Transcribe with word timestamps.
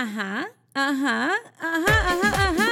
Ajá, 0.00 0.46
ajá, 0.74 1.32
ajá, 1.58 1.94
ajá, 2.12 2.30
ajá. 2.46 2.70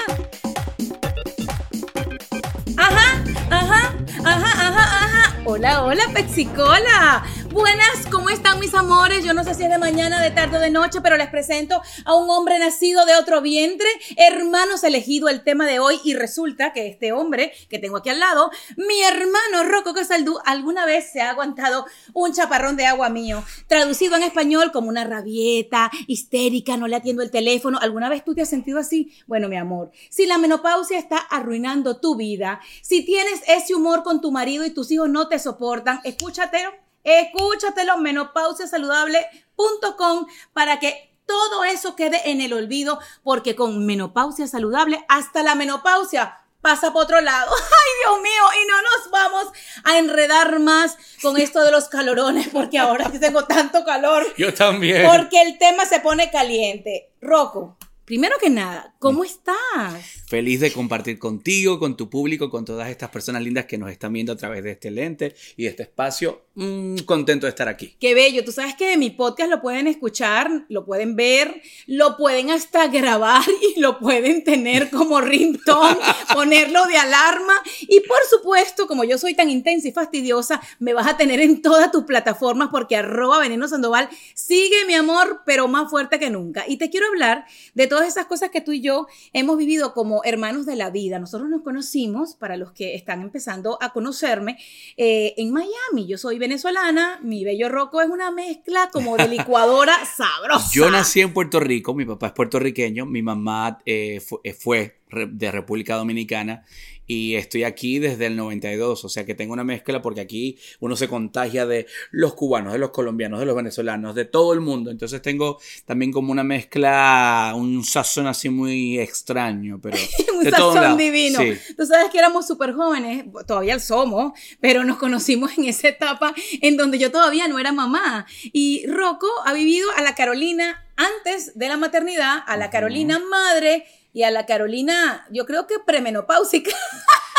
Ajá, 2.78 3.06
ajá, 3.50 3.94
ajá, 4.24 4.50
ajá, 4.68 4.84
ajá. 5.02 5.36
Hola, 5.44 5.82
hola, 5.82 6.04
Pexicola. 6.14 7.24
Buenas, 7.56 8.06
¿cómo 8.12 8.28
están 8.28 8.60
mis 8.60 8.74
amores? 8.74 9.24
Yo 9.24 9.32
no 9.32 9.42
sé 9.42 9.54
si 9.54 9.62
es 9.62 9.70
de 9.70 9.78
mañana, 9.78 10.20
de 10.20 10.30
tarde 10.30 10.58
o 10.58 10.60
de 10.60 10.68
noche, 10.68 11.00
pero 11.00 11.16
les 11.16 11.30
presento 11.30 11.80
a 12.04 12.14
un 12.14 12.28
hombre 12.28 12.58
nacido 12.58 13.06
de 13.06 13.14
otro 13.14 13.40
vientre, 13.40 13.88
hermanos 14.18 14.84
elegido 14.84 15.30
el 15.30 15.42
tema 15.42 15.66
de 15.66 15.78
hoy 15.78 15.98
y 16.04 16.12
resulta 16.12 16.74
que 16.74 16.86
este 16.86 17.12
hombre 17.12 17.54
que 17.70 17.78
tengo 17.78 17.96
aquí 17.96 18.10
al 18.10 18.20
lado, 18.20 18.50
mi 18.76 19.00
hermano 19.00 19.70
Rocco 19.70 19.94
Casaldú, 19.94 20.38
alguna 20.44 20.84
vez 20.84 21.10
se 21.10 21.22
ha 21.22 21.30
aguantado 21.30 21.86
un 22.12 22.34
chaparrón 22.34 22.76
de 22.76 22.84
agua 22.84 23.08
mío, 23.08 23.42
traducido 23.68 24.16
en 24.16 24.24
español 24.24 24.70
como 24.70 24.90
una 24.90 25.04
rabieta, 25.04 25.90
histérica, 26.08 26.76
no 26.76 26.88
le 26.88 26.96
atiendo 26.96 27.22
el 27.22 27.30
teléfono. 27.30 27.78
¿Alguna 27.80 28.10
vez 28.10 28.22
tú 28.22 28.34
te 28.34 28.42
has 28.42 28.50
sentido 28.50 28.78
así? 28.78 29.14
Bueno, 29.26 29.48
mi 29.48 29.56
amor, 29.56 29.92
si 30.10 30.26
la 30.26 30.36
menopausia 30.36 30.98
está 30.98 31.16
arruinando 31.16 32.00
tu 32.00 32.16
vida, 32.16 32.60
si 32.82 33.02
tienes 33.02 33.40
ese 33.48 33.74
humor 33.74 34.02
con 34.02 34.20
tu 34.20 34.30
marido 34.30 34.66
y 34.66 34.74
tus 34.74 34.90
hijos 34.90 35.08
no 35.08 35.28
te 35.28 35.38
soportan, 35.38 36.00
escúchatelo 36.04 36.85
Escúchatelo, 37.06 37.96
menopausiasaludable.com 37.98 40.26
para 40.52 40.80
que 40.80 41.14
todo 41.24 41.62
eso 41.64 41.96
quede 41.96 42.30
en 42.30 42.40
el 42.40 42.52
olvido, 42.52 43.00
porque 43.22 43.56
con 43.56 43.86
menopausia 43.86 44.46
saludable, 44.46 45.04
hasta 45.08 45.42
la 45.42 45.54
menopausia 45.54 46.38
pasa 46.60 46.92
por 46.92 47.04
otro 47.04 47.20
lado. 47.20 47.50
Ay, 47.54 47.92
Dios 48.02 48.20
mío, 48.22 48.42
y 48.62 48.66
no 48.66 48.82
nos 48.82 49.10
vamos 49.10 49.46
a 49.84 49.98
enredar 49.98 50.58
más 50.58 50.98
con 51.22 51.36
esto 51.36 51.62
de 51.62 51.70
los 51.70 51.88
calorones, 51.88 52.48
porque 52.48 52.78
ahora 52.78 53.08
sí 53.10 53.20
tengo 53.20 53.44
tanto 53.44 53.84
calor. 53.84 54.26
Yo 54.36 54.52
también. 54.52 55.08
Porque 55.08 55.42
el 55.42 55.58
tema 55.58 55.86
se 55.86 56.00
pone 56.00 56.28
caliente. 56.30 57.12
Rocco, 57.20 57.76
primero 58.04 58.36
que 58.38 58.50
nada, 58.50 58.96
¿cómo 58.98 59.22
estás? 59.22 60.24
Feliz 60.26 60.58
de 60.58 60.72
compartir 60.72 61.20
contigo, 61.20 61.78
con 61.78 61.96
tu 61.96 62.10
público, 62.10 62.50
con 62.50 62.64
todas 62.64 62.90
estas 62.90 63.10
personas 63.10 63.42
lindas 63.42 63.66
que 63.66 63.78
nos 63.78 63.92
están 63.92 64.12
viendo 64.12 64.32
a 64.32 64.36
través 64.36 64.64
de 64.64 64.72
este 64.72 64.90
lente 64.90 65.36
y 65.56 65.62
de 65.62 65.68
este 65.68 65.84
espacio. 65.84 66.46
Mm, 66.56 67.00
contento 67.04 67.46
de 67.46 67.50
estar 67.50 67.68
aquí. 67.68 67.94
Qué 68.00 68.14
bello. 68.14 68.44
Tú 68.44 68.50
sabes 68.50 68.74
que 68.74 68.96
mi 68.96 69.10
podcast 69.10 69.50
lo 69.50 69.60
pueden 69.60 69.86
escuchar, 69.86 70.50
lo 70.68 70.84
pueden 70.84 71.14
ver, 71.14 71.62
lo 71.86 72.16
pueden 72.16 72.50
hasta 72.50 72.86
grabar 72.88 73.44
y 73.76 73.78
lo 73.78 74.00
pueden 74.00 74.42
tener 74.42 74.90
como 74.90 75.20
ringtone, 75.20 75.98
ponerlo 76.34 76.86
de 76.86 76.96
alarma. 76.96 77.54
Y 77.82 78.00
por 78.00 78.18
supuesto, 78.28 78.88
como 78.88 79.04
yo 79.04 79.18
soy 79.18 79.34
tan 79.34 79.48
intensa 79.48 79.86
y 79.86 79.92
fastidiosa, 79.92 80.60
me 80.80 80.92
vas 80.92 81.06
a 81.06 81.16
tener 81.16 81.40
en 81.40 81.62
todas 81.62 81.92
tus 81.92 82.02
plataformas 82.02 82.70
porque 82.72 82.96
arroba 82.96 83.38
veneno 83.38 83.68
sandoval 83.68 84.08
sigue 84.34 84.86
mi 84.86 84.94
amor, 84.94 85.42
pero 85.46 85.68
más 85.68 85.88
fuerte 85.88 86.18
que 86.18 86.30
nunca. 86.30 86.64
Y 86.66 86.78
te 86.78 86.90
quiero 86.90 87.06
hablar 87.06 87.44
de 87.74 87.86
todas 87.86 88.08
esas 88.08 88.26
cosas 88.26 88.50
que 88.50 88.60
tú 88.60 88.72
y 88.72 88.80
yo 88.80 89.06
hemos 89.32 89.56
vivido 89.56 89.94
como 89.94 90.15
hermanos 90.24 90.66
de 90.66 90.76
la 90.76 90.90
vida. 90.90 91.18
Nosotros 91.18 91.48
nos 91.48 91.62
conocimos, 91.62 92.34
para 92.34 92.56
los 92.56 92.72
que 92.72 92.94
están 92.94 93.22
empezando 93.22 93.78
a 93.80 93.92
conocerme, 93.92 94.58
eh, 94.96 95.34
en 95.36 95.52
Miami. 95.52 96.06
Yo 96.06 96.18
soy 96.18 96.38
venezolana, 96.38 97.18
mi 97.22 97.44
bello 97.44 97.68
roco 97.68 98.00
es 98.00 98.08
una 98.08 98.30
mezcla 98.30 98.88
como 98.92 99.16
de 99.16 99.28
licuadora 99.36 99.94
sabrosa. 100.04 100.70
Yo 100.72 100.90
nací 100.90 101.20
en 101.20 101.32
Puerto 101.32 101.60
Rico, 101.60 101.94
mi 101.94 102.04
papá 102.04 102.28
es 102.28 102.32
puertorriqueño, 102.32 103.06
mi 103.06 103.22
mamá 103.22 103.78
eh, 103.86 104.20
fue, 104.20 104.40
eh, 104.44 104.52
fue 104.52 105.00
de 105.10 105.52
República 105.52 105.96
Dominicana 105.96 106.64
y 107.06 107.36
estoy 107.36 107.64
aquí 107.64 107.98
desde 107.98 108.26
el 108.26 108.36
92, 108.36 109.04
o 109.04 109.08
sea 109.08 109.24
que 109.24 109.34
tengo 109.34 109.52
una 109.52 109.64
mezcla 109.64 110.02
porque 110.02 110.20
aquí 110.20 110.58
uno 110.80 110.96
se 110.96 111.08
contagia 111.08 111.66
de 111.66 111.86
los 112.10 112.34
cubanos, 112.34 112.72
de 112.72 112.78
los 112.78 112.90
colombianos, 112.90 113.40
de 113.40 113.46
los 113.46 113.56
venezolanos, 113.56 114.14
de 114.14 114.24
todo 114.24 114.52
el 114.52 114.60
mundo, 114.60 114.90
entonces 114.90 115.22
tengo 115.22 115.58
también 115.84 116.12
como 116.12 116.32
una 116.32 116.44
mezcla, 116.44 117.52
un 117.56 117.84
sazón 117.84 118.26
así 118.26 118.48
muy 118.48 118.98
extraño, 118.98 119.78
pero 119.80 119.96
un 120.36 120.44
de 120.44 120.50
sazón 120.50 120.96
divino. 120.96 121.38
Tú 121.76 121.86
sabes 121.86 122.10
que 122.10 122.18
éramos 122.18 122.46
súper 122.46 122.72
jóvenes, 122.72 123.24
todavía 123.46 123.78
somos, 123.78 124.32
pero 124.60 124.84
nos 124.84 124.98
conocimos 124.98 125.56
en 125.58 125.66
esa 125.66 125.88
etapa 125.88 126.34
en 126.60 126.76
donde 126.76 126.98
yo 126.98 127.10
todavía 127.10 127.48
no 127.48 127.58
era 127.58 127.72
mamá. 127.72 128.26
Y 128.52 128.86
Rocco 128.86 129.28
ha 129.44 129.52
vivido 129.52 129.88
a 129.96 130.02
la 130.02 130.14
Carolina 130.14 130.86
antes 130.96 131.56
de 131.58 131.68
la 131.68 131.76
maternidad, 131.76 132.38
a 132.46 132.56
la 132.56 132.70
Carolina 132.70 133.18
madre 133.18 133.84
y 134.16 134.22
a 134.22 134.30
la 134.30 134.46
Carolina, 134.46 135.26
yo 135.30 135.44
creo 135.44 135.66
que 135.66 135.74
premenopáusica. 135.78 136.70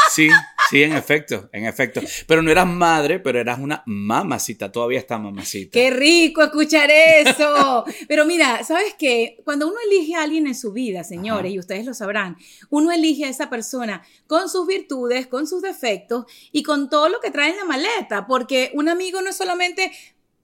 Sí, 0.09 0.29
sí, 0.69 0.83
en 0.83 0.93
efecto, 0.93 1.49
en 1.51 1.65
efecto. 1.65 1.99
Pero 2.27 2.41
no 2.41 2.49
eras 2.49 2.65
madre, 2.65 3.19
pero 3.19 3.41
eras 3.41 3.59
una 3.59 3.83
mamacita, 3.85 4.71
todavía 4.71 4.99
está 4.99 5.17
mamacita. 5.17 5.71
Qué 5.73 5.89
rico 5.89 6.41
escuchar 6.41 6.89
eso. 6.89 7.83
Pero 8.07 8.25
mira, 8.25 8.63
¿sabes 8.63 8.95
qué? 8.97 9.41
Cuando 9.43 9.67
uno 9.67 9.75
elige 9.85 10.15
a 10.15 10.23
alguien 10.23 10.47
en 10.47 10.55
su 10.55 10.71
vida, 10.71 11.03
señores, 11.03 11.51
y 11.51 11.59
ustedes 11.59 11.85
lo 11.85 11.93
sabrán, 11.93 12.37
uno 12.69 12.93
elige 12.93 13.25
a 13.25 13.29
esa 13.29 13.49
persona 13.49 14.01
con 14.27 14.47
sus 14.47 14.65
virtudes, 14.65 15.27
con 15.27 15.45
sus 15.45 15.61
defectos 15.61 16.23
y 16.53 16.63
con 16.63 16.89
todo 16.89 17.09
lo 17.09 17.19
que 17.19 17.29
trae 17.29 17.49
en 17.49 17.57
la 17.57 17.65
maleta, 17.65 18.27
porque 18.27 18.71
un 18.75 18.87
amigo 18.87 19.21
no 19.21 19.29
es 19.29 19.35
solamente 19.35 19.91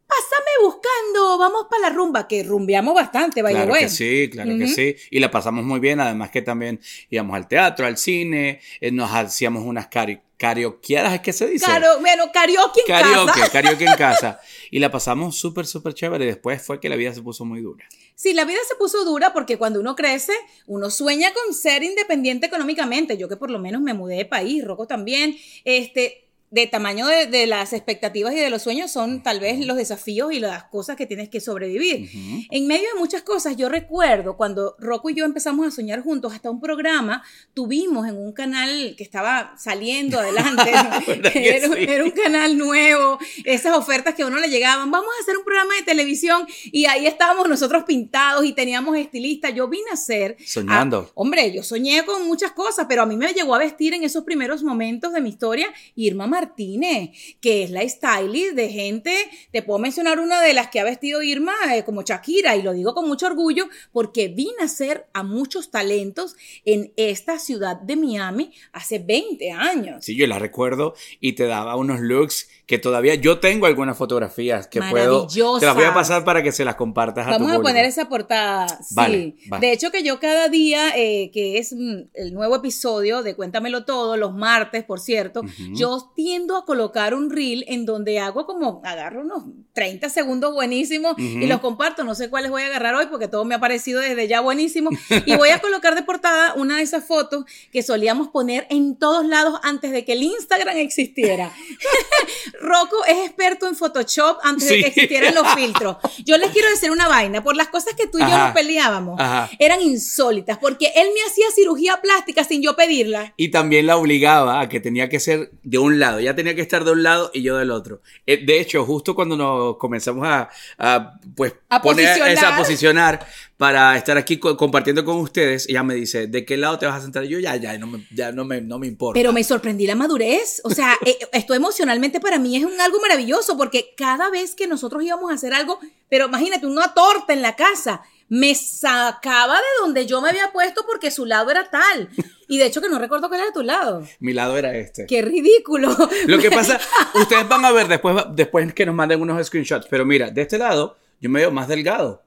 pásame 0.07 0.51
buscando, 0.63 1.37
vamos 1.37 1.67
para 1.69 1.83
la 1.83 1.89
rumba, 1.89 2.27
que 2.27 2.43
rumbeamos 2.43 2.93
bastante, 2.93 3.41
vaya 3.41 3.65
Claro 3.65 3.79
que 3.79 3.89
sí, 3.89 4.29
claro 4.31 4.57
que 4.57 4.67
sí. 4.67 4.95
Y 5.11 5.19
la 5.19 5.31
pasamos 5.31 5.63
muy 5.63 5.79
bien, 5.79 5.99
además 5.99 6.31
que 6.31 6.41
también 6.41 6.79
íbamos 7.09 7.35
al 7.35 7.47
teatro, 7.47 7.85
al 7.85 7.97
cine, 7.97 8.61
eh, 8.79 8.91
nos 8.91 9.11
hacíamos 9.11 9.63
unas 9.63 9.87
cari 9.87 10.19
carioqueadas, 10.43 11.13
¿es 11.13 11.21
que 11.21 11.31
se 11.31 11.47
dice? 11.47 11.63
Claro, 11.63 12.01
bueno, 12.01 12.25
karaoke 12.33 12.81
en 12.81 12.87
karaoke, 12.87 13.31
casa. 13.39 13.49
Karaoke 13.53 13.85
en 13.85 13.95
casa. 13.95 14.41
Y 14.71 14.79
la 14.79 14.91
pasamos 14.91 15.37
súper, 15.37 15.65
súper 15.65 15.93
chévere. 15.93 16.25
Después 16.25 16.61
fue 16.61 16.81
que 16.81 16.89
la 16.89 16.97
vida 16.97 17.13
se 17.13 17.21
puso 17.21 17.45
muy 17.45 17.61
dura. 17.61 17.87
Sí, 18.15 18.33
la 18.33 18.43
vida 18.43 18.59
se 18.67 18.75
puso 18.75 19.05
dura 19.05 19.31
porque 19.31 19.57
cuando 19.57 19.79
uno 19.79 19.95
crece, 19.95 20.33
uno 20.67 20.89
sueña 20.89 21.31
con 21.33 21.53
ser 21.53 21.83
independiente 21.83 22.47
económicamente. 22.47 23.17
Yo 23.17 23.29
que 23.29 23.37
por 23.37 23.51
lo 23.51 23.59
menos 23.59 23.81
me 23.81 23.93
mudé 23.93 24.17
de 24.17 24.25
país, 24.25 24.65
Rocco 24.65 24.85
también, 24.85 25.37
este, 25.63 26.22
de 26.53 26.67
tamaño 26.67 27.07
de, 27.07 27.25
de, 27.25 27.47
las 27.47 27.73
expectativas 27.73 28.31
y 28.33 28.37
de 28.37 28.51
los 28.51 28.61
sueños 28.61 28.91
son 28.91 29.23
tal 29.23 29.39
vez 29.39 29.65
los 29.65 29.75
desafíos 29.75 30.31
y 30.31 30.39
las 30.39 30.65
cosas 30.65 30.95
que 30.95 31.07
tienes 31.07 31.29
que 31.29 31.41
sobrevivir. 31.41 32.01
Uh 32.01 32.05
-huh. 32.05 32.47
En 32.51 32.67
medio 32.67 32.87
de 32.93 32.99
muchas 32.99 33.23
cosas, 33.23 33.57
yo 33.57 33.69
recuerdo 33.69 34.37
cuando 34.37 34.75
Rocco 34.77 35.09
y 35.09 35.15
yo 35.15 35.25
empezamos 35.25 35.65
a 35.65 35.71
soñar 35.71 36.03
juntos, 36.03 36.31
hasta 36.31 36.51
un 36.51 36.61
programa 36.61 37.23
tuvimos 37.55 38.07
en 38.07 38.17
un 38.17 38.33
canal 38.33 38.93
que 38.95 39.03
estaba 39.03 39.55
saliendo 39.57 40.19
adelante, 40.19 40.69
era, 41.33 41.67
sí. 41.67 41.85
era, 41.89 42.03
un 42.03 42.11
canal 42.11 42.55
nuevo, 42.55 43.17
esas 43.45 43.75
ofertas 43.75 44.13
que 44.13 44.21
a 44.21 44.27
uno 44.27 44.37
le 44.37 44.49
llegaban, 44.49 44.91
vamos 44.91 45.09
a 45.17 45.23
hacer 45.23 45.35
un 45.35 45.43
programa 45.43 45.73
de 45.73 45.81
televisión 45.81 46.45
y 46.65 46.85
ahí 46.85 47.07
estábamos 47.07 47.49
nosotros 47.49 47.83
pintados 47.85 48.45
y 48.45 48.53
teníamos 48.53 48.95
estilistas, 48.95 49.55
yo 49.55 49.67
vine 49.67 49.89
a 49.91 49.97
ser... 49.97 50.37
Soñando. 50.45 50.99
A, 50.99 51.11
hombre, 51.15 51.51
yo 51.51 51.63
soñé 51.63 52.05
con 52.05 52.27
muchas 52.27 52.51
cosas, 52.51 52.85
pero 52.87 53.01
a 53.01 53.05
mí 53.07 53.17
me 53.17 53.33
llegó 53.33 53.55
a 53.55 53.57
vestir 53.57 53.95
en 53.95 54.03
esos 54.03 54.23
primeros 54.23 54.61
momentos 54.61 55.13
de 55.13 55.19
mi 55.19 55.29
historia 55.29 55.73
Irma 55.95 56.27
Martínez, 56.43 57.11
que 57.39 57.63
es 57.63 57.71
la 57.71 57.87
stylist 57.87 58.55
de 58.55 58.69
gente, 58.69 59.15
te 59.51 59.61
puedo 59.61 59.79
mencionar 59.79 60.19
una 60.19 60.41
de 60.41 60.53
las 60.53 60.67
que 60.67 60.79
ha 60.79 60.83
vestido 60.83 61.21
Irma 61.21 61.53
eh, 61.73 61.83
como 61.83 62.03
Shakira, 62.03 62.55
y 62.55 62.61
lo 62.61 62.73
digo 62.73 62.93
con 62.93 63.07
mucho 63.07 63.27
orgullo 63.27 63.69
porque 63.91 64.27
vine 64.27 64.63
a 64.63 64.67
ser 64.67 65.07
a 65.13 65.23
muchos 65.23 65.71
talentos 65.71 66.35
en 66.65 66.91
esta 66.97 67.39
ciudad 67.39 67.77
de 67.77 67.95
Miami 67.95 68.51
hace 68.73 68.99
20 68.99 69.51
años. 69.51 70.03
Sí, 70.03 70.15
yo 70.15 70.27
la 70.27 70.39
recuerdo 70.39 70.95
y 71.19 71.33
te 71.33 71.45
daba 71.45 71.75
unos 71.75 72.01
looks 72.01 72.49
que 72.65 72.77
todavía 72.77 73.15
yo 73.15 73.39
tengo 73.39 73.65
algunas 73.65 73.97
fotografías 73.97 74.67
que 74.67 74.81
puedo 74.81 75.27
te 75.27 75.65
las 75.65 75.75
voy 75.75 75.83
a 75.83 75.93
pasar 75.93 76.23
para 76.23 76.41
que 76.41 76.53
se 76.53 76.63
las 76.63 76.75
compartas 76.75 77.25
Vamos 77.25 77.35
a 77.35 77.37
tu 77.39 77.43
a 77.43 77.47
público. 77.47 77.63
poner 77.63 77.85
esa 77.85 78.07
portada. 78.07 78.67
Sí. 78.67 78.95
Vale, 78.95 79.35
vale. 79.47 79.67
De 79.67 79.73
hecho 79.73 79.91
que 79.91 80.01
yo 80.01 80.19
cada 80.19 80.47
día 80.47 80.95
eh, 80.95 81.29
que 81.33 81.57
es 81.57 81.73
mm, 81.73 82.09
el 82.13 82.33
nuevo 82.33 82.55
episodio 82.55 83.21
de 83.21 83.35
Cuéntamelo 83.35 83.83
todo 83.83 84.15
los 84.15 84.33
martes, 84.33 84.85
por 84.85 85.01
cierto, 85.01 85.41
uh 85.41 85.43
-huh. 85.43 85.75
yo 85.75 86.11
tiendo 86.15 86.55
a 86.55 86.65
colocar 86.65 87.13
un 87.13 87.29
reel 87.29 87.65
en 87.67 87.85
donde 87.85 88.19
hago 88.19 88.45
como 88.45 88.81
agarro 88.85 89.21
unos 89.21 89.43
30 89.73 90.07
segundos 90.07 90.53
buenísimos 90.53 91.13
uh 91.13 91.15
-huh. 91.17 91.43
y 91.43 91.47
los 91.47 91.59
comparto, 91.59 92.05
no 92.05 92.15
sé 92.15 92.29
cuáles 92.29 92.49
voy 92.49 92.61
a 92.61 92.67
agarrar 92.67 92.95
hoy 92.95 93.07
porque 93.07 93.27
todo 93.27 93.43
me 93.43 93.55
ha 93.55 93.59
parecido 93.59 93.99
desde 93.99 94.27
ya 94.29 94.39
buenísimo 94.39 94.89
y 95.25 95.35
voy 95.35 95.49
a 95.49 95.59
colocar 95.59 95.95
de 95.95 96.03
portada 96.03 96.53
una 96.55 96.77
de 96.77 96.83
esas 96.83 97.03
fotos 97.03 97.43
que 97.73 97.83
solíamos 97.83 98.29
poner 98.29 98.67
en 98.69 98.95
todos 98.97 99.25
lados 99.25 99.59
antes 99.63 99.91
de 99.91 100.05
que 100.05 100.13
el 100.13 100.23
Instagram 100.23 100.77
existiera. 100.77 101.51
Rocco 102.61 103.03
es 103.07 103.25
experto 103.25 103.67
en 103.67 103.75
Photoshop 103.75 104.37
antes 104.43 104.67
sí. 104.67 104.75
de 104.75 104.81
que 104.81 104.87
existieran 104.89 105.33
los 105.35 105.47
filtros. 105.55 105.97
Yo 106.25 106.37
les 106.37 106.51
quiero 106.51 106.69
decir 106.69 106.91
una 106.91 107.07
vaina, 107.07 107.43
por 107.43 107.55
las 107.55 107.67
cosas 107.69 107.93
que 107.95 108.07
tú 108.07 108.17
y 108.17 108.21
yo 108.21 108.37
nos 108.37 108.51
peleábamos, 108.51 109.19
Ajá. 109.19 109.49
eran 109.59 109.81
insólitas, 109.81 110.57
porque 110.57 110.91
él 110.95 111.07
me 111.13 111.21
hacía 111.29 111.45
cirugía 111.53 111.99
plástica 112.01 112.43
sin 112.43 112.61
yo 112.61 112.75
pedirla. 112.75 113.33
Y 113.37 113.49
también 113.49 113.87
la 113.87 113.97
obligaba 113.97 114.59
a 114.61 114.69
que 114.69 114.79
tenía 114.79 115.09
que 115.09 115.19
ser 115.19 115.51
de 115.63 115.77
un 115.77 115.99
lado, 115.99 116.19
ya 116.19 116.35
tenía 116.35 116.55
que 116.55 116.61
estar 116.61 116.83
de 116.83 116.91
un 116.91 117.03
lado 117.03 117.31
y 117.33 117.41
yo 117.41 117.57
del 117.57 117.71
otro. 117.71 118.01
Eh, 118.25 118.43
de 118.45 118.59
hecho, 118.59 118.85
justo 118.85 119.15
cuando 119.15 119.35
nos 119.35 119.77
comenzamos 119.77 120.27
a, 120.27 120.49
a 120.77 121.13
pues, 121.35 121.53
a 121.69 121.81
poner 121.81 122.05
posicionar. 122.07 122.33
esa 122.33 122.57
posicionar 122.57 123.27
para 123.63 123.95
estar 123.95 124.17
aquí 124.17 124.39
co 124.39 124.57
compartiendo 124.57 125.05
con 125.05 125.15
ustedes, 125.19 125.69
ella 125.69 125.83
me 125.83 125.93
dice, 125.95 126.27
¿de 126.27 126.43
qué 126.43 126.57
lado 126.57 126.77
te 126.77 126.85
vas 126.85 126.97
a 126.97 127.01
sentar? 127.01 127.23
Yo 127.23 127.39
ya, 127.39 127.55
ya, 127.55 127.77
no 127.77 127.87
me, 127.87 128.05
ya 128.13 128.33
no, 128.33 128.43
me, 128.43 128.59
no 128.59 128.77
me 128.77 128.87
importa. 128.87 129.17
Pero 129.17 129.31
me 129.31 129.41
sorprendí 129.41 129.87
la 129.87 129.95
madurez. 129.95 130.59
O 130.65 130.69
sea, 130.69 130.97
eh, 131.05 131.17
esto 131.31 131.53
emocionalmente 131.53 132.19
para 132.19 132.39
mí 132.39 132.57
es 132.57 132.65
un, 132.65 132.81
algo 132.81 132.99
maravilloso 132.99 133.55
porque 133.55 133.93
cada 133.95 134.29
vez 134.29 134.53
que 134.53 134.67
nosotros 134.67 135.01
íbamos 135.01 135.31
a 135.31 135.35
hacer 135.35 135.53
algo, 135.53 135.79
pero 136.09 136.25
imagínate, 136.25 136.67
una 136.67 136.93
torta 136.93 137.31
en 137.31 137.41
la 137.41 137.55
casa, 137.55 138.01
me 138.27 138.53
sacaba 138.53 139.55
de 139.55 139.81
donde 139.81 140.05
yo 140.07 140.19
me 140.19 140.31
había 140.31 140.51
puesto 140.51 140.85
porque 140.85 141.09
su 141.09 141.25
lado 141.25 141.49
era 141.49 141.69
tal. 141.69 142.09
Y 142.49 142.57
de 142.57 142.65
hecho 142.65 142.81
que 142.81 142.89
no 142.89 142.99
recuerdo 142.99 143.29
cuál 143.29 143.39
era 143.39 143.53
tu 143.53 143.63
lado. 143.63 144.05
Mi 144.19 144.33
lado 144.33 144.57
era 144.57 144.75
este. 144.75 145.05
Qué 145.05 145.21
ridículo. 145.21 145.95
Lo 146.27 146.37
que 146.37 146.51
pasa, 146.51 146.81
ustedes 147.13 147.47
van 147.47 147.63
a 147.63 147.71
ver 147.71 147.87
después, 147.87 148.25
después 148.33 148.73
que 148.73 148.85
nos 148.85 148.93
manden 148.93 149.21
unos 149.21 149.47
screenshots, 149.47 149.87
pero 149.89 150.03
mira, 150.03 150.31
de 150.31 150.41
este 150.41 150.57
lado 150.57 150.97
yo 151.23 151.29
me 151.29 151.39
veo 151.39 151.51
más 151.51 151.69
delgado 151.69 152.21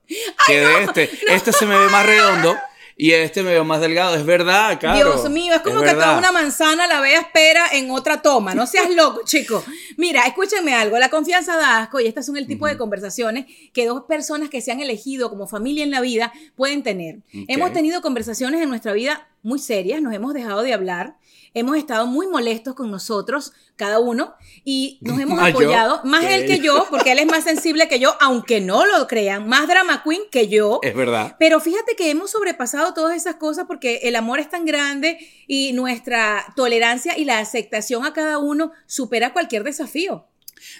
que 0.46 0.58
de 0.58 0.84
este. 0.84 1.10
Este 1.28 1.52
se 1.52 1.66
me 1.66 1.78
ve 1.78 1.88
más 1.88 2.06
redondo 2.06 2.56
y 2.96 3.12
este 3.12 3.42
me 3.42 3.50
veo 3.50 3.62
más 3.62 3.82
delgado. 3.82 4.16
Es 4.16 4.24
verdad, 4.24 4.80
claro. 4.80 4.96
Dios 4.96 5.30
mío, 5.30 5.52
es 5.52 5.60
como 5.60 5.82
que 5.82 5.90
toda 5.90 6.16
una 6.16 6.32
manzana 6.32 6.86
la 6.86 7.02
veas 7.02 7.26
pera 7.30 7.66
en 7.72 7.90
otra 7.90 8.22
toma. 8.22 8.54
No 8.54 8.66
seas 8.66 8.88
loco, 8.88 9.20
chico. 9.26 9.62
Mira, 9.98 10.22
escúchenme 10.22 10.72
algo. 10.72 10.98
La 10.98 11.10
confianza 11.10 11.58
da 11.58 11.82
asco 11.82 12.00
y 12.00 12.06
estas 12.06 12.24
son 12.24 12.38
el 12.38 12.46
tipo 12.46 12.66
de 12.66 12.78
conversaciones 12.78 13.44
que 13.74 13.84
dos 13.84 14.04
personas 14.04 14.48
que 14.48 14.62
se 14.62 14.72
han 14.72 14.80
elegido 14.80 15.28
como 15.28 15.46
familia 15.46 15.84
en 15.84 15.90
la 15.90 16.00
vida 16.00 16.32
pueden 16.54 16.82
tener. 16.82 17.18
Hemos 17.48 17.74
tenido 17.74 18.00
conversaciones 18.00 18.62
en 18.62 18.70
nuestra 18.70 18.94
vida 18.94 19.28
muy 19.42 19.58
serias, 19.58 20.00
nos 20.00 20.14
hemos 20.14 20.32
dejado 20.32 20.62
de 20.62 20.72
hablar, 20.72 21.16
hemos 21.56 21.78
estado 21.78 22.06
muy 22.06 22.26
molestos 22.26 22.74
con 22.74 22.90
nosotros, 22.90 23.54
cada 23.76 23.98
uno, 23.98 24.34
y 24.62 24.98
nos 25.00 25.18
hemos 25.18 25.40
apoyado, 25.42 26.02
más 26.04 26.22
él 26.24 26.46
que 26.46 26.58
yo, 26.58 26.86
porque 26.90 27.12
él 27.12 27.18
es 27.18 27.26
más 27.26 27.44
sensible 27.44 27.88
que 27.88 27.98
yo, 27.98 28.14
aunque 28.20 28.60
no 28.60 28.84
lo 28.84 29.06
crean, 29.06 29.48
más 29.48 29.66
drama 29.66 30.02
queen 30.04 30.20
que 30.30 30.48
yo. 30.48 30.80
Es 30.82 30.94
verdad. 30.94 31.34
Pero 31.38 31.58
fíjate 31.60 31.96
que 31.96 32.10
hemos 32.10 32.30
sobrepasado 32.30 32.92
todas 32.92 33.16
esas 33.16 33.36
cosas 33.36 33.64
porque 33.66 34.00
el 34.02 34.16
amor 34.16 34.38
es 34.38 34.50
tan 34.50 34.66
grande 34.66 35.18
y 35.46 35.72
nuestra 35.72 36.44
tolerancia 36.56 37.16
y 37.16 37.24
la 37.24 37.38
aceptación 37.38 38.04
a 38.04 38.12
cada 38.12 38.36
uno 38.36 38.72
supera 38.86 39.32
cualquier 39.32 39.64
desafío. 39.64 40.26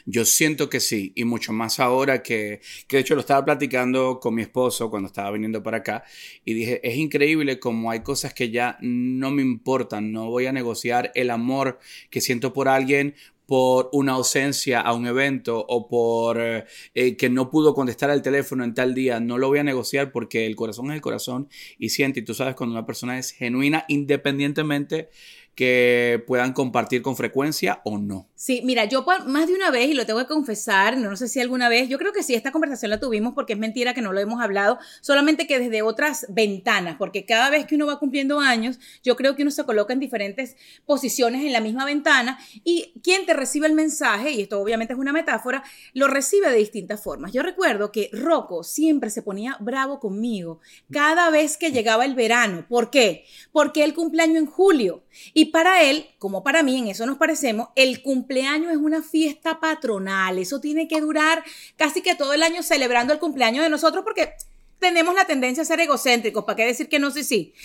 Yo 0.05 0.25
siento 0.25 0.69
que 0.69 0.81
sí, 0.81 1.13
y 1.15 1.25
mucho 1.25 1.53
más 1.53 1.81
ahora 1.81 2.23
que, 2.23 2.61
que 2.87 2.97
de 2.97 3.01
hecho 3.03 3.15
lo 3.15 3.21
estaba 3.21 3.45
platicando 3.45 4.21
con 4.21 4.35
mi 4.35 4.43
esposo 4.43 4.91
cuando 4.91 5.09
estaba 5.09 5.31
viniendo 5.31 5.63
para 5.63 5.79
acá, 5.79 6.05
y 6.45 6.55
dije, 6.55 6.81
es 6.87 6.97
increíble 6.97 7.59
como 7.59 7.91
hay 7.91 8.01
cosas 8.01 8.35
que 8.35 8.51
ya 8.51 8.79
no 8.81 9.31
me 9.31 9.43
importan, 9.43 10.13
no 10.13 10.31
voy 10.31 10.47
a 10.47 10.53
negociar 10.53 11.13
el 11.15 11.31
amor 11.31 11.79
que 12.11 12.21
siento 12.21 12.53
por 12.53 12.69
alguien 12.69 13.15
por 13.47 13.89
una 13.93 14.13
ausencia 14.13 14.81
a 14.81 14.93
un 14.93 15.07
evento 15.07 15.65
o 15.69 15.89
por 15.89 16.39
eh, 16.41 17.17
que 17.17 17.31
no 17.31 17.49
pudo 17.51 17.75
contestar 17.75 18.11
al 18.11 18.23
teléfono 18.23 18.65
en 18.65 18.75
tal 18.75 18.95
día, 18.95 19.21
no 19.21 19.39
lo 19.39 19.49
voy 19.49 19.61
a 19.61 19.65
negociar 19.65 20.13
porque 20.13 20.47
el 20.47 20.57
corazón 20.57 20.91
es 20.91 20.97
el 20.97 21.01
corazón 21.01 21.49
y 21.79 21.91
siente, 21.91 22.21
y 22.21 22.25
tú 22.25 22.35
sabes 22.35 22.57
cuando 22.57 22.75
una 22.75 22.87
persona 22.87 23.19
es 23.19 23.31
genuina 23.31 23.85
independientemente 23.89 25.11
que 25.57 26.23
puedan 26.27 26.53
compartir 26.53 27.01
con 27.01 27.17
frecuencia 27.17 27.81
o 27.85 27.97
no. 27.97 28.29
Sí, 28.35 28.61
mira, 28.63 28.85
yo 28.85 29.07
más 29.27 29.47
de 29.47 29.55
una 29.55 29.71
vez, 29.71 29.89
y 29.89 29.95
lo 29.95 30.05
tengo 30.05 30.21
que 30.21 30.27
confesar, 30.27 30.99
no, 30.99 31.17
sé 31.17 31.29
si 31.29 31.41
alguna 31.41 31.71
vez, 31.71 31.89
yo 31.89 31.97
creo 31.97 32.13
que 32.13 32.23
sí, 32.23 32.35
esta 32.35 32.53
conversación 32.53 32.91
la 32.91 33.01
tuvimos 33.01 33.33
porque 33.33 33.55
es 33.55 33.59
mentira 33.59 33.95
que 33.95 34.03
no 34.03 34.13
lo 34.13 34.21
hemos 34.21 34.43
hablado, 34.43 34.79
solamente 35.01 35.47
que 35.47 35.59
desde 35.59 35.81
otras 35.81 36.27
ventanas, 36.29 36.97
porque 36.99 37.25
cada 37.25 37.49
vez 37.49 37.65
que 37.65 37.75
uno 37.75 37.87
va 37.87 37.99
cumpliendo 37.99 38.39
años, 38.39 38.79
yo 39.03 39.17
creo 39.17 39.35
que 39.35 39.43
uno 39.43 39.51
se 39.51 39.65
coloca 39.65 39.95
en 39.95 40.01
diferentes 40.01 40.57
posiciones 40.85 41.43
en 41.43 41.53
la 41.55 41.63
misma 41.63 41.87
ventana 41.87 42.39
y 42.63 42.93
quien 43.03 43.25
te 43.25 43.33
recibe 43.33 43.67
el 43.67 43.73
mensaje, 43.73 44.33
y 44.33 44.43
esto 44.43 44.61
obviamente 44.61 44.93
es 44.93 44.99
una 44.99 45.15
metáfora, 45.15 45.65
lo 45.95 46.07
recibe 46.07 46.51
de 46.51 46.59
distintas 46.59 47.03
formas. 47.03 47.33
Yo 47.33 47.43
recuerdo 47.43 47.93
que 47.93 48.11
Rocco 48.13 48.63
siempre 48.63 49.09
se 49.09 49.23
ponía 49.23 49.57
bravo 49.61 50.01
conmigo 50.01 50.61
cada 50.93 51.31
vez 51.31 51.57
que 51.57 51.73
llegaba 51.73 52.05
el 52.05 52.15
verano. 52.15 52.67
¿Por 52.69 52.91
qué? 52.91 53.25
Porque 53.53 53.85
el 53.85 53.95
cumpleaños 53.95 54.37
en 54.37 54.47
julio 54.47 55.05
y 55.33 55.46
para 55.47 55.83
él, 55.83 56.07
como 56.19 56.43
para 56.43 56.63
mí, 56.63 56.79
en 56.79 56.89
eso 56.89 57.07
nos 57.07 57.19
parecemos, 57.19 57.69
el 57.75 58.03
cumpleaños 58.03 58.73
es 58.73 58.79
una 58.79 59.03
fiesta 59.03 59.61
patronal. 59.61 60.39
Eso 60.39 60.61
tiene 60.61 60.89
que 60.89 61.01
durar 61.01 61.45
casi 61.77 62.03
que 62.03 62.15
todo 62.15 62.33
el 62.33 62.43
año 62.43 62.63
celebrando 62.63 63.13
el 63.13 63.19
cumpleaños 63.19 63.65
de 63.65 63.71
nosotros 63.71 64.05
porque 64.05 64.35
tenemos 64.79 65.15
la 65.15 65.25
tendencia 65.25 65.63
a 65.63 65.67
ser 65.67 65.81
egocéntricos, 65.81 66.45
¿para 66.45 66.57
qué 66.57 66.67
decir 66.67 66.89
que 66.89 66.99
no 66.99 67.11
sé 67.11 67.25
sí? 67.25 67.55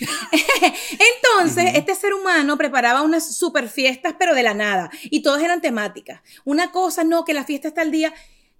Entonces, 1.32 1.72
este 1.74 1.94
ser 1.94 2.14
humano 2.14 2.56
preparaba 2.56 3.02
unas 3.02 3.36
super 3.36 3.68
fiestas, 3.68 4.14
pero 4.18 4.34
de 4.34 4.42
la 4.42 4.54
nada, 4.54 4.90
y 5.04 5.22
todas 5.22 5.42
eran 5.42 5.60
temáticas. 5.60 6.22
Una 6.44 6.72
cosa, 6.72 7.04
no, 7.04 7.24
que 7.24 7.34
la 7.34 7.44
fiesta 7.44 7.68
está 7.68 7.82
al 7.82 7.90
día. 7.90 8.14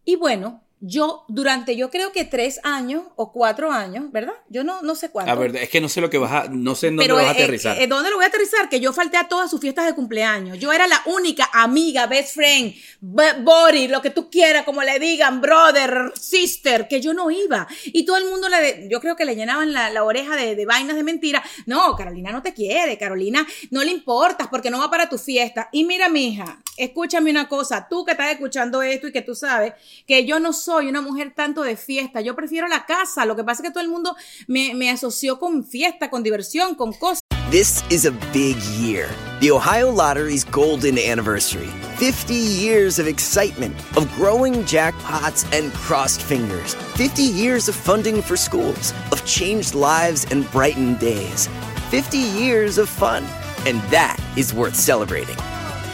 Y 0.05 0.17
bueno, 0.17 0.63
yo 0.85 1.25
durante 1.29 1.77
yo 1.77 1.91
creo 1.91 2.11
que 2.11 2.25
tres 2.25 2.59
años 2.65 3.05
o 3.15 3.33
cuatro 3.33 3.71
años, 3.71 4.11
¿verdad? 4.11 4.33
Yo 4.49 4.65
no, 4.65 4.83
no 4.83 4.97
sé 4.97 5.11
cuánto. 5.11 5.31
A 5.31 5.37
ver, 5.37 5.55
es 5.55 5.69
que 5.69 5.81
no 5.81 5.89
sé 5.89 6.01
lo 6.01 6.11
que 6.11 6.19
vas 6.19 6.33
a, 6.33 6.49
no 6.49 6.75
sé 6.75 6.89
en 6.89 6.97
dónde 6.97 7.13
vas 7.13 7.25
a 7.25 7.29
eh, 7.29 7.31
aterrizar. 7.31 7.81
Eh, 7.81 7.87
¿Dónde 7.87 8.11
lo 8.11 8.17
voy 8.17 8.25
a 8.25 8.29
aterrizar? 8.29 8.69
Que 8.69 8.81
yo 8.81 8.93
falté 8.93 9.17
a 9.17 9.29
todas 9.29 9.49
sus 9.49 9.61
fiestas 9.61 9.87
de 9.87 9.95
cumpleaños. 9.95 10.59
Yo 10.59 10.73
era 10.73 10.89
la 10.89 11.01
única 11.07 11.49
amiga, 11.53 12.09
best 12.09 12.35
friend, 12.35 12.75
body, 13.01 13.87
lo 13.87 14.03
que 14.03 14.11
tú 14.11 14.29
quieras, 14.29 14.65
como 14.65 14.83
le 14.83 14.99
digan, 14.99 15.41
brother, 15.41 16.13
sister, 16.21 16.89
que 16.89 17.01
yo 17.01 17.15
no 17.15 17.31
iba. 17.31 17.69
Y 17.87 18.05
todo 18.05 18.17
el 18.17 18.25
mundo 18.25 18.49
le, 18.49 18.89
yo 18.91 19.01
creo 19.01 19.15
que 19.15 19.25
le 19.25 19.37
llenaban 19.37 19.73
la, 19.73 19.89
la 19.89 20.03
oreja 20.03 20.35
de, 20.35 20.57
de, 20.57 20.67
vainas 20.67 20.97
de 20.97 21.05
mentira. 21.05 21.45
No, 21.65 21.95
Carolina 21.95 22.33
no 22.33 22.43
te 22.43 22.55
quiere, 22.55 22.99
Carolina 22.99 23.47
no 23.71 23.85
le 23.85 23.93
importas 23.93 24.49
porque 24.49 24.69
no 24.69 24.81
va 24.81 24.91
para 24.91 25.09
tu 25.09 25.17
fiesta. 25.17 25.69
Y 25.71 25.85
mira, 25.85 26.09
mija, 26.09 26.61
escúchame 26.77 27.31
una 27.31 27.49
cosa, 27.49 27.87
tú 27.89 28.05
que 28.05 28.13
estás 28.13 28.33
escuchando 28.33 28.83
esto 28.83 29.07
y 29.07 29.13
que 29.13 29.23
tú 29.23 29.37
sabes 29.37 29.75
que 30.09 30.25
yo 30.25 30.41
no 30.41 30.53
soy 30.53 30.72
soy 30.73 30.89
una 30.89 31.03
mujer 31.03 31.35
tanto 31.37 31.63
de 31.63 31.77
fiesta. 31.77 32.23
Yo 32.23 32.35
prefiero 32.35 32.67
la 32.67 32.87
casa. 32.87 33.27
Lo 33.27 33.37
que 33.37 33.45
pasa 33.45 33.63
es 33.63 33.69
que 33.69 33.73
todo 33.73 33.83
el 33.83 33.91
mundo 33.91 34.17
me, 34.47 34.75
me 34.75 34.89
asoció 34.89 35.39
con 35.39 35.65
fiesta, 35.65 36.09
con 36.09 36.23
diversión, 36.23 36.75
con 36.77 36.95
cosas. 36.95 37.21
This 37.51 37.85
is 37.91 38.07
a 38.07 38.13
big 38.33 38.57
year. 38.81 39.07
The 39.41 39.51
Ohio 39.51 39.91
Lottery's 39.91 40.45
golden 40.45 40.97
anniversary. 40.97 41.69
50 41.99 42.33
years 42.33 42.99
of 42.99 43.07
excitement, 43.07 43.77
of 43.99 44.11
growing 44.17 44.65
jackpots 44.65 45.45
and 45.53 45.71
crossed 45.75 46.23
fingers. 46.23 46.75
50 46.97 47.23
years 47.23 47.69
of 47.69 47.75
funding 47.75 48.23
for 48.23 48.39
schools, 48.39 48.95
of 49.13 49.23
changed 49.27 49.75
lives 49.75 50.25
and 50.31 50.51
brightened 50.53 50.99
days. 51.01 51.51
50 51.91 52.17
years 52.17 52.79
of 52.79 52.89
fun. 52.89 53.25
And 53.67 53.83
that 53.91 54.17
is 54.39 54.55
worth 54.55 54.75
celebrating. 54.75 55.37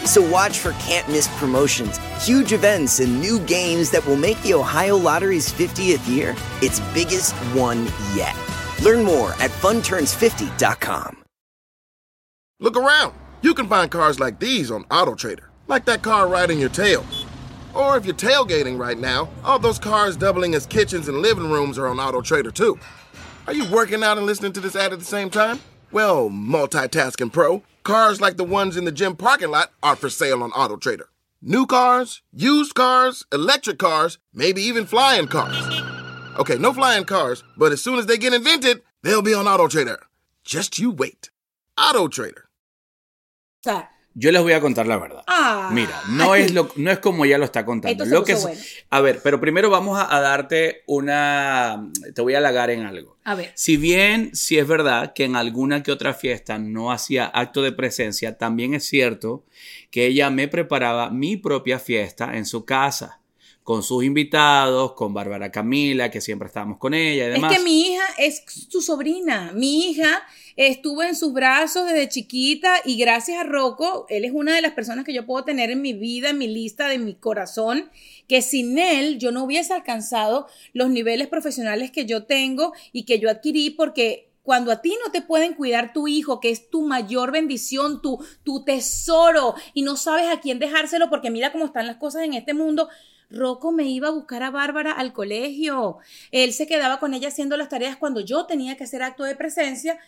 So 0.08 0.22
watch 0.22 0.58
for 0.60 0.72
can't 0.72 1.06
miss 1.06 1.28
promotions, 1.36 1.98
huge 2.24 2.54
events, 2.54 2.98
and 2.98 3.20
new 3.20 3.38
games 3.40 3.90
that 3.90 4.06
will 4.06 4.16
make 4.16 4.40
the 4.40 4.54
Ohio 4.54 4.96
Lottery's 4.96 5.52
50th 5.52 6.08
year 6.08 6.34
its 6.62 6.80
biggest 6.94 7.34
one 7.54 7.84
yet. 8.14 8.34
Learn 8.82 9.04
more 9.04 9.32
at 9.32 9.50
funturns50.com. 9.50 11.22
Look 12.58 12.78
around. 12.78 13.12
You 13.42 13.52
can 13.52 13.68
find 13.68 13.90
cars 13.90 14.18
like 14.18 14.40
these 14.40 14.70
on 14.70 14.84
AutoTrader, 14.84 15.44
like 15.66 15.84
that 15.84 16.00
car 16.00 16.26
riding 16.26 16.58
your 16.58 16.70
tail. 16.70 17.04
Or 17.74 17.98
if 17.98 18.06
you're 18.06 18.14
tailgating 18.14 18.78
right 18.78 18.98
now, 18.98 19.28
all 19.44 19.58
those 19.58 19.78
cars 19.78 20.16
doubling 20.16 20.54
as 20.54 20.64
kitchens 20.64 21.08
and 21.08 21.18
living 21.18 21.50
rooms 21.50 21.76
are 21.76 21.86
on 21.86 21.98
AutoTrader 21.98 22.54
too. 22.54 22.78
Are 23.46 23.52
you 23.52 23.70
working 23.70 24.02
out 24.02 24.16
and 24.16 24.26
listening 24.26 24.52
to 24.52 24.60
this 24.60 24.74
ad 24.74 24.94
at 24.94 25.00
the 25.00 25.04
same 25.04 25.28
time? 25.28 25.60
Well, 25.92 26.30
multitasking 26.30 27.30
pro. 27.30 27.62
Cars 27.88 28.20
like 28.20 28.36
the 28.36 28.44
ones 28.44 28.76
in 28.76 28.84
the 28.84 28.92
gym 28.92 29.16
parking 29.16 29.50
lot 29.50 29.72
are 29.82 29.96
for 29.96 30.10
sale 30.10 30.42
on 30.42 30.50
AutoTrader. 30.50 31.06
New 31.40 31.64
cars, 31.64 32.20
used 32.34 32.74
cars, 32.74 33.24
electric 33.32 33.78
cars, 33.78 34.18
maybe 34.34 34.60
even 34.60 34.84
flying 34.84 35.26
cars. 35.26 35.56
Okay, 36.38 36.58
no 36.58 36.74
flying 36.74 37.04
cars, 37.04 37.42
but 37.56 37.72
as 37.72 37.82
soon 37.82 37.98
as 37.98 38.04
they 38.04 38.18
get 38.18 38.34
invented, 38.34 38.82
they'll 39.02 39.22
be 39.22 39.32
on 39.32 39.46
AutoTrader. 39.46 39.96
Just 40.44 40.78
you 40.78 40.90
wait. 40.90 41.30
Auto 41.78 42.08
Trader. 42.08 42.50
AutoTrader. 43.64 43.88
Yo 44.14 44.32
les 44.32 44.42
voy 44.42 44.52
a 44.52 44.60
contar 44.60 44.86
la 44.86 44.96
verdad. 44.96 45.22
Ah. 45.26 45.70
Mira, 45.72 46.02
no 46.08 46.34
es, 46.34 46.52
lo, 46.52 46.68
no 46.76 46.90
es 46.90 46.98
como 46.98 47.24
ya 47.24 47.38
lo 47.38 47.44
está 47.44 47.64
contando. 47.64 48.04
Lo 48.04 48.24
que 48.24 48.32
es, 48.32 48.84
A 48.90 49.00
ver, 49.00 49.20
pero 49.22 49.40
primero 49.40 49.70
vamos 49.70 49.98
a, 49.98 50.14
a, 50.14 50.20
darte 50.20 50.82
una... 50.86 51.88
Te 52.14 52.22
voy 52.22 52.34
a 52.34 52.38
halagar 52.38 52.70
en 52.70 52.84
algo. 52.84 53.16
A 53.24 53.34
ver. 53.34 53.52
Si 53.54 53.76
bien 53.76 54.34
sí 54.34 54.58
es 54.58 54.66
verdad 54.66 55.12
que 55.14 55.24
en 55.24 55.36
alguna 55.36 55.82
que 55.82 55.92
otra 55.92 56.14
fiesta 56.14 56.58
no 56.58 56.90
hacía 56.90 57.26
acto 57.26 57.62
de 57.62 57.72
presencia, 57.72 58.36
también 58.38 58.74
es 58.74 58.84
cierto 58.84 59.44
que 59.90 60.06
ella 60.06 60.30
me 60.30 60.48
preparaba 60.48 61.10
mi 61.10 61.36
propia 61.36 61.78
fiesta 61.78 62.36
en 62.36 62.44
su 62.44 62.64
casa 62.64 63.17
con 63.68 63.82
sus 63.82 64.02
invitados, 64.02 64.94
con 64.94 65.12
Bárbara 65.12 65.52
Camila, 65.52 66.10
que 66.10 66.22
siempre 66.22 66.46
estábamos 66.46 66.78
con 66.78 66.94
ella 66.94 67.26
y 67.26 67.32
demás. 67.32 67.52
Es 67.52 67.58
que 67.58 67.64
mi 67.64 67.82
hija 67.82 68.02
es 68.16 68.42
su 68.70 68.80
sobrina. 68.80 69.52
Mi 69.52 69.90
hija 69.90 70.22
estuvo 70.56 71.02
en 71.02 71.14
sus 71.14 71.34
brazos 71.34 71.84
desde 71.84 72.08
chiquita 72.08 72.76
y 72.86 72.96
gracias 72.96 73.38
a 73.38 73.44
Rocco, 73.44 74.06
él 74.08 74.24
es 74.24 74.32
una 74.32 74.54
de 74.54 74.62
las 74.62 74.72
personas 74.72 75.04
que 75.04 75.12
yo 75.12 75.26
puedo 75.26 75.44
tener 75.44 75.70
en 75.70 75.82
mi 75.82 75.92
vida, 75.92 76.30
en 76.30 76.38
mi 76.38 76.48
lista, 76.48 76.88
de 76.88 76.96
mi 76.96 77.14
corazón, 77.14 77.90
que 78.26 78.40
sin 78.40 78.78
él 78.78 79.18
yo 79.18 79.32
no 79.32 79.44
hubiese 79.44 79.74
alcanzado 79.74 80.46
los 80.72 80.88
niveles 80.88 81.26
profesionales 81.28 81.90
que 81.90 82.06
yo 82.06 82.24
tengo 82.24 82.72
y 82.92 83.04
que 83.04 83.18
yo 83.18 83.28
adquirí 83.28 83.68
porque 83.68 84.30
cuando 84.42 84.72
a 84.72 84.80
ti 84.80 84.96
no 85.04 85.12
te 85.12 85.20
pueden 85.20 85.52
cuidar 85.52 85.92
tu 85.92 86.08
hijo, 86.08 86.40
que 86.40 86.48
es 86.48 86.70
tu 86.70 86.86
mayor 86.86 87.32
bendición, 87.32 88.00
tu, 88.00 88.18
tu 88.44 88.64
tesoro, 88.64 89.56
y 89.74 89.82
no 89.82 89.98
sabes 89.98 90.26
a 90.28 90.40
quién 90.40 90.58
dejárselo 90.58 91.10
porque 91.10 91.30
mira 91.30 91.52
cómo 91.52 91.66
están 91.66 91.86
las 91.86 91.96
cosas 91.96 92.22
en 92.22 92.32
este 92.32 92.54
mundo, 92.54 92.88
Rocco 93.30 93.72
me 93.72 93.84
iba 93.84 94.08
a 94.08 94.12
buscar 94.12 94.42
a 94.42 94.50
Bárbara 94.50 94.92
al 94.92 95.12
colegio. 95.12 95.98
Él 96.30 96.52
se 96.52 96.66
quedaba 96.66 96.98
con 96.98 97.14
ella 97.14 97.28
haciendo 97.28 97.56
las 97.56 97.68
tareas 97.68 97.96
cuando 97.96 98.20
yo 98.20 98.46
tenía 98.46 98.76
que 98.76 98.84
hacer 98.84 99.02
acto 99.02 99.24
de 99.24 99.36
presencia. 99.36 99.98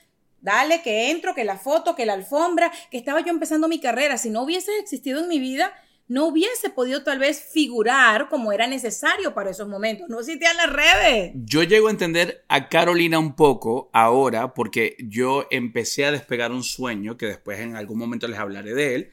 Dale, 0.40 0.80
que 0.82 1.10
entro, 1.10 1.34
que 1.34 1.44
la 1.44 1.58
foto, 1.58 1.94
que 1.94 2.06
la 2.06 2.14
alfombra, 2.14 2.72
que 2.90 2.96
estaba 2.96 3.20
yo 3.20 3.28
empezando 3.28 3.68
mi 3.68 3.78
carrera. 3.78 4.16
Si 4.16 4.30
no 4.30 4.42
hubiese 4.42 4.78
existido 4.78 5.20
en 5.20 5.28
mi 5.28 5.38
vida, 5.38 5.72
no 6.10 6.26
hubiese 6.26 6.70
podido 6.70 7.04
tal 7.04 7.20
vez 7.20 7.40
figurar 7.40 8.28
como 8.28 8.52
era 8.52 8.66
necesario 8.66 9.32
para 9.32 9.50
esos 9.50 9.68
momentos. 9.68 10.08
No 10.08 10.18
existían 10.18 10.56
las 10.56 10.72
redes. 10.72 11.30
Yo 11.36 11.62
llego 11.62 11.86
a 11.86 11.92
entender 11.92 12.44
a 12.48 12.68
Carolina 12.68 13.20
un 13.20 13.36
poco 13.36 13.90
ahora 13.92 14.52
porque 14.52 14.96
yo 14.98 15.46
empecé 15.52 16.06
a 16.06 16.10
despegar 16.10 16.50
un 16.50 16.64
sueño 16.64 17.16
que 17.16 17.26
después 17.26 17.60
en 17.60 17.76
algún 17.76 17.96
momento 17.96 18.26
les 18.26 18.40
hablaré 18.40 18.74
de 18.74 18.96
él, 18.96 19.10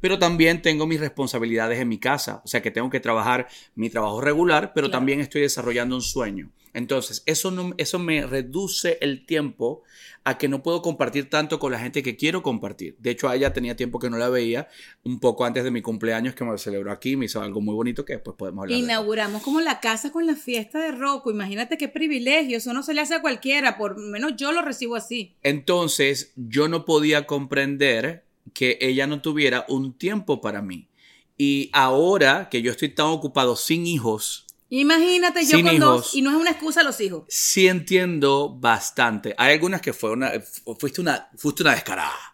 pero 0.00 0.18
también 0.18 0.60
tengo 0.60 0.88
mis 0.88 0.98
responsabilidades 0.98 1.78
en 1.78 1.88
mi 1.88 2.00
casa, 2.00 2.42
o 2.44 2.48
sea 2.48 2.60
que 2.60 2.72
tengo 2.72 2.90
que 2.90 2.98
trabajar 2.98 3.46
mi 3.76 3.88
trabajo 3.88 4.20
regular, 4.20 4.72
pero 4.74 4.90
también 4.90 5.20
estoy 5.20 5.42
desarrollando 5.42 5.94
un 5.94 6.02
sueño. 6.02 6.50
Entonces, 6.72 7.22
eso, 7.26 7.50
no, 7.50 7.72
eso 7.78 7.98
me 7.98 8.26
reduce 8.26 8.98
el 9.00 9.26
tiempo 9.26 9.82
a 10.24 10.38
que 10.38 10.48
no 10.48 10.62
puedo 10.62 10.82
compartir 10.82 11.28
tanto 11.28 11.58
con 11.58 11.72
la 11.72 11.78
gente 11.78 12.02
que 12.02 12.16
quiero 12.16 12.42
compartir. 12.42 12.96
De 12.98 13.10
hecho, 13.10 13.28
a 13.28 13.36
ella 13.36 13.52
tenía 13.52 13.74
tiempo 13.74 13.98
que 13.98 14.10
no 14.10 14.18
la 14.18 14.28
veía, 14.28 14.68
un 15.02 15.18
poco 15.18 15.44
antes 15.44 15.64
de 15.64 15.70
mi 15.70 15.82
cumpleaños 15.82 16.34
que 16.34 16.44
me 16.44 16.56
celebró 16.58 16.92
aquí, 16.92 17.16
me 17.16 17.24
hizo 17.26 17.40
algo 17.40 17.60
muy 17.60 17.74
bonito 17.74 18.04
que 18.04 18.14
después 18.14 18.36
podemos 18.36 18.64
hablar. 18.64 18.78
Inauguramos 18.78 19.42
como 19.42 19.60
la 19.60 19.80
casa 19.80 20.12
con 20.12 20.26
la 20.26 20.36
fiesta 20.36 20.78
de 20.78 20.92
Rocco. 20.92 21.30
Imagínate 21.30 21.78
qué 21.78 21.88
privilegio, 21.88 22.58
eso 22.58 22.72
no 22.72 22.82
se 22.82 22.94
le 22.94 23.00
hace 23.00 23.14
a 23.14 23.20
cualquiera, 23.20 23.76
por 23.76 23.98
lo 23.98 24.06
menos 24.08 24.36
yo 24.36 24.52
lo 24.52 24.62
recibo 24.62 24.96
así. 24.96 25.34
Entonces, 25.42 26.32
yo 26.36 26.68
no 26.68 26.84
podía 26.84 27.26
comprender 27.26 28.24
que 28.52 28.78
ella 28.80 29.06
no 29.06 29.22
tuviera 29.22 29.64
un 29.68 29.92
tiempo 29.96 30.40
para 30.40 30.62
mí. 30.62 30.88
Y 31.36 31.70
ahora 31.72 32.48
que 32.50 32.60
yo 32.60 32.70
estoy 32.70 32.90
tan 32.90 33.06
ocupado 33.06 33.56
sin 33.56 33.86
hijos, 33.86 34.46
Imagínate 34.70 35.44
yo 35.44 35.62
con 35.62 35.78
dos 35.78 36.14
y 36.14 36.22
no 36.22 36.30
es 36.30 36.36
una 36.36 36.50
excusa 36.50 36.80
a 36.80 36.84
los 36.84 37.00
hijos. 37.00 37.24
Sí 37.28 37.66
entiendo 37.66 38.56
bastante. 38.56 39.34
Hay 39.36 39.54
algunas 39.54 39.80
que 39.80 39.92
fue 39.92 40.12
una, 40.12 40.32
fuiste 40.78 41.00
una, 41.00 41.28
fuiste 41.36 41.62
una 41.62 41.72
descarada 41.72 42.29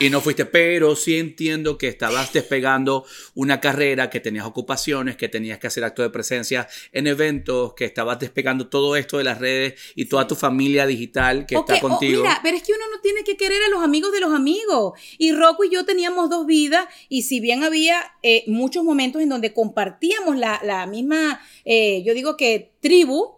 y 0.00 0.10
no 0.10 0.20
fuiste, 0.20 0.44
pero 0.44 0.96
sí 0.96 1.18
entiendo 1.18 1.78
que 1.78 1.88
estabas 1.88 2.32
despegando 2.32 3.04
una 3.34 3.60
carrera, 3.60 4.10
que 4.10 4.20
tenías 4.20 4.46
ocupaciones, 4.46 5.16
que 5.16 5.28
tenías 5.28 5.58
que 5.58 5.66
hacer 5.66 5.84
actos 5.84 6.04
de 6.04 6.10
presencia 6.10 6.68
en 6.92 7.06
eventos, 7.06 7.74
que 7.74 7.84
estabas 7.84 8.18
despegando 8.18 8.68
todo 8.68 8.96
esto 8.96 9.18
de 9.18 9.24
las 9.24 9.38
redes 9.38 9.74
y 9.94 10.06
toda 10.06 10.26
tu 10.26 10.34
familia 10.34 10.86
digital 10.86 11.46
que 11.46 11.56
está 11.56 11.80
contigo. 11.80 12.22
mira, 12.22 12.40
pero 12.42 12.56
es 12.56 12.62
que 12.62 12.72
uno 12.72 12.84
no 12.94 13.00
tiene 13.00 13.24
que 13.24 13.36
querer 13.36 13.62
a 13.62 13.68
los 13.68 13.82
amigos 13.82 14.12
de 14.12 14.20
los 14.20 14.32
amigos. 14.32 14.98
Y 15.18 15.32
Rocco 15.32 15.64
y 15.64 15.70
yo 15.70 15.84
teníamos 15.84 16.30
dos 16.30 16.46
vidas 16.46 16.86
y 17.08 17.22
si 17.22 17.40
bien 17.40 17.64
había 17.64 18.00
eh, 18.22 18.44
muchos 18.46 18.84
momentos 18.84 19.22
en 19.22 19.28
donde 19.28 19.52
compartíamos 19.52 20.36
la, 20.36 20.60
la 20.62 20.86
misma 20.86 21.40
eh, 21.64 22.02
yo 22.04 22.14
digo 22.14 22.36
que 22.36 22.72
tribu, 22.80 23.34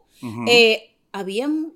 eh, 0.46 0.94
habían 1.12 1.72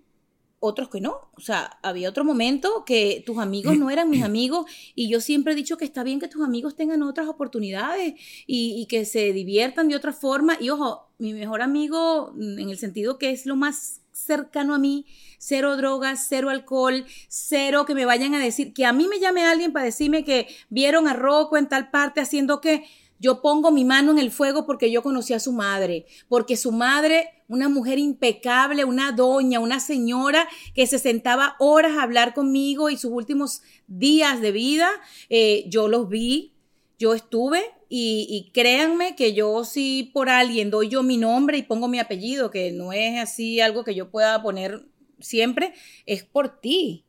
otros 0.64 0.88
que 0.88 1.00
no. 1.00 1.28
O 1.36 1.40
sea, 1.40 1.78
había 1.82 2.08
otro 2.08 2.24
momento 2.24 2.84
que 2.86 3.22
tus 3.26 3.38
amigos 3.38 3.76
no 3.76 3.90
eran 3.90 4.10
mis 4.10 4.22
amigos 4.24 4.66
y 4.94 5.08
yo 5.08 5.20
siempre 5.20 5.52
he 5.52 5.56
dicho 5.56 5.76
que 5.76 5.84
está 5.84 6.02
bien 6.02 6.20
que 6.20 6.28
tus 6.28 6.42
amigos 6.42 6.74
tengan 6.74 7.02
otras 7.02 7.28
oportunidades 7.28 8.14
y, 8.46 8.80
y, 8.80 8.86
que 8.86 9.04
se 9.04 9.32
diviertan 9.32 9.88
de 9.88 9.96
otra 9.96 10.12
forma. 10.12 10.56
Y 10.60 10.70
ojo, 10.70 11.08
mi 11.18 11.34
mejor 11.34 11.62
amigo, 11.62 12.32
mm, 12.34 12.58
en 12.58 12.70
el 12.70 12.78
sentido 12.78 13.18
que 13.18 13.30
es 13.30 13.46
lo 13.46 13.56
más 13.56 14.00
cercano 14.12 14.74
a 14.74 14.78
mí, 14.78 15.06
cero 15.38 15.76
drogas, 15.76 16.26
cero 16.28 16.48
alcohol, 16.48 17.04
cero 17.28 17.84
que 17.84 17.94
me 17.94 18.06
vayan 18.06 18.34
a 18.34 18.38
decir, 18.38 18.72
que 18.72 18.86
a 18.86 18.92
mí 18.92 19.08
me 19.08 19.20
llame 19.20 19.44
alguien 19.44 19.72
para 19.72 19.84
decirme 19.84 20.24
que 20.24 20.46
vieron 20.70 21.08
a 21.08 21.12
Rocco 21.12 21.58
en 21.58 21.68
tal 21.68 21.90
parte 21.90 22.20
haciendo 22.20 22.60
que 22.60 22.84
yo 23.18 23.40
pongo 23.40 23.70
mi 23.70 23.84
mano 23.84 24.12
en 24.12 24.18
el 24.18 24.30
fuego 24.30 24.66
porque 24.66 24.90
yo 24.90 25.02
conocí 25.02 25.32
a 25.32 25.40
su 25.40 25.52
madre, 25.52 26.06
porque 26.28 26.56
su 26.56 26.72
madre, 26.72 27.28
una 27.48 27.68
mujer 27.68 27.98
impecable, 27.98 28.84
una 28.84 29.12
doña, 29.12 29.60
una 29.60 29.80
señora 29.80 30.48
que 30.74 30.86
se 30.86 30.98
sentaba 30.98 31.56
horas 31.58 31.96
a 31.96 32.02
hablar 32.02 32.34
conmigo 32.34 32.90
y 32.90 32.96
sus 32.96 33.10
últimos 33.10 33.62
días 33.86 34.40
de 34.40 34.52
vida, 34.52 34.88
eh, 35.28 35.64
yo 35.68 35.88
los 35.88 36.08
vi, 36.08 36.52
yo 36.98 37.14
estuve 37.14 37.62
y, 37.88 38.26
y, 38.28 38.50
créanme 38.52 39.14
que 39.14 39.34
yo 39.34 39.64
si 39.64 40.10
por 40.12 40.28
alguien 40.28 40.70
doy 40.70 40.88
yo 40.88 41.02
mi 41.02 41.16
nombre 41.16 41.58
y 41.58 41.62
pongo 41.62 41.88
mi 41.88 41.98
apellido, 41.98 42.50
que 42.50 42.72
no 42.72 42.92
es 42.92 43.20
así 43.20 43.60
algo 43.60 43.84
que 43.84 43.94
yo 43.94 44.10
pueda 44.10 44.42
poner 44.42 44.86
siempre, 45.20 45.74
es 46.06 46.24
por 46.24 46.60
ti. 46.60 47.03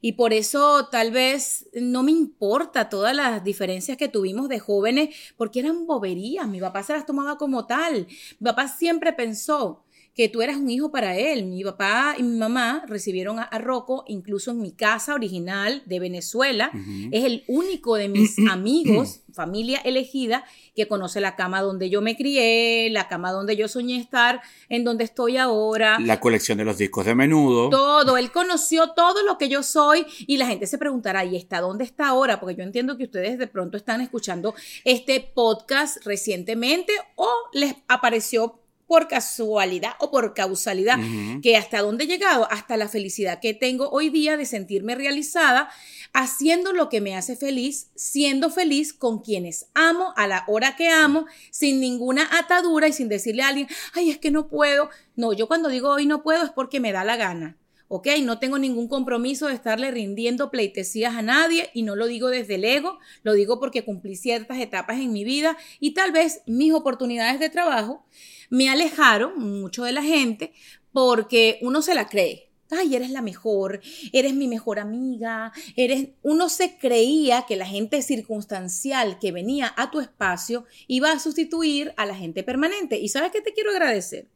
Y 0.00 0.12
por 0.12 0.32
eso 0.32 0.88
tal 0.90 1.10
vez 1.10 1.68
no 1.74 2.02
me 2.02 2.12
importa 2.12 2.88
todas 2.88 3.14
las 3.14 3.44
diferencias 3.44 3.96
que 3.96 4.08
tuvimos 4.08 4.48
de 4.48 4.58
jóvenes, 4.58 5.14
porque 5.36 5.60
eran 5.60 5.86
boberías. 5.86 6.48
Mi 6.48 6.60
papá 6.60 6.82
se 6.82 6.92
las 6.92 7.06
tomaba 7.06 7.36
como 7.36 7.66
tal. 7.66 8.06
Mi 8.38 8.44
papá 8.44 8.68
siempre 8.68 9.12
pensó 9.12 9.84
que 10.14 10.28
tú 10.28 10.42
eras 10.42 10.56
un 10.56 10.68
hijo 10.68 10.90
para 10.90 11.16
él. 11.16 11.44
Mi 11.46 11.62
papá 11.64 12.14
y 12.18 12.22
mi 12.22 12.36
mamá 12.36 12.84
recibieron 12.86 13.38
a, 13.38 13.48
Rocco 13.58 14.04
incluso 14.08 14.50
en 14.50 14.60
mi 14.60 14.72
casa 14.72 15.14
original 15.14 15.82
de 15.86 16.00
Venezuela. 16.00 16.70
Es 17.10 17.24
el 17.24 17.44
único 17.46 17.96
de 17.96 18.08
mis 18.08 18.36
amigos, 18.50 19.20
familia 19.32 19.80
elegida, 19.84 20.44
que 20.74 20.88
conoce 20.88 21.20
la 21.20 21.36
cama 21.36 21.62
donde 21.62 21.90
yo 21.90 22.00
me 22.00 22.16
crié, 22.16 22.88
la 22.90 23.08
cama 23.08 23.32
donde 23.32 23.56
yo 23.56 23.68
soñé 23.68 23.98
estar, 23.98 24.40
en 24.68 24.84
donde 24.84 25.04
estoy 25.04 25.36
ahora. 25.36 25.98
La 26.00 26.20
colección 26.20 26.58
de 26.58 26.64
los 26.64 26.78
discos 26.78 27.06
de 27.06 27.14
menudo. 27.14 27.70
Todo, 27.70 28.16
él 28.16 28.32
conoció 28.32 28.90
todo 28.90 29.22
lo 29.22 29.38
que 29.38 29.48
yo 29.48 29.62
soy 29.62 30.06
y 30.26 30.36
la 30.36 30.46
gente 30.46 30.66
se 30.66 30.78
preguntará, 30.78 31.24
¿y 31.24 31.36
está 31.36 31.60
dónde 31.60 31.84
está 31.84 32.08
ahora? 32.08 32.40
Porque 32.40 32.56
yo 32.56 32.62
entiendo 32.62 32.96
que 32.96 33.04
ustedes 33.04 33.38
de 33.38 33.46
pronto 33.46 33.76
están 33.76 34.00
escuchando 34.00 34.54
este 34.84 35.20
podcast 35.20 36.04
recientemente 36.04 36.92
o 37.16 37.28
les 37.52 37.74
apareció 37.88 38.59
por 38.90 39.06
casualidad 39.06 39.92
o 40.00 40.10
por 40.10 40.34
causalidad, 40.34 40.98
que 41.44 41.56
hasta 41.56 41.80
dónde 41.80 42.02
he 42.02 42.06
llegado, 42.08 42.50
hasta 42.50 42.76
la 42.76 42.88
felicidad 42.88 43.38
que 43.38 43.54
tengo 43.54 43.88
hoy 43.90 44.10
día 44.10 44.36
de 44.36 44.44
sentirme 44.44 44.96
realizada, 44.96 45.70
haciendo 46.12 46.72
lo 46.72 46.88
que 46.88 47.00
me 47.00 47.14
hace 47.14 47.36
feliz, 47.36 47.92
siendo 47.94 48.50
feliz 48.50 48.92
con 48.92 49.20
quienes 49.20 49.66
amo, 49.74 50.12
a 50.16 50.26
la 50.26 50.42
hora 50.48 50.74
que 50.74 50.88
amo, 50.88 51.26
sin 51.52 51.78
ninguna 51.78 52.28
atadura 52.36 52.88
y 52.88 52.92
sin 52.92 53.08
decirle 53.08 53.44
a 53.44 53.48
alguien, 53.50 53.68
ay, 53.94 54.10
es 54.10 54.18
que 54.18 54.32
no 54.32 54.48
puedo. 54.48 54.90
No, 55.14 55.32
yo 55.32 55.46
cuando 55.46 55.68
digo 55.68 55.90
hoy 55.90 56.06
no 56.06 56.24
puedo 56.24 56.44
es 56.44 56.50
porque 56.50 56.80
me 56.80 56.90
da 56.90 57.04
la 57.04 57.14
gana. 57.14 57.56
¿Ok? 57.92 58.06
No 58.22 58.38
tengo 58.38 58.56
ningún 58.56 58.86
compromiso 58.86 59.48
de 59.48 59.54
estarle 59.54 59.90
rindiendo 59.90 60.52
pleitesías 60.52 61.16
a 61.16 61.22
nadie 61.22 61.70
y 61.74 61.82
no 61.82 61.96
lo 61.96 62.06
digo 62.06 62.28
desde 62.28 62.54
el 62.54 62.64
ego, 62.64 63.00
lo 63.24 63.32
digo 63.32 63.58
porque 63.58 63.84
cumplí 63.84 64.14
ciertas 64.14 64.58
etapas 64.58 65.00
en 65.00 65.12
mi 65.12 65.24
vida 65.24 65.56
y 65.80 65.90
tal 65.90 66.12
vez 66.12 66.42
mis 66.46 66.72
oportunidades 66.72 67.40
de 67.40 67.50
trabajo 67.50 68.06
me 68.48 68.68
alejaron 68.68 69.36
mucho 69.40 69.82
de 69.82 69.90
la 69.90 70.04
gente 70.04 70.52
porque 70.92 71.58
uno 71.62 71.82
se 71.82 71.94
la 71.94 72.06
cree. 72.06 72.48
Ay, 72.70 72.94
eres 72.94 73.10
la 73.10 73.22
mejor, 73.22 73.80
eres 74.12 74.34
mi 74.34 74.46
mejor 74.46 74.78
amiga, 74.78 75.52
eres 75.74 76.10
uno 76.22 76.48
se 76.48 76.78
creía 76.78 77.44
que 77.48 77.56
la 77.56 77.66
gente 77.66 78.02
circunstancial 78.02 79.18
que 79.18 79.32
venía 79.32 79.74
a 79.76 79.90
tu 79.90 79.98
espacio 79.98 80.64
iba 80.86 81.10
a 81.10 81.18
sustituir 81.18 81.92
a 81.96 82.06
la 82.06 82.14
gente 82.14 82.44
permanente. 82.44 83.00
¿Y 83.00 83.08
sabes 83.08 83.32
qué 83.32 83.40
te 83.40 83.52
quiero 83.52 83.72
agradecer? 83.72 84.28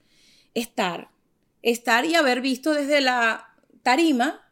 Estar, 0.54 1.13
estar 1.64 2.04
y 2.04 2.14
haber 2.14 2.42
visto 2.42 2.74
desde 2.74 3.00
la 3.00 3.48
tarima 3.82 4.46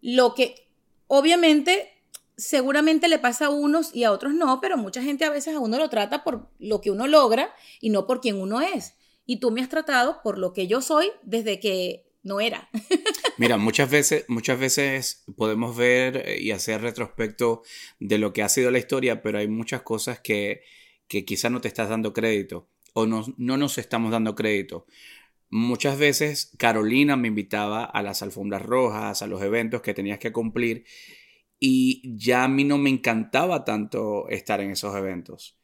lo 0.00 0.34
que 0.34 0.68
obviamente 1.06 1.92
seguramente 2.36 3.08
le 3.08 3.18
pasa 3.18 3.46
a 3.46 3.50
unos 3.50 3.94
y 3.94 4.04
a 4.04 4.12
otros 4.12 4.34
no, 4.34 4.60
pero 4.60 4.76
mucha 4.76 5.02
gente 5.02 5.24
a 5.24 5.30
veces 5.30 5.54
a 5.54 5.60
uno 5.60 5.78
lo 5.78 5.88
trata 5.90 6.24
por 6.24 6.48
lo 6.58 6.80
que 6.80 6.90
uno 6.90 7.06
logra 7.06 7.54
y 7.80 7.90
no 7.90 8.06
por 8.06 8.20
quien 8.20 8.40
uno 8.40 8.60
es. 8.60 8.94
Y 9.26 9.38
tú 9.38 9.50
me 9.50 9.60
has 9.60 9.68
tratado 9.68 10.20
por 10.22 10.38
lo 10.38 10.52
que 10.52 10.66
yo 10.66 10.80
soy 10.80 11.10
desde 11.22 11.60
que 11.60 12.06
no 12.22 12.40
era. 12.40 12.68
Mira, 13.38 13.56
muchas 13.58 13.90
veces, 13.90 14.24
muchas 14.28 14.58
veces 14.58 15.24
podemos 15.36 15.76
ver 15.76 16.22
eh, 16.26 16.40
y 16.40 16.52
hacer 16.52 16.80
retrospecto 16.80 17.62
de 18.00 18.18
lo 18.18 18.32
que 18.32 18.42
ha 18.42 18.48
sido 18.48 18.70
la 18.70 18.78
historia, 18.78 19.22
pero 19.22 19.38
hay 19.38 19.48
muchas 19.48 19.82
cosas 19.82 20.20
que, 20.20 20.62
que 21.06 21.24
quizá 21.24 21.50
no 21.50 21.60
te 21.60 21.68
estás 21.68 21.88
dando 21.88 22.12
crédito 22.12 22.68
o 22.98 23.06
no, 23.06 23.26
no 23.36 23.58
nos 23.58 23.76
estamos 23.76 24.10
dando 24.10 24.34
crédito. 24.34 24.86
Muchas 25.48 25.98
veces 25.98 26.52
Carolina 26.58 27.16
me 27.16 27.28
invitaba 27.28 27.84
a 27.84 28.02
las 28.02 28.22
alfombras 28.22 28.62
rojas, 28.62 29.22
a 29.22 29.26
los 29.26 29.42
eventos 29.42 29.80
que 29.80 29.94
tenías 29.94 30.18
que 30.18 30.32
cumplir 30.32 30.84
y 31.58 32.02
ya 32.16 32.44
a 32.44 32.48
mí 32.48 32.64
no 32.64 32.78
me 32.78 32.90
encantaba 32.90 33.64
tanto 33.64 34.28
estar 34.28 34.60
en 34.60 34.72
esos 34.72 34.94
eventos 34.94 35.56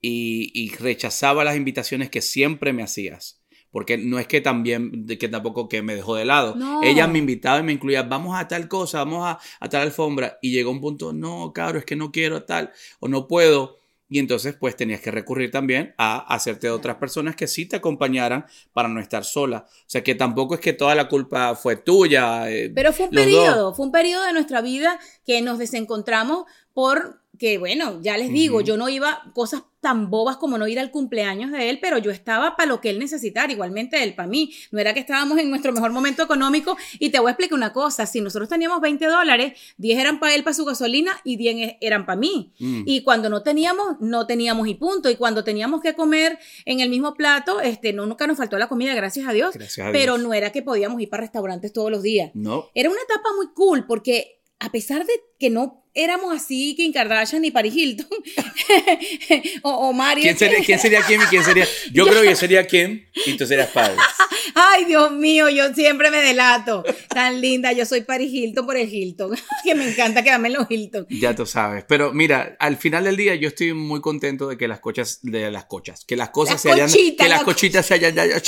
y, 0.00 0.72
rechazaba 0.78 1.44
las 1.44 1.56
invitaciones 1.56 2.10
que 2.10 2.22
siempre 2.22 2.72
me 2.72 2.82
hacías. 2.82 3.42
Porque 3.70 3.98
no 3.98 4.18
es 4.18 4.26
que 4.26 4.40
también, 4.40 5.06
que 5.06 5.28
tampoco 5.28 5.68
que 5.68 5.82
me 5.82 5.94
dejó 5.94 6.14
de 6.14 6.24
lado. 6.24 6.56
Ella 6.82 7.06
me 7.08 7.18
invitaba 7.18 7.58
y 7.58 7.62
me 7.62 7.72
incluía, 7.72 8.04
vamos 8.04 8.38
a 8.38 8.48
tal 8.48 8.68
cosa, 8.68 8.98
vamos 8.98 9.26
a, 9.26 9.38
a 9.60 9.68
tal 9.68 9.82
alfombra. 9.82 10.38
Y 10.40 10.52
llegó 10.52 10.70
un 10.70 10.80
punto, 10.80 11.12
no, 11.12 11.52
claro, 11.52 11.78
es 11.78 11.84
que 11.84 11.96
no 11.96 12.10
quiero 12.10 12.44
tal, 12.44 12.72
o 13.00 13.08
no 13.08 13.26
puedo. 13.26 13.80
Y 14.08 14.18
entonces 14.18 14.56
pues 14.58 14.76
tenías 14.76 15.00
que 15.00 15.10
recurrir 15.10 15.50
también 15.50 15.94
a 15.98 16.18
hacerte 16.32 16.68
de 16.68 16.72
otras 16.72 16.96
personas 16.96 17.34
que 17.34 17.48
sí 17.48 17.66
te 17.66 17.76
acompañaran 17.76 18.46
para 18.72 18.88
no 18.88 19.00
estar 19.00 19.24
sola. 19.24 19.66
O 19.68 19.84
sea 19.88 20.04
que 20.04 20.14
tampoco 20.14 20.54
es 20.54 20.60
que 20.60 20.72
toda 20.72 20.94
la 20.94 21.08
culpa 21.08 21.56
fue 21.56 21.76
tuya. 21.76 22.50
Eh, 22.50 22.70
Pero 22.74 22.92
fue 22.92 23.06
un 23.06 23.10
periodo, 23.10 23.74
fue 23.74 23.86
un 23.86 23.92
periodo 23.92 24.24
de 24.24 24.32
nuestra 24.32 24.60
vida 24.60 24.98
que 25.24 25.42
nos 25.42 25.58
desencontramos 25.58 26.44
por 26.72 27.22
que 27.38 27.58
bueno, 27.58 28.00
ya 28.02 28.16
les 28.16 28.30
digo, 28.30 28.60
yo 28.60 28.76
no 28.76 28.88
iba 28.88 29.22
cosas 29.34 29.62
tan 29.80 30.10
bobas 30.10 30.36
como 30.36 30.58
no 30.58 30.66
ir 30.66 30.80
al 30.80 30.90
cumpleaños 30.90 31.52
de 31.52 31.70
él, 31.70 31.78
pero 31.80 31.98
yo 31.98 32.10
estaba 32.10 32.56
para 32.56 32.68
lo 32.68 32.80
que 32.80 32.90
él 32.90 32.98
necesitara, 32.98 33.52
igualmente 33.52 34.02
él 34.02 34.14
para 34.14 34.26
mí. 34.26 34.52
No 34.72 34.80
era 34.80 34.92
que 34.94 34.98
estábamos 34.98 35.38
en 35.38 35.48
nuestro 35.48 35.72
mejor 35.72 35.92
momento 35.92 36.24
económico 36.24 36.76
y 36.98 37.10
te 37.10 37.20
voy 37.20 37.28
a 37.28 37.30
explicar 37.32 37.56
una 37.56 37.72
cosa, 37.72 38.04
si 38.04 38.20
nosotros 38.20 38.48
teníamos 38.48 38.80
20 38.80 39.06
dólares, 39.06 39.52
10 39.76 39.98
eran 39.98 40.18
para 40.18 40.34
él, 40.34 40.42
para 40.42 40.54
su 40.54 40.64
gasolina 40.64 41.12
y 41.22 41.36
10 41.36 41.76
eran 41.80 42.04
para 42.04 42.18
mí. 42.18 42.52
Mm. 42.58 42.82
Y 42.84 43.02
cuando 43.04 43.28
no 43.28 43.44
teníamos, 43.44 44.00
no 44.00 44.26
teníamos 44.26 44.66
y 44.66 44.74
punto. 44.74 45.08
Y 45.08 45.14
cuando 45.14 45.44
teníamos 45.44 45.80
que 45.82 45.94
comer 45.94 46.38
en 46.64 46.80
el 46.80 46.88
mismo 46.90 47.14
plato, 47.14 47.60
este, 47.60 47.92
no, 47.92 48.06
nunca 48.06 48.26
nos 48.26 48.38
faltó 48.38 48.58
la 48.58 48.68
comida, 48.68 48.92
gracias 48.94 49.28
a 49.28 49.32
Dios. 49.32 49.54
Gracias 49.54 49.86
a 49.86 49.92
pero 49.92 50.14
Dios. 50.16 50.26
no 50.26 50.34
era 50.34 50.50
que 50.50 50.62
podíamos 50.62 51.00
ir 51.00 51.08
para 51.08 51.20
restaurantes 51.20 51.72
todos 51.72 51.92
los 51.92 52.02
días. 52.02 52.32
No. 52.34 52.66
Era 52.74 52.90
una 52.90 53.00
etapa 53.02 53.28
muy 53.36 53.52
cool 53.54 53.86
porque 53.86 54.36
a 54.58 54.70
pesar 54.72 55.04
de 55.04 55.12
que 55.38 55.50
no 55.50 55.84
éramos 55.94 56.34
así 56.34 56.74
Kim 56.76 56.92
Kardashian 56.92 57.40
ni 57.42 57.50
Paris 57.50 57.74
Hilton 57.74 58.06
o, 59.62 59.70
o 59.88 59.92
Mario. 59.92 60.22
¿Quién 60.24 60.36
sería, 60.38 60.58
¿Quién 60.64 60.78
sería 60.78 61.02
Kim 61.06 61.20
y 61.22 61.26
quién 61.26 61.42
sería? 61.44 61.66
Yo 61.92 62.06
creo 62.08 62.22
que 62.22 62.30
yo 62.30 62.36
sería 62.36 62.66
Kim 62.66 63.04
y 63.26 63.36
tú 63.36 63.46
serías 63.46 63.70
Paris. 63.70 63.98
Ay, 64.54 64.84
Dios 64.86 65.12
mío, 65.12 65.48
yo 65.48 65.72
siempre 65.74 66.10
me 66.10 66.18
delato. 66.18 66.84
Tan 67.08 67.40
linda, 67.40 67.72
yo 67.72 67.84
soy 67.86 68.02
Paris 68.02 68.30
Hilton 68.32 68.64
por 68.66 68.76
el 68.76 68.92
Hilton. 68.92 69.36
que 69.64 69.74
me 69.74 69.88
encanta 69.90 70.22
quedarme 70.22 70.48
en 70.48 70.54
los 70.54 70.70
Hilton. 70.70 71.06
Ya 71.10 71.34
tú 71.34 71.44
sabes. 71.46 71.84
Pero 71.88 72.12
mira, 72.12 72.56
al 72.58 72.76
final 72.76 73.04
del 73.04 73.16
día 73.16 73.34
yo 73.34 73.48
estoy 73.48 73.72
muy 73.74 74.00
contento 74.00 74.48
de 74.48 74.56
que 74.56 74.68
las 74.68 74.80
cochas, 74.80 75.18
de 75.22 75.50
las 75.50 75.64
cochas, 75.66 76.04
que 76.04 76.16
las 76.16 76.30
cosas 76.30 76.54
Las 76.54 76.62
se 76.62 76.72
hayan, 76.72 76.90
que 76.92 77.14
las 77.20 77.28
las 77.30 77.42
cochitas 77.44 77.84
se 77.86 77.94
hayan, 77.94 78.14
ya- 78.14 78.26
ya- 78.26 78.42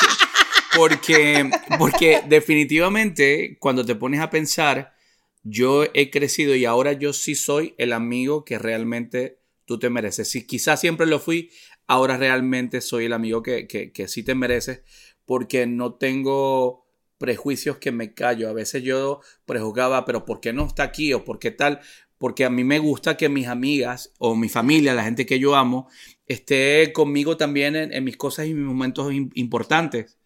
porque, 0.76 1.50
porque 1.78 2.22
definitivamente 2.26 3.56
cuando 3.58 3.84
te 3.84 3.94
pones 3.94 4.20
a 4.20 4.30
pensar, 4.30 4.94
yo 5.50 5.84
he 5.94 6.10
crecido 6.10 6.54
y 6.54 6.64
ahora 6.64 6.92
yo 6.92 7.12
sí 7.12 7.34
soy 7.34 7.74
el 7.78 7.92
amigo 7.92 8.44
que 8.44 8.58
realmente 8.58 9.40
tú 9.64 9.78
te 9.78 9.90
mereces. 9.90 10.28
Si 10.30 10.46
quizás 10.46 10.80
siempre 10.80 11.06
lo 11.06 11.18
fui, 11.20 11.50
ahora 11.86 12.16
realmente 12.16 12.80
soy 12.80 13.06
el 13.06 13.12
amigo 13.12 13.42
que, 13.42 13.66
que, 13.66 13.92
que 13.92 14.08
sí 14.08 14.22
te 14.22 14.34
mereces 14.34 14.82
porque 15.24 15.66
no 15.66 15.94
tengo 15.94 16.86
prejuicios 17.18 17.78
que 17.78 17.92
me 17.92 18.14
callo. 18.14 18.48
A 18.48 18.52
veces 18.52 18.82
yo 18.82 19.20
prejuzgaba, 19.44 20.04
pero 20.04 20.24
¿por 20.24 20.40
qué 20.40 20.52
no 20.52 20.66
está 20.66 20.84
aquí 20.84 21.12
o 21.12 21.24
por 21.24 21.38
qué 21.38 21.50
tal? 21.50 21.80
Porque 22.18 22.44
a 22.44 22.50
mí 22.50 22.64
me 22.64 22.78
gusta 22.78 23.16
que 23.16 23.28
mis 23.28 23.46
amigas 23.46 24.12
o 24.18 24.34
mi 24.34 24.48
familia, 24.48 24.94
la 24.94 25.04
gente 25.04 25.26
que 25.26 25.38
yo 25.38 25.54
amo, 25.54 25.88
esté 26.26 26.92
conmigo 26.92 27.36
también 27.36 27.76
en, 27.76 27.92
en 27.92 28.04
mis 28.04 28.16
cosas 28.16 28.46
y 28.46 28.54
mis 28.54 28.64
momentos 28.64 29.12
im- 29.12 29.30
importantes. 29.34 30.17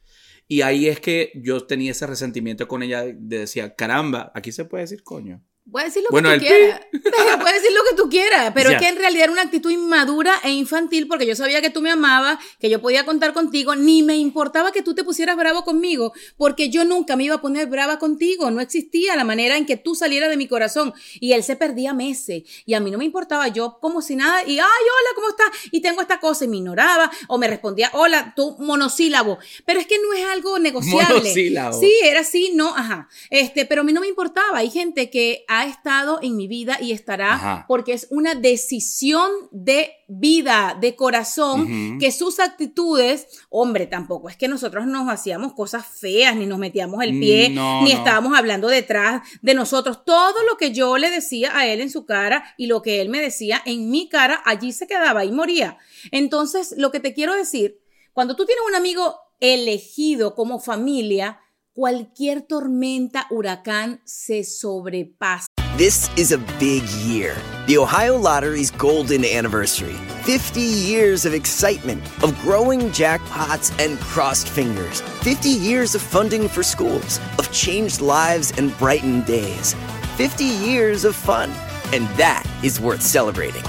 Y 0.48 0.62
ahí 0.62 0.88
es 0.88 1.00
que 1.00 1.32
yo 1.34 1.66
tenía 1.66 1.92
ese 1.92 2.06
resentimiento 2.06 2.68
con 2.68 2.82
ella 2.82 3.04
de 3.04 3.38
decía, 3.38 3.74
caramba, 3.74 4.32
aquí 4.34 4.52
se 4.52 4.64
puede 4.64 4.84
decir 4.84 5.02
coño. 5.02 5.42
Puedes 5.70 5.94
decir 5.94 6.02
lo 6.02 6.10
Bueno, 6.10 6.30
que 6.30 6.38
tú 6.38 6.44
quieras. 6.44 6.80
Puedes 7.40 7.62
decir 7.62 7.76
lo 7.76 7.84
que 7.88 7.96
tú 7.96 8.08
quieras, 8.10 8.52
pero 8.52 8.70
es 8.70 8.78
que 8.78 8.88
en 8.88 8.96
realidad 8.96 9.24
era 9.24 9.32
una 9.32 9.42
actitud 9.42 9.70
inmadura 9.70 10.34
e 10.42 10.50
infantil 10.50 11.06
porque 11.06 11.24
yo 11.24 11.36
sabía 11.36 11.62
que 11.62 11.70
tú 11.70 11.80
me 11.80 11.90
amabas, 11.90 12.38
que 12.58 12.68
yo 12.68 12.82
podía 12.82 13.04
contar 13.04 13.32
contigo, 13.32 13.76
ni 13.76 14.02
me 14.02 14.16
importaba 14.16 14.72
que 14.72 14.82
tú 14.82 14.94
te 14.94 15.04
pusieras 15.04 15.36
bravo 15.36 15.64
conmigo, 15.64 16.12
porque 16.36 16.68
yo 16.68 16.84
nunca 16.84 17.14
me 17.14 17.24
iba 17.24 17.36
a 17.36 17.40
poner 17.40 17.68
brava 17.68 17.98
contigo, 17.98 18.50
no 18.50 18.60
existía 18.60 19.14
la 19.14 19.24
manera 19.24 19.56
en 19.56 19.64
que 19.64 19.76
tú 19.76 19.94
salieras 19.94 20.30
de 20.30 20.36
mi 20.36 20.48
corazón 20.48 20.92
y 21.20 21.32
él 21.32 21.44
se 21.44 21.54
perdía 21.54 21.94
meses 21.94 22.42
y 22.66 22.74
a 22.74 22.80
mí 22.80 22.90
no 22.90 22.98
me 22.98 23.04
importaba, 23.04 23.46
yo 23.48 23.78
como 23.80 24.02
si 24.02 24.16
nada 24.16 24.42
y 24.42 24.58
ay, 24.58 24.58
hola, 24.60 25.10
¿cómo 25.14 25.28
estás? 25.28 25.70
Y 25.70 25.80
tengo 25.80 26.02
esta 26.02 26.18
cosa 26.18 26.44
y 26.44 26.48
me 26.48 26.56
ignoraba 26.56 27.10
o 27.28 27.38
me 27.38 27.46
respondía, 27.46 27.90
hola, 27.94 28.32
tú 28.34 28.56
monosílabo, 28.58 29.38
pero 29.64 29.78
es 29.78 29.86
que 29.86 29.98
no 29.98 30.12
es 30.12 30.24
algo 30.26 30.58
negociable. 30.58 31.14
Monosílabo. 31.14 31.78
Sí, 31.80 31.92
era 32.02 32.20
así, 32.20 32.50
no, 32.54 32.76
ajá. 32.76 33.08
Este, 33.30 33.64
pero 33.64 33.82
a 33.82 33.84
mí 33.84 33.92
no 33.92 34.00
me 34.00 34.08
importaba. 34.08 34.58
Hay 34.58 34.70
gente 34.70 35.08
que 35.08 35.44
ha 35.60 35.66
estado 35.66 36.18
en 36.22 36.36
mi 36.36 36.48
vida 36.48 36.78
y 36.80 36.92
estará 36.92 37.34
Ajá. 37.34 37.64
porque 37.68 37.92
es 37.92 38.06
una 38.10 38.34
decisión 38.34 39.30
de 39.50 39.90
vida, 40.08 40.76
de 40.80 40.94
corazón, 40.96 41.98
que 41.98 42.10
sus 42.12 42.38
actitudes, 42.40 43.26
hombre, 43.50 43.86
tampoco 43.86 44.28
es 44.28 44.36
que 44.36 44.48
nosotros 44.48 44.86
nos 44.86 45.08
hacíamos 45.08 45.52
cosas 45.54 45.86
feas, 45.86 46.36
ni 46.36 46.46
nos 46.46 46.58
metíamos 46.58 47.02
el 47.02 47.18
pie, 47.18 47.50
Mm, 47.50 47.54
no, 47.54 47.82
ni 47.82 47.92
no. 47.92 47.98
estábamos 47.98 48.38
hablando 48.38 48.68
detrás 48.68 49.22
de 49.42 49.54
nosotros. 49.54 50.04
Todo 50.04 50.42
lo 50.48 50.56
que 50.56 50.72
yo 50.72 50.96
le 50.98 51.10
decía 51.10 51.56
a 51.56 51.66
él 51.66 51.80
en 51.80 51.90
su 51.90 52.04
cara 52.06 52.44
y 52.56 52.66
lo 52.66 52.82
que 52.82 53.00
él 53.00 53.08
me 53.08 53.20
decía 53.20 53.60
en 53.64 53.90
mi 53.90 54.08
cara, 54.08 54.42
allí 54.44 54.72
se 54.72 54.86
quedaba 54.86 55.24
y 55.24 55.32
moría. 55.32 55.78
Entonces, 56.10 56.74
lo 56.76 56.90
que 56.90 57.00
te 57.00 57.14
quiero 57.14 57.34
decir, 57.34 57.78
cuando 58.12 58.36
tú 58.36 58.44
tienes 58.46 58.64
un 58.68 58.74
amigo 58.74 59.16
elegido 59.40 60.34
como 60.34 60.58
familia, 60.60 61.38
cualquier 61.74 62.46
tormenta, 62.46 63.26
huracán 63.30 64.00
se 64.04 64.44
sobrepasa. 64.44 65.46
This 65.76 66.10
is 66.18 66.32
a 66.32 66.38
big 66.60 66.82
year. 67.02 67.34
The 67.66 67.78
Ohio 67.78 68.18
Lottery's 68.18 68.70
golden 68.70 69.24
anniversary. 69.24 69.96
50 70.24 70.60
years 70.60 71.24
of 71.24 71.32
excitement, 71.32 72.02
of 72.22 72.38
growing 72.42 72.90
jackpots 72.90 73.72
and 73.84 73.98
crossed 74.00 74.48
fingers. 74.48 75.00
50 75.22 75.48
years 75.48 75.94
of 75.94 76.02
funding 76.02 76.46
for 76.46 76.62
schools, 76.62 77.18
of 77.38 77.50
changed 77.52 78.02
lives 78.02 78.52
and 78.58 78.76
brightened 78.78 79.24
days. 79.24 79.74
50 80.16 80.44
years 80.44 81.04
of 81.04 81.16
fun. 81.16 81.50
And 81.94 82.06
that 82.16 82.46
is 82.62 82.78
worth 82.78 83.02
celebrating. 83.02 83.64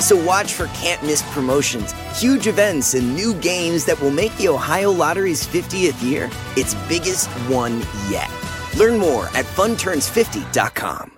So 0.00 0.22
watch 0.24 0.52
for 0.52 0.66
can't 0.68 1.02
miss 1.02 1.22
promotions, 1.32 1.92
huge 2.18 2.46
events, 2.46 2.94
and 2.94 3.14
new 3.14 3.34
games 3.34 3.84
that 3.86 4.00
will 4.00 4.10
make 4.10 4.34
the 4.36 4.48
Ohio 4.48 4.90
Lottery's 4.90 5.46
50th 5.46 6.02
year 6.02 6.30
its 6.56 6.74
biggest 6.88 7.28
one 7.48 7.80
yet. 8.08 8.30
Learn 8.76 8.98
more 8.98 9.26
at 9.28 9.44
funturns50.com. 9.44 11.12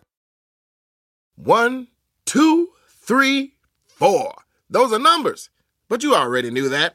One, 1.36 1.88
two, 2.24 2.68
three, 2.88 3.54
four. 3.86 4.34
Those 4.68 4.92
are 4.92 4.98
numbers. 4.98 5.50
But 5.88 6.02
you 6.02 6.14
already 6.14 6.50
knew 6.50 6.68
that. 6.68 6.94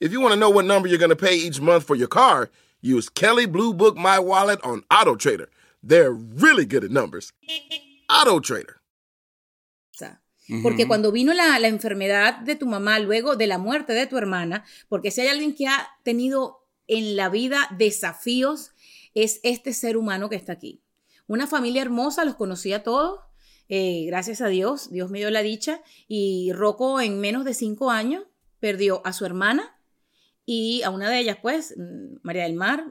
If 0.00 0.12
you 0.12 0.20
want 0.20 0.34
to 0.34 0.40
know 0.40 0.50
what 0.50 0.64
number 0.64 0.88
you're 0.88 0.98
going 0.98 1.10
to 1.10 1.16
pay 1.16 1.34
each 1.36 1.60
month 1.60 1.84
for 1.84 1.94
your 1.94 2.08
car, 2.08 2.50
use 2.80 3.08
Kelly 3.08 3.46
Blue 3.46 3.72
Book 3.72 3.96
My 3.96 4.18
Wallet 4.18 4.60
on 4.62 4.84
Auto 4.90 5.14
Trader. 5.14 5.48
They're 5.82 6.12
really 6.12 6.66
good 6.66 6.84
at 6.84 6.90
numbers. 6.90 7.32
Auto 8.10 8.40
Trader. 8.40 8.80
Porque 10.62 10.86
cuando 10.86 11.10
vino 11.10 11.32
la, 11.32 11.58
la 11.58 11.68
enfermedad 11.68 12.38
de 12.40 12.54
tu 12.54 12.66
mamá, 12.66 12.98
luego 12.98 13.34
de 13.34 13.46
la 13.46 13.58
muerte 13.58 13.94
de 13.94 14.06
tu 14.06 14.18
hermana, 14.18 14.64
porque 14.88 15.10
si 15.10 15.22
hay 15.22 15.28
alguien 15.28 15.54
que 15.54 15.66
ha 15.68 15.88
tenido 16.02 16.66
en 16.86 17.16
la 17.16 17.30
vida 17.30 17.68
desafíos, 17.78 18.72
es 19.14 19.40
este 19.42 19.72
ser 19.72 19.96
humano 19.96 20.28
que 20.28 20.36
está 20.36 20.52
aquí. 20.52 20.82
Una 21.26 21.46
familia 21.46 21.82
hermosa, 21.82 22.24
los 22.24 22.34
conocí 22.34 22.72
a 22.74 22.82
todos, 22.82 23.20
eh, 23.68 24.04
gracias 24.06 24.42
a 24.42 24.48
Dios, 24.48 24.90
Dios 24.90 25.10
me 25.10 25.18
dio 25.18 25.30
la 25.30 25.42
dicha, 25.42 25.80
y 26.06 26.52
Rocco 26.52 27.00
en 27.00 27.20
menos 27.20 27.44
de 27.46 27.54
cinco 27.54 27.90
años 27.90 28.24
perdió 28.60 29.00
a 29.06 29.12
su 29.12 29.24
hermana 29.24 29.73
y 30.46 30.82
a 30.82 30.90
una 30.90 31.08
de 31.08 31.20
ellas, 31.20 31.38
pues, 31.40 31.74
mm, 31.76 32.16
María 32.22 32.42
del 32.44 32.54
Mar. 32.54 32.84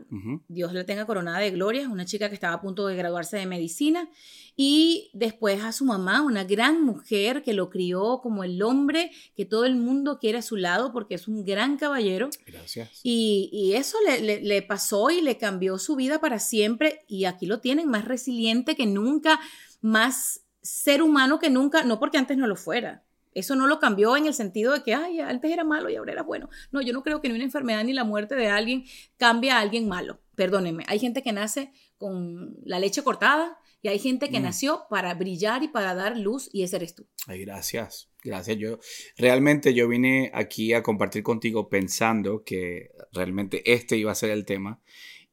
Dios 0.47 0.73
la 0.73 0.85
tenga 0.85 1.05
coronada 1.05 1.37
de 1.39 1.51
gloria, 1.51 1.87
una 1.89 2.05
chica 2.05 2.27
que 2.29 2.35
estaba 2.35 2.55
a 2.55 2.61
punto 2.61 2.87
de 2.87 2.95
graduarse 2.95 3.37
de 3.37 3.45
medicina, 3.45 4.09
y 4.55 5.09
después 5.13 5.61
a 5.63 5.71
su 5.71 5.85
mamá, 5.85 6.21
una 6.21 6.43
gran 6.43 6.83
mujer 6.83 7.41
que 7.43 7.53
lo 7.53 7.69
crió 7.69 8.19
como 8.21 8.43
el 8.43 8.61
hombre 8.61 9.11
que 9.35 9.45
todo 9.45 9.65
el 9.65 9.75
mundo 9.75 10.19
quiere 10.19 10.37
a 10.39 10.41
su 10.43 10.55
lado 10.57 10.91
porque 10.93 11.15
es 11.15 11.27
un 11.27 11.43
gran 11.43 11.77
caballero. 11.77 12.29
Gracias. 12.45 12.99
Y, 13.03 13.49
y 13.51 13.73
eso 13.73 13.97
le, 14.05 14.19
le- 14.21 14.41
le 14.41 14.61
pasó 14.61 15.09
y 15.09 15.21
le 15.21 15.37
cambió 15.37 15.77
su 15.79 15.95
vida 15.95 16.19
para 16.21 16.37
siempre. 16.39 17.01
Y 17.07 17.25
aquí 17.25 17.45
lo 17.47 17.59
tienen, 17.61 17.87
más 17.89 18.05
resiliente 18.05 18.75
que 18.75 18.85
nunca, 18.85 19.39
más 19.81 20.41
ser 20.61 21.01
humano 21.01 21.39
que 21.39 21.49
nunca, 21.49 21.83
no 21.83 21.99
porque 21.99 22.17
antes 22.17 22.37
no 22.37 22.45
lo 22.47 22.55
fuera. 22.55 23.03
Eso 23.35 23.55
no 23.55 23.67
lo 23.67 23.79
cambió 23.79 24.15
en 24.17 24.25
el 24.25 24.33
sentido 24.33 24.73
de 24.73 24.83
que, 24.83 24.93
ay, 24.93 25.19
antes 25.19 25.51
era 25.51 25.63
malo 25.63 25.89
y 25.89 25.95
ahora 25.95 26.11
era 26.13 26.23
bueno. 26.23 26.49
No, 26.71 26.81
yo 26.81 26.93
no 26.93 27.03
creo 27.03 27.21
que 27.21 27.29
ni 27.29 27.35
una 27.35 27.43
enfermedad 27.43 27.83
ni 27.83 27.93
la 27.93 28.03
muerte 28.03 28.35
de 28.35 28.47
alguien 28.47 28.83
cambie 29.17 29.51
a 29.51 29.59
alguien 29.59 29.87
malo. 29.87 30.19
Perdónenme, 30.35 30.83
hay 30.87 30.99
gente 30.99 31.21
que 31.21 31.31
nace 31.31 31.71
con 31.97 32.55
la 32.65 32.79
leche 32.79 33.03
cortada 33.03 33.57
y 33.81 33.87
hay 33.89 33.99
gente 33.99 34.29
que 34.29 34.39
Mm. 34.39 34.43
nació 34.43 34.83
para 34.89 35.13
brillar 35.13 35.61
y 35.63 35.67
para 35.67 35.93
dar 35.93 36.17
luz 36.17 36.49
y 36.53 36.63
ese 36.63 36.77
eres 36.77 36.95
tú. 36.95 37.05
Ay, 37.27 37.41
gracias, 37.41 38.09
gracias. 38.23 38.57
Yo 38.57 38.79
realmente 39.17 39.73
yo 39.73 39.87
vine 39.87 40.31
aquí 40.33 40.73
a 40.73 40.81
compartir 40.83 41.21
contigo 41.23 41.69
pensando 41.69 42.43
que 42.43 42.89
realmente 43.11 43.61
este 43.71 43.97
iba 43.97 44.11
a 44.11 44.15
ser 44.15 44.31
el 44.31 44.45
tema 44.45 44.81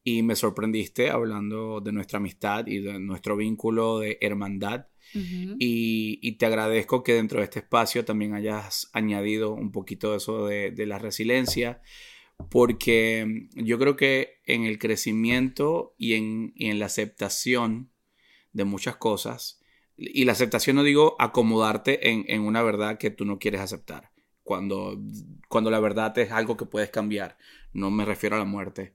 y 0.03 0.23
me 0.23 0.35
sorprendiste 0.35 1.09
hablando 1.09 1.79
de 1.79 1.91
nuestra 1.91 2.17
amistad 2.17 2.67
y 2.67 2.79
de 2.79 2.99
nuestro 2.99 3.37
vínculo 3.37 3.99
de 3.99 4.17
hermandad 4.21 4.87
y, 5.13 6.31
te 6.33 6.45
agradezco 6.45 7.03
que 7.03 7.13
dentro 7.13 7.39
de 7.39 7.45
este 7.45 7.59
espacio 7.59 8.05
también 8.05 8.33
hayas 8.33 8.89
añadido 8.93 9.53
un 9.53 9.71
poquito 9.71 10.11
de 10.11 10.17
eso 10.17 10.47
de, 10.47 10.85
la 10.85 10.99
resiliencia 10.99 11.81
porque 12.49 13.49
yo 13.53 13.77
creo 13.77 13.95
que 13.95 14.41
en 14.45 14.63
el 14.63 14.79
crecimiento 14.79 15.93
y 15.97 16.13
en, 16.13 16.79
la 16.79 16.87
aceptación 16.87 17.91
de 18.53 18.65
muchas 18.65 18.95
cosas, 18.95 19.61
y 19.95 20.25
la 20.25 20.31
aceptación 20.31 20.75
no 20.75 20.83
digo 20.83 21.15
acomodarte 21.19 22.09
en, 22.09 22.25
en 22.27 22.41
una 22.41 22.63
verdad 22.63 22.97
que 22.97 23.11
tú 23.11 23.25
no 23.25 23.37
quieres 23.37 23.61
aceptar, 23.61 24.11
cuando, 24.43 24.99
cuando 25.47 25.69
la 25.69 25.79
verdad 25.79 26.17
es 26.17 26.31
algo 26.31 26.57
que 26.57 26.65
puedes 26.65 26.89
cambiar, 26.89 27.37
no 27.73 27.91
me 27.91 28.05
refiero 28.05 28.35
a 28.35 28.39
la 28.39 28.45
muerte. 28.45 28.93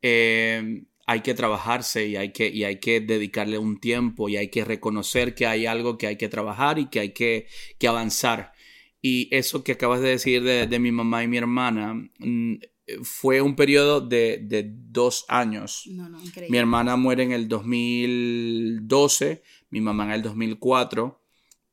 Eh, 0.00 0.84
hay 1.06 1.20
que 1.20 1.34
trabajarse 1.34 2.06
y 2.06 2.16
hay 2.16 2.32
que, 2.32 2.48
y 2.48 2.64
hay 2.64 2.78
que 2.80 3.00
dedicarle 3.00 3.58
un 3.58 3.78
tiempo 3.80 4.28
y 4.28 4.36
hay 4.36 4.48
que 4.50 4.64
reconocer 4.64 5.34
que 5.34 5.46
hay 5.46 5.66
algo 5.66 5.98
que 5.98 6.06
hay 6.06 6.16
que 6.16 6.28
trabajar 6.28 6.78
y 6.78 6.86
que 6.86 7.00
hay 7.00 7.12
que, 7.12 7.46
que 7.78 7.88
avanzar. 7.88 8.52
Y 9.00 9.28
eso 9.34 9.64
que 9.64 9.72
acabas 9.72 10.00
de 10.00 10.10
decir 10.10 10.42
de, 10.44 10.66
de 10.66 10.78
mi 10.78 10.92
mamá 10.92 11.24
y 11.24 11.28
mi 11.28 11.36
hermana 11.38 11.94
mm, 12.18 12.54
fue 13.02 13.40
un 13.40 13.56
periodo 13.56 14.00
de, 14.00 14.38
de 14.42 14.64
dos 14.68 15.24
años. 15.28 15.84
No, 15.90 16.08
no, 16.08 16.18
increíble. 16.22 16.50
Mi 16.50 16.58
hermana 16.58 16.96
muere 16.96 17.24
en 17.24 17.32
el 17.32 17.48
2012, 17.48 19.42
mi 19.70 19.80
mamá 19.80 20.04
en 20.04 20.10
el 20.12 20.22
2004. 20.22 21.20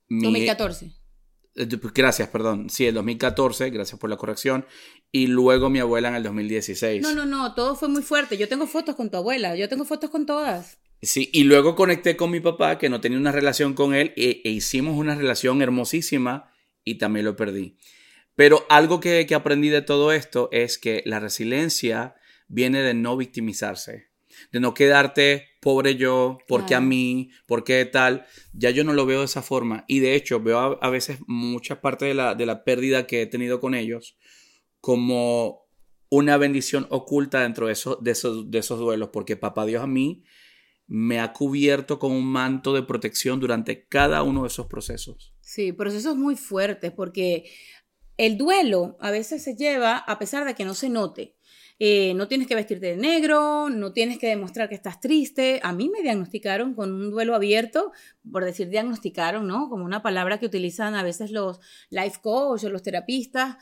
mi- 0.10 0.24
2014. 0.24 0.92
Eh, 1.56 1.68
Gracias, 1.94 2.30
perdón. 2.30 2.70
Sí, 2.70 2.86
el 2.86 2.94
2014, 2.96 3.70
gracias 3.70 4.00
por 4.00 4.10
la 4.10 4.18
corrección. 4.18 4.66
Y 5.12 5.28
luego 5.28 5.70
mi 5.70 5.80
abuela 5.80 6.10
en 6.10 6.16
el 6.16 6.24
2016. 6.24 7.02
No, 7.02 7.14
no, 7.14 7.26
no, 7.26 7.54
todo 7.54 7.76
fue 7.76 7.90
muy 7.90 8.04
fuerte. 8.04 8.38
Yo 8.38 8.48
tengo 8.48 8.68
fotos 8.68 8.96
con 8.96 9.10
tu 9.10 9.18
abuela, 9.18 9.56
yo 9.56 9.68
tengo 9.70 9.86
fotos 9.86 10.10
con 10.10 10.26
todas. 10.26 10.78
Sí, 11.02 11.30
y 11.34 11.44
luego 11.44 11.76
conecté 11.76 12.18
con 12.18 12.30
mi 12.30 12.40
papá, 12.42 12.78
que 12.78 12.90
no 12.90 13.00
tenía 13.00 13.18
una 13.18 13.32
relación 13.32 13.74
con 13.74 13.94
él, 13.94 14.14
e, 14.18 14.42
e 14.44 14.50
hicimos 14.50 14.98
una 14.98 15.16
relación 15.16 15.62
hermosísima 15.62 16.52
y 16.84 16.96
también 16.96 17.26
lo 17.26 17.36
perdí. 17.36 17.78
Pero 18.36 18.66
algo 18.70 19.00
que, 19.00 19.26
que 19.26 19.36
aprendí 19.36 19.70
de 19.70 19.82
todo 19.82 20.12
esto 20.12 20.50
es 20.52 20.78
que 20.78 21.04
la 21.06 21.20
resiliencia 21.20 22.16
viene 22.48 22.82
de 22.82 22.94
no 22.94 23.16
victimizarse, 23.16 24.10
de 24.52 24.60
no 24.60 24.74
quedarte 24.74 25.49
pobre 25.60 25.96
yo, 25.96 26.38
porque 26.48 26.76
a 26.76 26.78
Claro. 26.80 26.86
mí, 26.88 27.30
porque 27.46 27.84
tal. 27.86 28.26
Ya 28.54 28.70
yo 28.70 28.84
no 28.84 28.94
lo 28.94 29.06
veo 29.06 29.20
de 29.20 29.26
esa 29.26 29.42
forma. 29.42 29.84
Y 29.88 30.00
de 30.00 30.16
hecho, 30.16 30.40
veo 30.42 30.60
a, 30.60 30.80
a 30.82 30.90
veces 30.90 31.20
mucha 31.28 31.82
parte 31.82 32.06
de 32.06 32.14
la, 32.14 32.36
de 32.36 32.46
la 32.46 32.64
pérdida 32.64 33.06
que 33.08 33.22
he 33.22 33.26
tenido 33.26 33.60
con 33.60 33.74
ellos 33.76 34.18
como 34.82 35.68
una 36.10 36.38
bendición 36.38 36.88
oculta 36.90 37.42
dentro 37.42 37.68
de 37.68 37.74
esos, 37.74 38.02
de 38.04 38.12
esos, 38.12 38.50
de 38.50 38.60
esos 38.60 38.80
duelos, 38.80 39.10
porque 39.12 39.36
papá 39.38 39.66
Dios 39.66 39.84
a 39.84 39.88
mí 39.88 40.24
me 40.88 41.20
ha 41.20 41.34
cubierto 41.34 42.00
con 42.00 42.12
un 42.12 42.26
manto 42.26 42.74
de 42.74 42.82
protección 42.82 43.40
durante 43.40 43.88
cada 43.88 44.24
uno 44.24 44.42
de 44.42 44.48
esos 44.48 44.66
procesos. 44.68 45.36
Sí, 45.42 45.72
procesos 45.72 46.16
muy 46.16 46.36
fuertes 46.36 46.92
porque 46.92 47.52
el 48.18 48.38
duelo 48.38 48.98
a 49.00 49.12
veces 49.12 49.44
se 49.44 49.56
lleva 49.56 49.98
a 49.98 50.18
pesar 50.18 50.46
de 50.46 50.56
que 50.56 50.66
no 50.66 50.74
se 50.74 50.90
note. 50.90 51.36
Eh, 51.80 52.14
no 52.14 52.28
tienes 52.28 52.48
que 52.48 52.56
vestirte 52.56 52.88
de 52.88 52.98
negro, 52.98 53.70
no 53.70 53.94
tienes 53.94 54.20
que 54.20 54.28
demostrar 54.28 54.68
que 54.68 54.76
estás 54.76 55.00
triste. 55.00 55.62
A 55.64 55.72
mí 55.72 55.90
me 55.90 56.02
diagnosticaron 56.02 56.74
con 56.74 56.92
un 56.92 57.10
duelo 57.10 57.36
abierto, 57.36 57.94
por 58.30 58.44
decir 58.44 58.70
diagnosticaron, 58.70 59.48
¿no? 59.48 59.70
Como 59.70 59.86
una 59.86 60.02
palabra 60.02 60.40
que 60.40 60.46
utilizan 60.46 60.96
a 60.96 61.04
veces 61.04 61.32
los 61.32 61.60
life 61.90 62.20
coach 62.22 62.66
o 62.66 62.70
los 62.70 62.84
terapistas, 62.84 63.56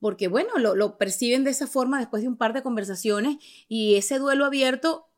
porque 0.00 0.26
bueno, 0.28 0.58
lo, 0.58 0.74
lo 0.74 0.98
perciben 0.98 1.44
de 1.44 1.50
esa 1.50 1.68
forma 1.68 2.00
después 2.00 2.22
de 2.22 2.28
un 2.28 2.36
par 2.36 2.54
de 2.54 2.62
conversaciones 2.62 3.36
y 3.68 3.94
ese 3.94 4.18
duelo 4.18 4.44
abierto 4.46 5.09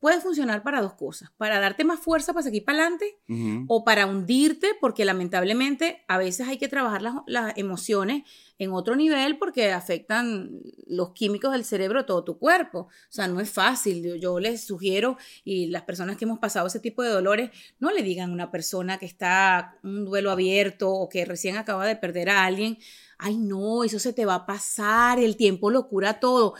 puede 0.00 0.20
funcionar 0.20 0.62
para 0.62 0.80
dos 0.80 0.94
cosas, 0.94 1.30
para 1.36 1.58
darte 1.60 1.84
más 1.84 2.00
fuerza 2.00 2.32
para 2.32 2.44
seguir 2.44 2.64
para 2.64 2.78
adelante 2.78 3.18
o 3.66 3.84
para 3.84 4.06
hundirte, 4.06 4.68
porque 4.80 5.04
lamentablemente 5.04 6.04
a 6.06 6.18
veces 6.18 6.46
hay 6.48 6.58
que 6.58 6.68
trabajar 6.68 7.02
las, 7.02 7.14
las 7.26 7.56
emociones 7.58 8.22
en 8.58 8.72
otro 8.72 8.96
nivel 8.96 9.38
porque 9.38 9.72
afectan 9.72 10.60
los 10.86 11.12
químicos 11.12 11.52
del 11.52 11.64
cerebro 11.64 12.06
todo 12.06 12.24
tu 12.24 12.38
cuerpo. 12.38 12.80
O 12.80 12.90
sea, 13.08 13.28
no 13.28 13.40
es 13.40 13.50
fácil. 13.50 14.02
Yo, 14.02 14.14
yo 14.16 14.40
les 14.40 14.64
sugiero, 14.64 15.16
y 15.44 15.66
las 15.66 15.82
personas 15.82 16.16
que 16.16 16.24
hemos 16.24 16.38
pasado 16.38 16.66
ese 16.66 16.80
tipo 16.80 17.02
de 17.02 17.10
dolores, 17.10 17.50
no 17.78 17.90
le 17.90 18.02
digan 18.02 18.30
a 18.30 18.34
una 18.34 18.50
persona 18.50 18.98
que 18.98 19.06
está 19.06 19.78
en 19.82 19.90
un 19.90 20.04
duelo 20.04 20.30
abierto 20.30 20.90
o 20.90 21.08
que 21.08 21.24
recién 21.24 21.56
acaba 21.56 21.86
de 21.86 21.96
perder 21.96 22.30
a 22.30 22.44
alguien, 22.44 22.78
ay 23.18 23.36
no, 23.36 23.84
eso 23.84 23.98
se 23.98 24.12
te 24.12 24.26
va 24.26 24.34
a 24.34 24.46
pasar, 24.46 25.18
el 25.18 25.36
tiempo 25.36 25.70
lo 25.70 25.88
cura 25.88 26.20
todo 26.20 26.54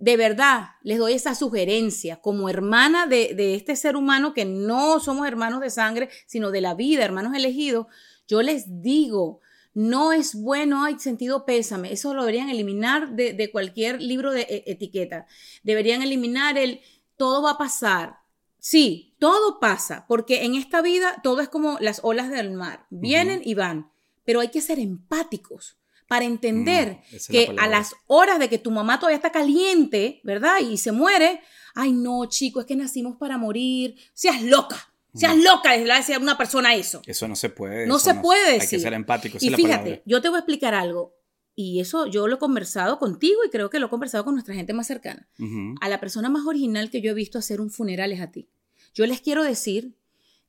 de 0.00 0.16
verdad 0.16 0.70
les 0.82 0.98
doy 0.98 1.12
esa 1.12 1.34
sugerencia 1.34 2.20
como 2.20 2.48
hermana 2.48 3.06
de, 3.06 3.34
de, 3.34 3.54
este 3.54 3.76
ser 3.76 3.96
humano 3.96 4.32
que 4.32 4.46
no 4.46 4.98
somos 4.98 5.28
hermanos 5.28 5.60
de 5.60 5.68
sangre, 5.68 6.08
sino 6.26 6.50
de 6.50 6.62
la 6.62 6.74
vida, 6.74 7.04
hermanos 7.04 7.34
elegidos, 7.36 7.86
yo 8.26 8.40
les 8.40 8.82
digo, 8.82 9.40
no 9.74 10.12
es 10.12 10.34
bueno, 10.34 10.84
hay 10.84 10.98
sentido 10.98 11.44
pésame, 11.44 11.92
eso 11.92 12.14
lo 12.14 12.22
deberían 12.22 12.48
eliminar 12.48 13.14
de, 13.14 13.34
de 13.34 13.50
cualquier 13.52 14.00
libro 14.00 14.32
de 14.32 14.42
e 14.42 14.64
etiqueta, 14.66 15.26
deberían 15.62 16.00
eliminar 16.00 16.56
el 16.56 16.80
todo 17.16 17.42
va 17.42 17.52
a 17.52 17.58
pasar. 17.58 18.20
Sí, 18.58 19.14
todo 19.18 19.60
pasa, 19.60 20.06
porque 20.08 20.44
en 20.44 20.54
esta 20.54 20.80
vida 20.80 21.20
todo 21.22 21.40
es 21.40 21.48
como 21.48 21.78
las 21.80 22.00
olas 22.02 22.30
del 22.30 22.52
mar, 22.52 22.86
vienen 22.88 23.38
uh 23.38 23.42
-huh. 23.42 23.46
y 23.46 23.54
van, 23.54 23.90
pero 24.24 24.40
hay 24.40 24.48
que 24.48 24.62
ser 24.62 24.78
empáticos 24.78 25.79
para 26.10 26.24
entender 26.24 26.98
mm, 27.12 27.30
que 27.30 27.54
a 27.56 27.68
las 27.68 27.94
horas 28.08 28.40
de 28.40 28.48
que 28.48 28.58
tu 28.58 28.72
mamá 28.72 28.98
todavía 28.98 29.14
está 29.14 29.30
caliente, 29.30 30.20
¿verdad? 30.24 30.58
Y 30.58 30.76
se 30.76 30.90
muere, 30.90 31.40
ay 31.72 31.92
no, 31.92 32.26
chico, 32.26 32.58
es 32.58 32.66
que 32.66 32.74
nacimos 32.74 33.16
para 33.16 33.38
morir, 33.38 33.94
seas 34.12 34.42
loca. 34.42 34.92
Seas 35.14 35.36
mm. 35.36 35.42
loca, 35.44 35.76
le 35.76 35.84
decir 35.84 36.16
a 36.16 36.18
una 36.18 36.36
persona 36.36 36.74
eso. 36.74 37.00
Eso 37.06 37.28
no 37.28 37.36
se 37.36 37.50
puede. 37.50 37.86
No 37.86 38.00
se 38.00 38.14
no, 38.14 38.22
puede 38.22 38.54
decir. 38.54 38.62
Hay 38.62 38.68
que 38.68 38.80
ser 38.80 38.92
empático. 38.94 39.38
Y 39.40 39.50
fíjate, 39.50 40.02
yo 40.04 40.20
te 40.20 40.28
voy 40.28 40.38
a 40.38 40.40
explicar 40.40 40.74
algo. 40.74 41.14
Y 41.54 41.78
eso 41.78 42.06
yo 42.06 42.26
lo 42.26 42.34
he 42.34 42.38
conversado 42.40 42.98
contigo 42.98 43.44
y 43.46 43.50
creo 43.50 43.70
que 43.70 43.78
lo 43.78 43.86
he 43.86 43.90
conversado 43.90 44.24
con 44.24 44.34
nuestra 44.34 44.56
gente 44.56 44.72
más 44.72 44.88
cercana. 44.88 45.28
Uh 45.38 45.44
-huh. 45.44 45.74
A 45.80 45.88
la 45.88 46.00
persona 46.00 46.28
más 46.28 46.44
original 46.44 46.90
que 46.90 47.02
yo 47.02 47.12
he 47.12 47.14
visto 47.14 47.38
hacer 47.38 47.60
un 47.60 47.70
funeral 47.70 48.10
es 48.10 48.20
a 48.20 48.32
ti. 48.32 48.48
Yo 48.94 49.06
les 49.06 49.20
quiero 49.20 49.44
decir 49.44 49.96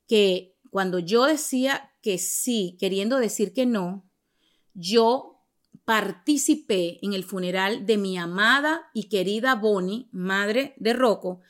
que 0.08 0.56
cuando 0.70 0.98
yo 0.98 1.26
decía 1.26 1.92
que 2.02 2.18
sí, 2.18 2.76
queriendo 2.80 3.20
decir 3.20 3.52
que 3.52 3.64
no, 3.64 4.10
yo 4.74 5.31
participé 5.84 6.98
en 7.02 7.12
el 7.12 7.24
funeral 7.24 7.86
de 7.86 7.96
mi 7.96 8.16
amada 8.16 8.90
y 8.94 9.08
querida 9.08 9.54
Bonnie, 9.54 10.08
madre 10.12 10.74
de 10.78 10.92
Rocco, 10.92 11.40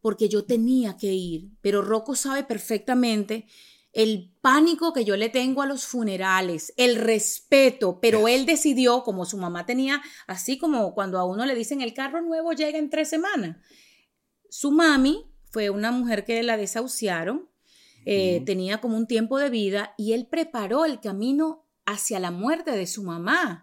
porque 0.00 0.28
yo 0.28 0.44
tenía 0.44 0.96
que 0.96 1.12
ir, 1.12 1.50
pero 1.60 1.82
Rocco 1.82 2.14
sabe 2.14 2.44
perfectamente 2.44 3.46
el 3.92 4.32
pánico 4.42 4.92
que 4.92 5.04
yo 5.04 5.16
le 5.16 5.28
tengo 5.28 5.62
a 5.62 5.66
los 5.66 5.86
funerales, 5.86 6.74
el 6.76 6.96
respeto, 6.96 7.98
pero 8.00 8.28
él 8.28 8.46
decidió, 8.46 9.02
como 9.02 9.24
su 9.24 9.38
mamá 9.38 9.66
tenía, 9.66 10.02
así 10.26 10.58
como 10.58 10.94
cuando 10.94 11.18
a 11.18 11.24
uno 11.24 11.46
le 11.46 11.54
dicen 11.54 11.80
el 11.80 11.94
carro 11.94 12.20
nuevo 12.20 12.52
llega 12.52 12.78
en 12.78 12.90
tres 12.90 13.08
semanas, 13.08 13.56
su 14.50 14.70
mami 14.70 15.24
fue 15.50 15.70
una 15.70 15.90
mujer 15.90 16.24
que 16.24 16.42
la 16.42 16.56
desahuciaron, 16.56 17.48
eh, 18.04 18.36
uh 18.38 18.42
-huh. 18.42 18.46
tenía 18.46 18.80
como 18.80 18.96
un 18.96 19.06
tiempo 19.06 19.38
de 19.38 19.50
vida 19.50 19.94
y 19.96 20.12
él 20.12 20.26
preparó 20.26 20.84
el 20.84 21.00
camino 21.00 21.66
hacia 21.84 22.20
la 22.20 22.30
muerte 22.30 22.70
de 22.72 22.86
su 22.86 23.02
mamá. 23.02 23.62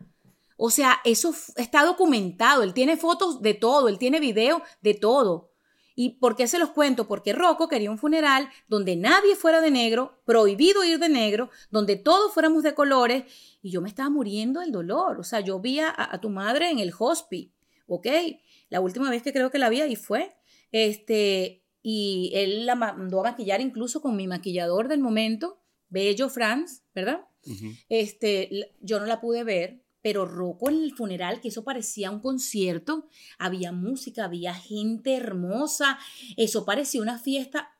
O 0.58 0.70
sea, 0.70 1.00
eso 1.04 1.34
está 1.58 1.84
documentado, 1.84 2.64
él 2.64 2.74
tiene 2.74 2.98
fotos 2.98 3.42
de 3.42 3.54
todo, 3.54 3.90
él 3.90 3.98
tiene 3.98 4.20
video 4.20 4.62
de 4.82 4.94
todo. 4.94 5.52
¿Y 5.98 6.18
por 6.20 6.36
qué 6.36 6.48
se 6.48 6.60
los 6.60 6.72
cuento? 6.72 7.08
Porque 7.08 7.32
Rocco 7.32 7.70
quería 7.70 7.90
un 7.90 7.98
funeral 7.98 8.50
donde 8.68 8.98
nadie 8.98 9.36
fuera 9.36 9.62
de 9.62 9.72
negro, 9.72 10.22
prohibido 10.26 10.84
ir 10.84 11.00
de 11.00 11.08
negro, 11.08 11.50
donde 11.72 11.96
todos 11.96 12.34
fuéramos 12.34 12.64
de 12.64 12.76
colores, 12.76 13.24
y 13.62 13.72
yo 13.72 13.82
me 13.82 13.88
estaba 13.88 14.10
muriendo 14.10 14.60
del 14.60 14.74
dolor. 14.74 15.20
O 15.20 15.24
sea, 15.24 15.40
yo 15.40 15.60
vi 15.60 15.80
a, 15.80 15.94
a 15.98 16.20
tu 16.20 16.30
madre 16.30 16.70
en 16.70 16.80
el 16.80 16.94
hospice, 16.98 17.54
¿ok? 17.88 18.08
La 18.70 18.82
última 18.82 19.10
vez 19.10 19.24
que 19.24 19.32
creo 19.32 19.52
que 19.52 19.58
la 19.58 19.70
vi 19.70 19.82
ahí 19.82 19.96
fue. 19.96 20.36
Este, 20.72 21.64
y 21.82 22.32
él 22.34 22.66
la 22.66 22.76
mandó 22.76 23.22
a 23.22 23.32
maquillar 23.32 23.62
incluso 23.62 24.02
con 24.02 24.18
mi 24.18 24.28
maquillador 24.28 24.90
del 24.90 25.00
momento, 25.00 25.62
Bello 25.88 26.30
Franz, 26.30 26.82
¿verdad? 26.94 27.22
Uh 27.46 27.52
-huh. 27.52 27.86
Este, 27.88 28.74
yo 28.82 29.00
no 29.00 29.06
la 29.06 29.22
pude 29.22 29.46
ver, 29.46 29.85
pero 30.06 30.24
Rocco 30.28 30.70
en 30.70 30.84
el 30.84 30.94
funeral, 30.94 31.42
que 31.42 31.48
eso 31.48 31.64
parecía 31.64 32.12
un 32.12 32.20
concierto, 32.20 33.10
había 33.40 33.72
música, 33.72 34.26
había 34.26 34.54
gente 34.54 35.16
hermosa, 35.16 35.98
eso 36.38 36.64
parecía 36.64 37.02
una 37.02 37.18
fiesta. 37.18 37.76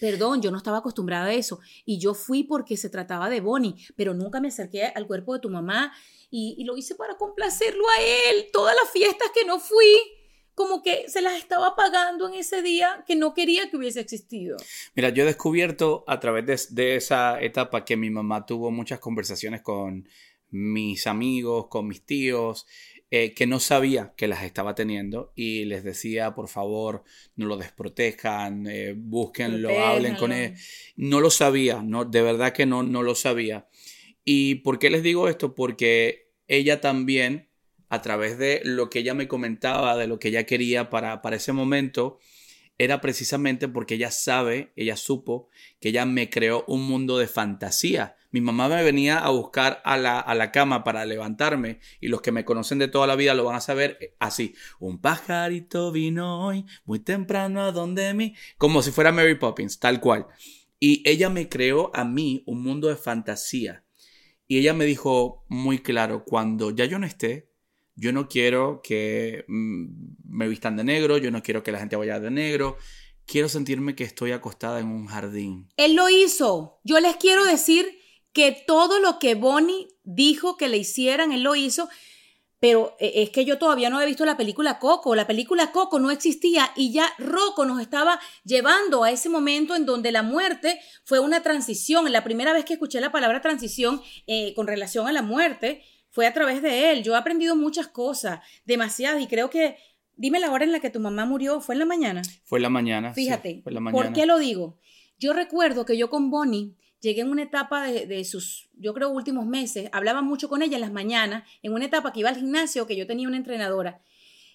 Perdón, 0.00 0.40
yo 0.40 0.50
no 0.50 0.56
estaba 0.56 0.78
acostumbrada 0.78 1.26
a 1.26 1.34
eso. 1.34 1.60
Y 1.84 1.98
yo 1.98 2.14
fui 2.14 2.44
porque 2.44 2.78
se 2.78 2.88
trataba 2.88 3.28
de 3.28 3.42
Bonnie, 3.42 3.74
pero 3.94 4.14
nunca 4.14 4.40
me 4.40 4.48
acerqué 4.48 4.84
al 4.86 5.06
cuerpo 5.06 5.34
de 5.34 5.40
tu 5.40 5.50
mamá 5.50 5.92
y, 6.30 6.64
lo 6.64 6.78
hice 6.78 6.94
para 6.94 7.18
complacerlo 7.18 7.84
a 7.90 8.00
él. 8.00 8.46
Todas 8.50 8.74
las 8.82 8.90
fiestas 8.90 9.28
que 9.34 9.44
no 9.44 9.60
fui, 9.60 10.00
como 10.54 10.82
que 10.82 11.10
se 11.10 11.20
las 11.20 11.34
estaba 11.34 11.76
pagando 11.76 12.26
en 12.26 12.36
ese 12.36 12.62
día 12.62 13.04
que 13.06 13.16
no 13.16 13.34
quería 13.34 13.68
que 13.68 13.76
hubiese 13.76 14.00
existido. 14.00 14.56
Mira, 14.94 15.10
yo 15.10 15.24
he 15.24 15.26
descubierto 15.26 16.04
a 16.06 16.20
través 16.20 16.74
de 16.74 16.96
esa 16.96 17.38
etapa 17.38 17.84
que 17.84 17.98
mi 17.98 18.08
mamá 18.08 18.46
tuvo 18.46 18.70
muchas 18.70 18.98
conversaciones 18.98 19.60
con 19.60 20.08
mis 20.54 21.08
amigos, 21.08 21.66
con 21.68 21.88
mis 21.88 22.06
tíos, 22.06 22.66
eh, 23.10 23.34
que 23.34 23.46
no 23.46 23.58
sabía 23.60 24.14
que 24.16 24.28
las 24.28 24.44
estaba 24.44 24.74
teniendo 24.74 25.32
y 25.34 25.64
les 25.64 25.82
decía, 25.82 26.34
por 26.34 26.48
favor, 26.48 27.02
no 27.34 27.46
lo 27.46 27.56
desprotejan, 27.56 28.66
eh, 28.68 28.94
búsquenlo, 28.96 29.68
Protéjalo. 29.68 29.86
hablen 29.86 30.14
con 30.16 30.32
él. 30.32 30.54
No 30.96 31.20
lo 31.20 31.30
sabía, 31.30 31.82
no, 31.82 32.04
de 32.04 32.22
verdad 32.22 32.52
que 32.52 32.66
no, 32.66 32.82
no 32.84 33.02
lo 33.02 33.14
sabía. 33.14 33.68
¿Y 34.24 34.56
por 34.56 34.78
qué 34.78 34.90
les 34.90 35.02
digo 35.02 35.28
esto? 35.28 35.54
Porque 35.54 36.30
ella 36.46 36.80
también, 36.80 37.48
a 37.88 38.00
través 38.00 38.38
de 38.38 38.60
lo 38.64 38.90
que 38.90 39.00
ella 39.00 39.14
me 39.14 39.28
comentaba, 39.28 39.96
de 39.96 40.06
lo 40.06 40.18
que 40.18 40.28
ella 40.28 40.46
quería 40.46 40.88
para, 40.88 41.20
para 41.20 41.36
ese 41.36 41.52
momento, 41.52 42.18
era 42.78 43.00
precisamente 43.00 43.68
porque 43.68 43.94
ella 43.94 44.10
sabe, 44.10 44.72
ella 44.76 44.96
supo 44.96 45.48
que 45.80 45.90
ella 45.90 46.06
me 46.06 46.30
creó 46.30 46.64
un 46.68 46.84
mundo 46.84 47.18
de 47.18 47.28
fantasía. 47.28 48.16
Mi 48.34 48.40
mamá 48.40 48.68
me 48.68 48.82
venía 48.82 49.20
a 49.20 49.30
buscar 49.30 49.80
a 49.84 49.96
la, 49.96 50.18
a 50.18 50.34
la 50.34 50.50
cama 50.50 50.82
para 50.82 51.06
levantarme 51.06 51.78
y 52.00 52.08
los 52.08 52.20
que 52.20 52.32
me 52.32 52.44
conocen 52.44 52.80
de 52.80 52.88
toda 52.88 53.06
la 53.06 53.14
vida 53.14 53.32
lo 53.32 53.44
van 53.44 53.54
a 53.54 53.60
saber 53.60 53.96
eh, 54.00 54.16
así. 54.18 54.56
Un 54.80 55.00
pajarito 55.00 55.92
vino 55.92 56.44
hoy 56.44 56.66
muy 56.84 56.98
temprano 56.98 57.60
a 57.60 57.70
donde 57.70 58.12
mí, 58.12 58.34
como 58.58 58.82
si 58.82 58.90
fuera 58.90 59.12
Mary 59.12 59.36
Poppins, 59.36 59.78
tal 59.78 60.00
cual. 60.00 60.26
Y 60.80 61.08
ella 61.08 61.30
me 61.30 61.48
creó 61.48 61.92
a 61.94 62.04
mí 62.04 62.42
un 62.48 62.64
mundo 62.64 62.88
de 62.88 62.96
fantasía. 62.96 63.84
Y 64.48 64.58
ella 64.58 64.74
me 64.74 64.84
dijo 64.84 65.44
muy 65.48 65.78
claro, 65.78 66.24
cuando 66.24 66.72
ya 66.72 66.86
yo 66.86 66.98
no 66.98 67.06
esté, 67.06 67.52
yo 67.94 68.12
no 68.12 68.26
quiero 68.26 68.80
que 68.82 69.44
mm, 69.46 69.84
me 70.24 70.48
vistan 70.48 70.74
de 70.74 70.82
negro, 70.82 71.18
yo 71.18 71.30
no 71.30 71.40
quiero 71.40 71.62
que 71.62 71.70
la 71.70 71.78
gente 71.78 71.94
vaya 71.94 72.18
de 72.18 72.32
negro, 72.32 72.78
quiero 73.26 73.48
sentirme 73.48 73.94
que 73.94 74.02
estoy 74.02 74.32
acostada 74.32 74.80
en 74.80 74.88
un 74.88 75.06
jardín. 75.06 75.68
Él 75.76 75.94
lo 75.94 76.08
hizo. 76.10 76.80
Yo 76.82 76.98
les 76.98 77.14
quiero 77.14 77.44
decir 77.44 78.02
que 78.34 78.52
todo 78.66 78.98
lo 78.98 79.18
que 79.18 79.36
Bonnie 79.36 79.88
dijo 80.02 80.58
que 80.58 80.68
le 80.68 80.76
hicieran, 80.76 81.32
él 81.32 81.42
lo 81.42 81.54
hizo. 81.54 81.88
Pero 82.58 82.96
eh, 82.98 83.12
es 83.16 83.30
que 83.30 83.44
yo 83.44 83.58
todavía 83.58 83.90
no 83.90 84.00
he 84.00 84.06
visto 84.06 84.24
la 84.24 84.36
película 84.36 84.78
Coco. 84.78 85.14
La 85.14 85.26
película 85.26 85.70
Coco 85.70 86.00
no 86.00 86.10
existía 86.10 86.70
y 86.76 86.92
ya 86.92 87.06
Rocco 87.18 87.64
nos 87.64 87.80
estaba 87.80 88.20
llevando 88.44 89.04
a 89.04 89.10
ese 89.10 89.28
momento 89.28 89.76
en 89.76 89.86
donde 89.86 90.12
la 90.12 90.22
muerte 90.22 90.80
fue 91.04 91.20
una 91.20 91.42
transición. 91.42 92.10
La 92.10 92.24
primera 92.24 92.52
vez 92.52 92.64
que 92.64 92.74
escuché 92.74 93.00
la 93.00 93.12
palabra 93.12 93.40
transición 93.40 94.02
eh, 94.26 94.52
con 94.54 94.66
relación 94.66 95.06
a 95.06 95.12
la 95.12 95.22
muerte 95.22 95.82
fue 96.10 96.26
a 96.26 96.32
través 96.32 96.60
de 96.60 96.90
él. 96.90 97.04
Yo 97.04 97.14
he 97.14 97.18
aprendido 97.18 97.54
muchas 97.54 97.86
cosas, 97.86 98.40
demasiadas, 98.64 99.22
y 99.22 99.26
creo 99.26 99.50
que, 99.50 99.76
dime 100.16 100.40
la 100.40 100.50
hora 100.50 100.64
en 100.64 100.72
la 100.72 100.80
que 100.80 100.90
tu 100.90 101.00
mamá 101.00 101.24
murió, 101.24 101.60
¿fue 101.60 101.74
en 101.74 101.80
la 101.80 101.86
mañana? 101.86 102.22
Fue 102.44 102.58
en 102.58 102.62
la 102.62 102.70
mañana. 102.70 103.12
Fíjate, 103.12 103.60
fue 103.62 103.70
en 103.70 103.74
la 103.74 103.80
mañana. 103.80 104.02
¿por 104.02 104.12
qué 104.12 104.26
lo 104.26 104.38
digo? 104.38 104.78
Yo 105.18 105.32
recuerdo 105.32 105.84
que 105.84 105.96
yo 105.98 106.10
con 106.10 106.30
Bonnie 106.30 106.76
llegué 107.04 107.20
en 107.20 107.30
una 107.30 107.42
etapa 107.42 107.84
de, 107.84 108.06
de, 108.06 108.24
sus, 108.24 108.68
yo 108.74 108.94
creo, 108.94 109.10
últimos 109.10 109.46
meses, 109.46 109.88
hablaba 109.92 110.22
mucho 110.22 110.48
con 110.48 110.62
ella 110.62 110.76
en 110.76 110.80
las 110.80 110.92
mañanas, 110.92 111.44
en 111.62 111.72
una 111.72 111.84
etapa 111.84 112.12
que 112.12 112.20
iba 112.20 112.30
al 112.30 112.36
gimnasio, 112.36 112.86
que 112.86 112.96
yo 112.96 113.06
tenía 113.06 113.28
una 113.28 113.36
entrenadora. 113.36 114.00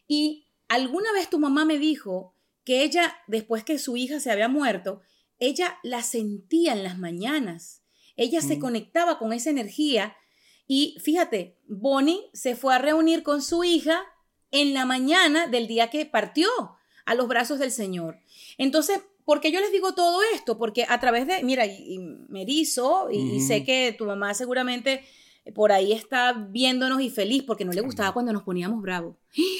Y 0.08 0.48
alguna 0.68 1.14
vez 1.14 1.30
tu 1.30 1.40
mamá 1.40 1.64
me 1.64 1.78
dijo 1.78 2.34
que 2.66 2.84
ella, 2.84 3.16
después 3.28 3.64
que 3.64 3.80
su 3.80 3.96
hija 3.96 4.20
se 4.20 4.32
había 4.32 4.50
muerto, 4.50 5.02
ella 5.38 5.78
la 5.84 6.02
sentía 6.04 6.74
en 6.74 6.84
las 6.84 6.98
mañanas. 6.98 7.84
Ella 8.18 8.40
mm. 8.40 8.48
se 8.48 8.60
conectaba 8.60 9.18
con 9.20 9.32
esa 9.32 9.50
energía 9.50 10.16
y 10.68 10.98
fíjate, 11.02 11.58
Bonnie 11.68 12.30
se 12.34 12.56
fue 12.56 12.76
a 12.76 12.80
reunir 12.80 13.24
con 13.24 13.42
su 13.42 13.64
hija 13.64 14.04
en 14.52 14.74
la 14.74 14.86
mañana 14.86 15.48
del 15.48 15.68
día 15.68 15.90
que 15.90 16.06
partió 16.06 16.50
a 17.06 17.16
los 17.16 17.28
brazos 17.28 17.60
del 17.60 17.72
Señor. 17.72 18.20
Entonces, 18.58 19.02
¿por 19.30 19.42
qué 19.42 19.52
yo 19.52 19.60
les 19.60 19.72
digo 19.72 19.94
todo 19.94 20.22
esto? 20.34 20.58
Porque 20.58 20.88
a 20.90 21.00
través 21.00 21.28
de, 21.28 21.44
mira, 21.44 21.64
y, 21.68 22.00
me 22.30 22.42
erizo 22.42 23.10
y, 23.12 23.20
uh 23.20 23.22
-huh. 23.22 23.36
y, 23.36 23.40
sé 23.42 23.64
que 23.64 23.94
tu 23.96 24.06
mamá 24.06 24.34
seguramente 24.34 25.04
por 25.54 25.72
ahí 25.72 25.94
está 25.94 26.34
viéndonos 26.34 27.00
y 27.00 27.12
feliz 27.12 27.44
porque 27.44 27.64
no 27.64 27.72
le 27.72 27.82
gustaba 27.82 28.12
cuando 28.12 28.34
nos 28.34 28.42
poníamos 28.42 28.82
bravos. 28.82 29.18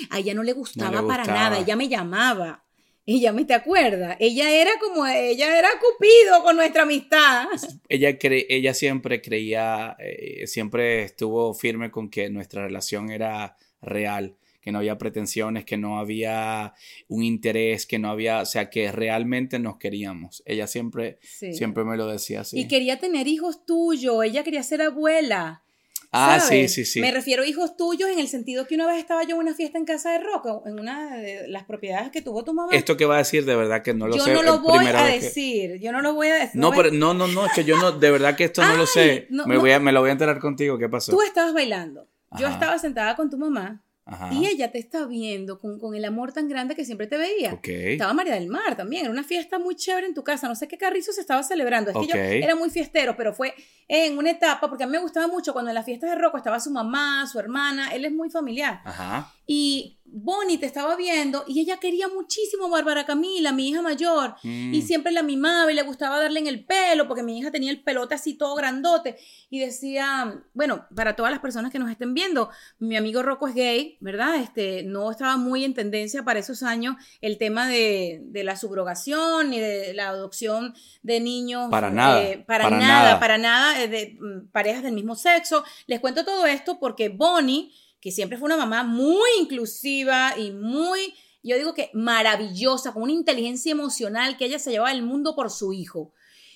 A 0.10 0.18
ella 0.18 0.34
no 0.34 0.42
le 0.42 0.54
gustaba, 0.54 0.90
no 0.90 0.98
le 0.98 1.04
gustaba. 1.04 1.24
para 1.24 1.40
nada, 1.40 1.60
ella 1.60 1.76
me 1.76 1.88
llamaba. 1.88 2.66
Ella 3.06 3.32
me 3.32 3.46
te 3.46 3.54
acuerda, 3.54 4.18
ella 4.20 4.50
era 4.52 4.72
como, 4.80 5.06
ella 5.06 5.60
era 5.60 5.70
Cupido 5.80 6.44
con 6.44 6.56
nuestra 6.56 6.84
amistad. 6.84 7.46
Ella, 7.90 8.18
cre 8.20 8.46
ella 8.50 8.74
siempre 8.76 9.20
creía, 9.22 9.96
eh, 10.00 10.46
siempre 10.46 11.04
estuvo 11.04 11.54
firme 11.54 11.90
con 11.90 12.10
que 12.10 12.30
nuestra 12.30 12.64
relación 12.64 13.10
era 13.12 13.56
real, 13.82 14.36
que 14.70 14.74
no 14.74 14.78
había 14.80 15.00
pretensiones, 15.00 15.66
que 15.66 15.78
no 15.78 15.98
había 15.98 16.76
un 17.08 17.24
interés, 17.24 17.88
que 17.88 17.98
no 17.98 18.12
había, 18.12 18.42
o 18.42 18.46
sea, 18.46 18.70
que 18.70 18.92
realmente 18.92 19.58
nos 19.58 19.78
queríamos. 19.78 20.44
Ella 20.46 20.68
siempre, 20.68 21.18
sí. 21.24 21.54
siempre 21.54 21.84
me 21.84 21.98
lo 21.98 22.06
decía 22.06 22.42
así. 22.42 22.60
Y 22.60 22.68
quería 22.68 23.00
tener 23.00 23.28
hijos 23.28 23.66
tuyos, 23.66 24.24
ella 24.24 24.44
quería 24.44 24.62
ser 24.62 24.84
abuela. 24.84 25.64
Ah, 26.12 26.40
¿sabes? 26.40 26.74
sí, 26.74 26.86
sí, 26.86 26.92
sí. 26.92 27.02
Me 27.02 27.12
refiero 27.12 27.42
a 27.42 27.48
hijos 27.48 27.78
tuyos 27.78 28.10
en 28.12 28.20
el 28.20 28.28
sentido 28.28 28.68
que 28.68 28.76
una 28.76 28.86
vez 28.86 29.00
estaba 29.00 29.24
yo 29.24 29.36
en 29.36 29.42
una 29.42 29.56
fiesta 29.56 29.80
en 29.80 29.86
casa 29.86 30.12
de 30.12 30.20
Rocco, 30.20 30.62
en 30.68 30.80
una 30.80 31.18
de 31.18 31.48
las 31.48 31.64
propiedades 31.64 32.12
que 32.12 32.22
tuvo 32.22 32.44
tu 32.44 32.54
mamá. 32.54 32.72
Esto 32.72 32.96
que 32.96 33.06
va 33.06 33.16
a 33.16 33.20
decir, 33.20 33.46
de 33.46 33.56
verdad 33.56 33.82
que 33.82 33.96
no 33.96 34.08
lo 34.08 34.18
yo 34.18 34.24
sé. 34.24 34.32
Yo 34.32 34.36
no 34.36 34.44
lo 34.44 34.60
voy 34.60 34.86
a 34.86 35.06
decir, 35.06 35.74
que... 35.74 35.80
yo 35.80 35.92
no 35.92 36.02
lo 36.02 36.14
voy 36.14 36.28
a 36.28 36.36
decir. 36.36 36.62
No, 36.62 36.72
pero, 36.72 36.92
no, 36.92 37.16
no, 37.16 37.28
no, 37.28 37.48
es 37.48 37.54
que 37.54 37.64
yo 37.64 37.78
no, 37.78 37.92
de 37.92 38.12
verdad 38.12 38.36
que 38.36 38.44
esto 38.44 38.62
no 38.64 38.76
lo 38.76 38.86
sé. 38.86 39.26
No, 39.32 39.48
me, 39.48 39.58
voy 39.58 39.72
a, 39.72 39.80
me 39.80 39.92
lo 39.92 40.02
voy 40.02 40.10
a 40.10 40.14
enterar 40.14 40.40
contigo, 40.40 40.78
¿qué 40.78 40.90
pasó? 40.90 41.12
Tú 41.12 41.24
estabas 41.24 41.54
bailando, 41.54 42.08
Ajá. 42.30 42.42
yo 42.42 42.48
estaba 42.48 42.78
sentada 42.78 43.16
con 43.16 43.32
tu 43.32 43.40
mamá. 43.40 43.84
Ajá. 44.10 44.34
Y 44.34 44.48
ella 44.48 44.72
te 44.72 44.80
está 44.80 45.06
viendo 45.06 45.60
con, 45.60 45.80
con, 45.80 45.96
el 45.96 46.06
amor 46.06 46.34
tan 46.34 46.50
grande 46.50 46.76
que 46.76 46.86
siempre 46.86 47.08
te 47.08 47.18
veía. 47.18 47.54
Okay. 47.54 47.94
Estaba 47.94 48.14
María 48.14 48.34
del 48.34 48.48
Mar 48.48 48.76
también, 48.76 49.04
era 49.04 49.12
una 49.12 49.24
fiesta 49.24 49.60
muy 49.60 49.76
chévere 49.76 50.08
en 50.08 50.14
tu 50.14 50.24
casa. 50.24 50.48
No 50.48 50.56
sé 50.56 50.68
qué 50.68 50.78
carrizo 50.78 51.12
se 51.12 51.22
estaba 51.22 51.44
celebrando. 51.44 51.92
Es 51.92 51.96
okay. 51.96 52.08
que 52.08 52.14
yo 52.14 52.46
era 52.46 52.56
muy 52.56 52.70
fiestero, 52.70 53.16
pero 53.16 53.34
fue 53.34 53.54
en 53.88 54.18
una 54.18 54.30
etapa, 54.30 54.70
porque 54.70 54.84
a 54.84 54.88
mí 54.88 54.92
me 54.92 55.00
gustaba 55.00 55.28
mucho 55.28 55.52
cuando 55.52 55.70
en 55.72 55.76
las 55.76 55.86
fiestas 55.86 56.12
de 56.12 56.16
Rocco 56.16 56.38
estaba 56.38 56.60
su 56.60 56.70
mamá, 56.70 57.26
su 57.26 57.40
hermana, 57.40 57.90
él 57.94 58.06
es 58.06 58.12
muy 58.12 58.30
familiar. 58.30 58.82
Ajá. 58.86 59.34
Y 59.48 59.98
Bonnie 60.06 60.60
te 60.60 60.68
estaba 60.68 60.96
viendo 60.96 61.44
y 61.48 61.60
ella 61.60 61.78
quería 61.78 62.08
muchísimo 62.08 62.68
a 62.68 62.70
Bárbara 62.70 63.08
Camila, 63.08 63.52
mi 63.52 63.70
hija 63.70 63.82
mayor, 63.82 64.36
mm. 64.44 64.74
y 64.74 64.82
siempre 64.84 65.12
la 65.12 65.24
mimaba 65.24 65.72
y 65.72 65.76
le 65.76 65.82
gustaba 65.82 66.20
darle 66.20 66.40
en 66.40 66.46
el 66.46 66.66
pelo, 66.66 67.08
porque 67.08 67.24
mi 67.24 67.38
hija 67.40 67.50
tenía 67.50 67.72
el 67.72 67.82
pelote 67.82 68.14
así 68.14 68.36
todo 68.36 68.54
grandote. 68.54 69.18
Y 69.50 69.60
decía, 69.60 70.44
bueno, 70.54 70.86
para 70.96 71.16
todas 71.16 71.32
las 71.32 71.42
personas 71.42 71.72
que 71.72 71.80
nos 71.80 71.90
estén 71.90 72.14
viendo, 72.14 72.52
mi 72.78 72.96
amigo 72.96 73.24
Rocco 73.24 73.48
es 73.48 73.56
gay, 73.56 73.98
¿verdad? 74.00 74.36
Este, 74.36 74.84
no 74.84 75.12
estaba 75.12 75.38
muy 75.38 75.66
en 75.66 75.74
tendencia 75.74 76.24
para 76.24 76.40
esos 76.40 76.64
años 76.64 76.96
el 77.22 77.38
tema 77.38 77.68
de, 77.68 78.22
de 78.24 78.44
la 78.44 78.56
subrogación 78.56 79.50
ni 79.50 79.60
de 79.60 79.94
la 79.94 80.10
adopción 80.10 80.74
de 81.04 81.20
niños. 81.20 81.70
Para 81.70 81.90
nada. 81.90 82.24
Eh, 82.24 82.44
para, 82.46 82.66
para, 82.66 82.78
nada, 82.78 83.04
nada, 83.04 83.20
para 83.20 83.38
nada, 83.38 83.88
de 83.88 84.18
mm, 84.20 84.52
parejas 84.52 84.84
del 84.84 84.94
mismo 84.94 85.16
sexo. 85.16 85.64
Les 85.88 86.00
cuento 86.00 86.24
todo 86.24 86.46
esto 86.46 86.80
porque 86.80 87.10
Bonnie 87.10 87.72
que 88.02 88.12
siempre 88.12 88.38
fue 88.38 88.48
una 88.48 88.58
mamá 88.58 88.84
muy 88.84 89.30
inclusiva 89.40 90.38
y 90.38 90.52
muy, 90.52 91.14
yo 91.44 91.58
digo 91.58 91.74
que 91.74 91.90
maravillosa, 91.94 92.94
con 92.94 93.04
una 93.04 93.12
inteligencia 93.12 93.72
emocional 93.72 94.38
que 94.38 94.46
ella 94.46 94.60
se 94.60 94.72
llevaba 94.72 94.92
el 94.92 95.04
mundo 95.04 95.36
por 95.36 95.50
su 95.50 95.74
hijo. 95.74 96.14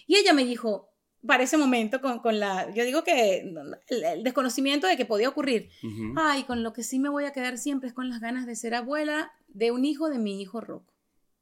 Y 0.07 0.15
ella 0.15 0.33
me 0.33 0.45
dijo, 0.45 0.92
para 1.25 1.43
ese 1.43 1.57
momento, 1.57 2.01
con, 2.01 2.19
con 2.19 2.39
la, 2.39 2.73
yo 2.73 2.83
digo 2.83 3.03
que 3.03 3.53
el, 3.87 4.23
desconocimiento 4.23 4.87
de 4.87 4.97
que 4.97 5.05
podía 5.05 5.29
ocurrir, 5.29 5.69
uh 5.83 5.87
-huh. 5.87 6.13
ay, 6.17 6.43
con 6.43 6.63
lo 6.63 6.73
que 6.73 6.83
sí 6.83 6.99
me 6.99 7.09
voy 7.09 7.25
a 7.25 7.31
quedar 7.31 7.57
siempre 7.57 7.89
es 7.89 7.93
con 7.93 8.09
las 8.09 8.19
ganas 8.19 8.45
de 8.45 8.55
ser 8.55 8.75
abuela 8.75 9.31
de 9.47 9.71
un 9.71 9.85
hijo 9.85 10.09
de 10.09 10.19
mi 10.19 10.41
hijo 10.41 10.59
Rocco. 10.61 10.93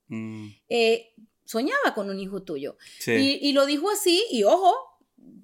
Mm. 0.08 0.48
Eh, 0.70 1.14
soñaba 1.46 1.94
con 1.96 2.10
un 2.10 2.20
hijo 2.20 2.44
tuyo. 2.44 2.78
Sí. 3.00 3.12
Y, 3.12 3.50
y, 3.50 3.54
lo 3.54 3.66
dijo 3.66 3.90
así, 3.90 4.24
y 4.30 4.44
ojo, 4.44 4.74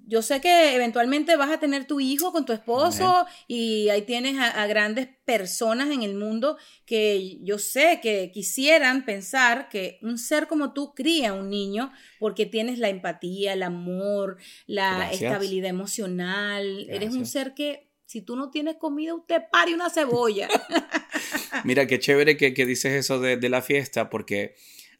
yo 0.07 0.21
sé 0.21 0.39
que 0.39 0.73
eventualmente 0.73 1.35
vas 1.35 1.51
a 1.51 1.59
tener 1.59 1.85
tu 1.85 1.99
hijo 1.99 2.31
con 2.31 2.45
tu 2.45 2.53
esposo 2.53 3.25
y 3.45 3.89
ahí 3.89 4.03
tienes 4.03 4.37
a, 4.37 4.63
a, 4.63 4.65
grandes 4.65 5.09
personas 5.25 5.91
en 5.91 6.01
el 6.01 6.15
mundo 6.15 6.57
que 6.85 7.37
yo 7.41 7.59
sé 7.59 7.99
que 8.01 8.31
quisieran 8.33 9.03
pensar 9.03 9.67
que 9.67 9.99
un 10.01 10.17
ser 10.17 10.47
como 10.47 10.71
tú 10.71 10.93
cría 10.95 11.33
un 11.33 11.49
niño 11.49 11.91
porque 12.19 12.45
tienes 12.45 12.79
la 12.79 12.87
empatía, 12.87 13.51
el 13.51 13.63
amor, 13.63 14.37
la 14.65 14.97
Gracias. 14.97 15.23
estabilidad 15.23 15.69
emocional. 15.69 16.85
Gracias. 16.85 16.95
Eres 16.95 17.13
un 17.13 17.25
ser 17.25 17.53
que 17.53 17.89
si 18.05 18.21
tú 18.21 18.37
no 18.37 18.49
tienes 18.49 18.77
comida, 18.77 19.13
usted 19.13 19.41
pare 19.51 19.73
una 19.73 19.89
cebolla. 19.89 20.47
Mira, 21.65 21.85
qué 21.85 21.99
chévere 21.99 22.37
que, 22.37 22.53
que 22.53 22.65
dices 22.65 22.93
eso 22.93 23.19
de, 23.19 23.35
de, 23.35 23.49
la 23.49 23.61
fiesta 23.61 24.09
porque 24.09 24.55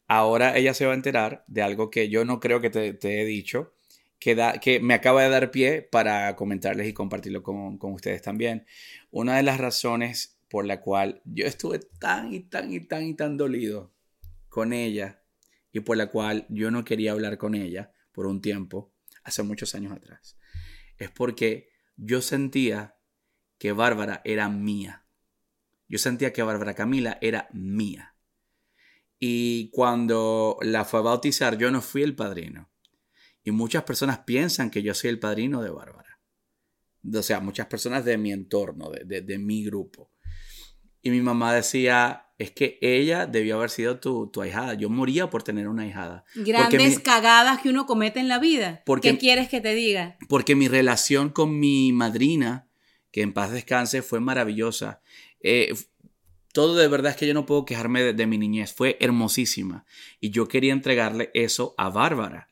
ahora 0.05 0.57
ella 0.57 0.73
se 0.73 0.85
va 0.85 0.91
a 0.91 0.95
enterar 0.95 1.45
de 1.47 1.61
algo 1.61 1.89
que 1.89 2.09
yo 2.09 2.25
no 2.25 2.41
creo 2.41 2.59
que 2.59 2.69
te, 2.69 2.93
te 2.93 3.21
he 3.21 3.25
dicho 3.25 3.76
que, 4.19 4.35
da, 4.35 4.59
que 4.59 4.79
me 4.79 4.93
acaba 4.93 5.23
de 5.23 5.29
dar 5.29 5.51
pie 5.51 5.81
para 5.81 6.35
comentarles 6.35 6.87
y 6.87 6.93
compartirlo 6.93 7.43
con, 7.43 7.77
con, 7.77 7.93
ustedes 7.93 8.21
también. 8.21 8.65
Una 9.11 9.37
de 9.37 9.43
las 9.43 9.59
razones 9.59 10.39
por 10.49 10.65
la 10.65 10.81
cual 10.81 11.21
yo 11.25 11.45
estuve 11.45 11.79
tan 11.79 12.33
y 12.33 12.41
tan 12.41 12.71
y 12.71 12.79
tan 12.79 13.03
y 13.03 13.13
tan 13.15 13.37
dolido 13.37 13.93
con 14.49 14.73
ella 14.73 15.21
y 15.71 15.81
por 15.81 15.97
la 15.97 16.07
cual 16.07 16.45
yo 16.49 16.71
no 16.71 16.83
quería 16.83 17.11
hablar 17.11 17.37
con 17.37 17.53
ella 17.53 17.91
por 18.11 18.25
un 18.25 18.41
tiempo, 18.41 18.93
hace 19.23 19.43
muchos 19.43 19.75
años 19.75 19.91
atrás, 19.91 20.37
es 20.97 21.11
porque 21.11 21.69
yo 21.97 22.21
sentía 22.21 22.97
que 23.59 23.71
Bárbara 23.71 24.21
era 24.23 24.49
mía. 24.49 25.05
Yo 25.87 25.99
sentía 25.99 26.33
que 26.33 26.43
Bárbara 26.43 26.73
Camila 26.73 27.17
era 27.21 27.47
mía. 27.53 28.15
Y 29.19 29.69
cuando 29.71 30.57
la 30.61 30.85
fue 30.85 30.99
a 30.99 31.03
bautizar, 31.03 31.57
yo 31.57 31.71
no 31.71 31.81
fui 31.81 32.03
el 32.03 32.15
padrino 32.15 32.69
y 33.47 33.51
muchas 33.51 33.83
personas 33.83 34.19
piensan 34.25 34.69
que 34.69 34.83
yo 34.83 34.93
soy 34.93 35.09
el 35.09 35.19
padrino 35.19 35.61
de 35.61 35.69
Bárbara. 35.69 36.19
O 37.15 37.23
sea, 37.23 37.39
muchas 37.39 37.67
personas 37.67 38.03
de 38.03 38.17
mi 38.17 38.33
entorno, 38.33 38.89
de, 38.89 39.05
de, 39.05 39.21
de, 39.21 39.37
mi 39.37 39.63
grupo. 39.63 40.11
Y 41.01 41.11
mi 41.11 41.21
mamá 41.21 41.53
decía, 41.53 42.25
es 42.37 42.51
que 42.51 42.77
ella 42.81 43.25
debió 43.25 43.55
haber 43.55 43.69
sido 43.69 44.01
tu, 44.01 44.27
tu 44.27 44.41
ahijada. 44.41 44.73
Yo 44.73 44.89
moría 44.89 45.29
por 45.29 45.43
tener 45.43 45.69
una 45.69 45.83
ahijada. 45.83 46.25
Grandes 46.35 46.97
mi, 46.97 47.01
cagadas 47.01 47.61
que 47.61 47.69
uno 47.69 47.85
comete 47.85 48.19
en 48.19 48.27
la 48.27 48.39
vida. 48.39 48.83
Porque, 48.85 49.11
¿Qué 49.11 49.17
quieres 49.17 49.47
que 49.47 49.61
te 49.61 49.73
diga? 49.73 50.17
Porque 50.27 50.53
mi 50.53 50.67
relación 50.67 51.29
con 51.29 51.57
mi 51.57 51.93
madrina, 51.93 52.67
que 53.11 53.21
en 53.21 53.31
paz 53.31 53.51
descanse, 53.51 54.01
fue 54.01 54.19
maravillosa. 54.19 55.01
Eh, 55.39 55.73
todo 56.51 56.75
de 56.75 56.89
verdad 56.89 57.11
es 57.11 57.17
que 57.17 57.27
yo 57.27 57.33
no 57.33 57.45
puedo 57.45 57.63
quejarme 57.63 58.03
de, 58.03 58.11
de 58.11 58.27
mi 58.27 58.37
niñez. 58.37 58.73
Fue 58.73 58.97
hermosísima. 58.99 59.85
Y 60.19 60.31
yo 60.31 60.49
quería 60.49 60.73
entregarle 60.73 61.31
eso 61.33 61.75
a 61.77 61.89
Bárbara. 61.89 62.49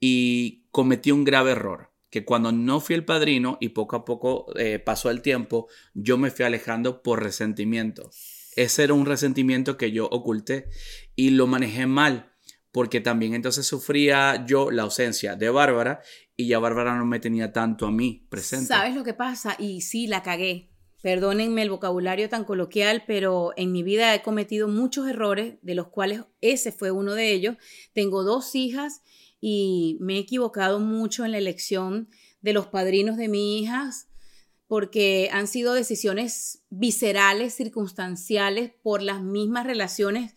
Y 0.00 0.68
cometí 0.70 1.10
un 1.10 1.24
grave 1.24 1.52
error 1.52 1.88
que 2.10 2.24
cuando 2.24 2.52
no 2.52 2.80
fui 2.80 2.94
el 2.94 3.04
padrino 3.04 3.58
y 3.60 3.70
poco 3.70 3.96
a 3.96 4.04
poco 4.04 4.46
eh, 4.56 4.78
pasó 4.78 5.10
el 5.10 5.22
tiempo, 5.22 5.68
yo 5.94 6.16
me 6.16 6.30
fui 6.30 6.44
alejando 6.44 7.02
por 7.02 7.22
resentimiento. 7.22 8.10
Ese 8.56 8.84
era 8.84 8.94
un 8.94 9.06
resentimiento 9.06 9.76
que 9.76 9.92
yo 9.92 10.06
oculté 10.06 10.68
y 11.14 11.30
lo 11.30 11.46
manejé 11.46 11.86
mal, 11.86 12.32
porque 12.72 13.00
también 13.00 13.34
entonces 13.34 13.66
sufría 13.66 14.44
yo 14.46 14.70
la 14.70 14.82
ausencia 14.82 15.36
de 15.36 15.50
Bárbara 15.50 16.00
y 16.36 16.48
ya 16.48 16.58
Bárbara 16.58 16.96
no 16.96 17.04
me 17.04 17.20
tenía 17.20 17.52
tanto 17.52 17.86
a 17.86 17.92
mí 17.92 18.26
presente. 18.30 18.66
¿Sabes 18.66 18.94
lo 18.94 19.04
que 19.04 19.14
pasa? 19.14 19.54
Y 19.58 19.82
sí, 19.82 20.06
la 20.06 20.22
cagué. 20.22 20.70
Perdónenme 21.02 21.62
el 21.62 21.70
vocabulario 21.70 22.28
tan 22.28 22.44
coloquial, 22.44 23.04
pero 23.06 23.52
en 23.56 23.70
mi 23.70 23.84
vida 23.84 24.12
he 24.14 24.22
cometido 24.22 24.66
muchos 24.66 25.06
errores, 25.06 25.54
de 25.62 25.76
los 25.76 25.88
cuales 25.88 26.22
ese 26.40 26.72
fue 26.72 26.90
uno 26.90 27.14
de 27.14 27.32
ellos. 27.32 27.56
Tengo 27.92 28.24
dos 28.24 28.56
hijas 28.56 29.02
y 29.40 29.96
me 30.00 30.16
he 30.16 30.18
equivocado 30.18 30.80
mucho 30.80 31.24
en 31.24 31.32
la 31.32 31.38
elección 31.38 32.08
de 32.40 32.52
los 32.52 32.66
padrinos 32.66 33.16
de 33.16 33.28
mi 33.28 33.58
hijas 33.58 34.08
porque 34.66 35.30
han 35.32 35.46
sido 35.46 35.72
decisiones 35.72 36.62
viscerales, 36.68 37.54
circunstanciales, 37.54 38.72
por 38.82 39.00
las 39.00 39.22
mismas 39.22 39.66
relaciones 39.66 40.34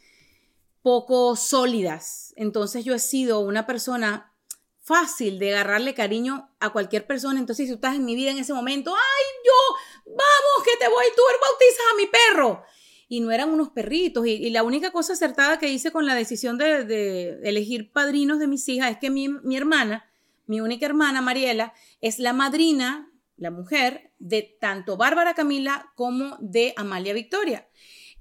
poco 0.81 1.35
sólidas. 1.35 2.33
Entonces 2.37 2.85
yo 2.85 2.95
he 2.95 2.99
sido 2.99 3.39
una 3.39 3.67
persona 3.67 4.33
fácil 4.79 5.37
de 5.37 5.53
agarrarle 5.53 5.93
cariño 5.93 6.49
a 6.59 6.71
cualquier 6.71 7.05
persona. 7.05 7.39
Entonces 7.39 7.65
si 7.65 7.71
tú 7.71 7.75
estás 7.75 7.95
en 7.95 8.05
mi 8.05 8.15
vida 8.15 8.31
en 8.31 8.37
ese 8.37 8.53
momento, 8.53 8.95
ay, 8.95 9.25
yo, 9.45 9.75
vamos, 10.05 10.65
que 10.65 10.77
te 10.79 10.89
voy, 10.89 11.05
tú 11.15 11.21
bautizas 11.41 11.85
a 11.91 11.97
mi 11.97 12.07
perro 12.07 12.63
y 13.12 13.19
no 13.19 13.30
eran 13.32 13.50
unos 13.50 13.71
perritos. 13.71 14.26
Y, 14.26 14.50
la 14.52 14.63
única 14.63 14.91
cosa 14.91 15.12
acertada 15.12 15.60
que 15.60 15.67
hice 15.67 15.91
con 15.91 16.06
la 16.06 16.15
decisión 16.15 16.58
de, 16.58 17.41
elegir 17.43 17.91
padrinos 17.91 18.39
de 18.39 18.47
mis 18.47 18.69
hijas 18.69 18.89
es 18.89 18.97
que 19.00 19.10
mi, 19.10 19.28
mi, 19.28 19.58
hermana, 19.58 20.10
mi 20.45 20.62
única 20.62 20.86
hermana, 20.86 21.21
Mariela, 21.21 21.74
es 22.00 22.19
la 22.19 22.32
madrina, 22.32 23.12
la 23.36 23.52
mujer, 23.52 24.12
de 24.19 24.56
tanto 24.62 24.95
Bárbara 24.95 25.34
Camila 25.34 25.91
como 25.95 26.38
de 26.39 26.74
Amalia 26.78 27.12
Victoria. 27.12 27.67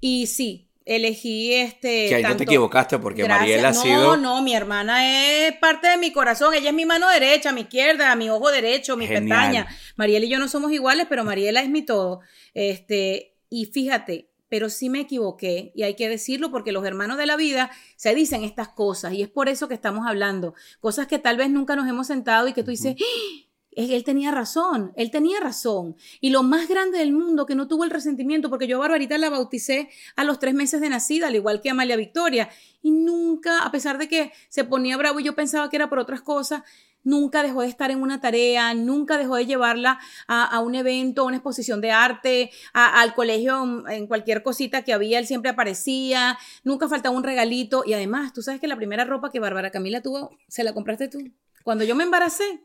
Y 0.01 0.27
sí, 0.27 0.67
elegí 0.83 1.53
este. 1.53 2.09
Que 2.09 2.15
ahí 2.15 2.23
no 2.23 2.35
te 2.35 2.43
equivocaste 2.43 2.99
porque 2.99 3.25
Mariela 3.25 3.69
ha 3.69 3.73
sido. 3.73 4.17
No, 4.17 4.17
no, 4.17 4.41
mi 4.41 4.53
hermana 4.53 5.47
es 5.47 5.55
parte 5.59 5.87
de 5.87 5.99
mi 5.99 6.11
corazón. 6.11 6.53
Ella 6.53 6.71
es 6.71 6.75
mi 6.75 6.85
mano 6.85 7.07
derecha, 7.07 7.53
mi 7.53 7.61
izquierda, 7.61 8.13
mi 8.17 8.29
ojo 8.29 8.51
derecho, 8.51 8.97
mi 8.97 9.07
pestaña. 9.07 9.67
Mariela 9.95 10.25
y 10.25 10.29
yo 10.29 10.37
no 10.37 10.49
somos 10.49 10.73
iguales, 10.73 11.05
pero 11.07 11.23
Mariela 11.23 11.61
es 11.61 11.69
mi 11.69 11.81
todo. 11.81 12.19
Este, 12.53 13.37
y 13.49 13.67
fíjate, 13.67 14.30
pero 14.51 14.69
sí 14.69 14.89
me 14.89 14.99
equivoqué 14.99 15.71
y 15.73 15.83
hay 15.83 15.95
que 15.95 16.09
decirlo 16.09 16.51
porque 16.51 16.73
los 16.73 16.85
hermanos 16.85 17.17
de 17.17 17.25
la 17.25 17.37
vida 17.37 17.71
se 17.95 18.13
dicen 18.13 18.43
estas 18.43 18.67
cosas 18.67 19.13
y 19.13 19.21
es 19.21 19.29
por 19.29 19.47
eso 19.47 19.69
que 19.69 19.73
estamos 19.73 20.05
hablando, 20.05 20.55
cosas 20.81 21.07
que 21.07 21.19
tal 21.19 21.37
vez 21.37 21.49
nunca 21.49 21.77
nos 21.77 21.87
hemos 21.87 22.07
sentado 22.07 22.49
y 22.49 22.53
que 22.53 22.61
tú 22.61 22.69
dices, 22.69 22.97
¡Ah! 22.99 23.47
él 23.71 24.03
tenía 24.03 24.29
razón, 24.31 24.91
él 24.97 25.09
tenía 25.09 25.39
razón. 25.39 25.95
Y 26.19 26.31
lo 26.31 26.43
más 26.43 26.67
grande 26.67 26.97
del 26.97 27.13
mundo 27.13 27.45
que 27.45 27.55
no 27.55 27.69
tuvo 27.69 27.85
el 27.85 27.89
resentimiento, 27.89 28.49
porque 28.49 28.67
yo 28.67 28.75
a 28.75 28.79
Barbarita 28.81 29.17
la 29.17 29.29
bauticé 29.29 29.89
a 30.17 30.25
los 30.25 30.37
tres 30.39 30.53
meses 30.53 30.81
de 30.81 30.89
nacida, 30.89 31.27
al 31.27 31.35
igual 31.35 31.61
que 31.61 31.69
a 31.69 31.71
Amalia 31.71 31.95
Victoria, 31.95 32.49
y 32.81 32.91
nunca, 32.91 33.63
a 33.63 33.71
pesar 33.71 33.97
de 33.97 34.09
que 34.09 34.33
se 34.49 34.65
ponía 34.65 34.97
bravo 34.97 35.21
y 35.21 35.23
yo 35.23 35.33
pensaba 35.33 35.69
que 35.69 35.77
era 35.77 35.89
por 35.89 35.99
otras 35.99 36.21
cosas, 36.21 36.63
nunca 37.03 37.43
dejó 37.43 37.61
de 37.61 37.67
estar 37.67 37.91
en 37.91 38.01
una 38.01 38.21
tarea, 38.21 38.73
nunca 38.73 39.17
dejó 39.17 39.35
de 39.35 39.45
llevarla 39.45 39.99
a, 40.27 40.59
un 40.59 40.75
evento, 40.75 41.21
a 41.21 41.25
una 41.25 41.37
exposición 41.37 41.81
de 41.81 41.91
arte, 41.91 42.51
al 42.73 43.13
colegio, 43.13 43.87
en 43.87 44.07
cualquier 44.07 44.43
cosita 44.43 44.83
que 44.83 44.93
había, 44.93 45.19
él 45.19 45.27
siempre 45.27 45.51
aparecía, 45.51 46.37
nunca 46.63 46.87
faltaba 46.87 47.15
un 47.15 47.23
regalito 47.23 47.83
y 47.85 47.93
además, 47.93 48.33
tú 48.33 48.41
sabes 48.41 48.59
que 48.59 48.67
la 48.67 48.75
primera 48.75 49.05
ropa 49.05 49.31
que 49.31 49.39
Bárbara 49.39 49.71
Camila 49.71 50.01
tuvo, 50.01 50.37
se 50.47 50.63
la 50.63 50.73
compraste 50.73 51.07
tú. 51.07 51.19
Cuando 51.63 51.83
yo 51.83 51.95
me 51.95 52.03
embaracé, 52.03 52.61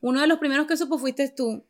uno 0.00 0.20
de 0.20 0.26
los 0.26 0.38
primeros 0.38 0.66
que 0.66 0.76
supo 0.76 0.98
fuiste 0.98 1.28
tú. 1.28 1.64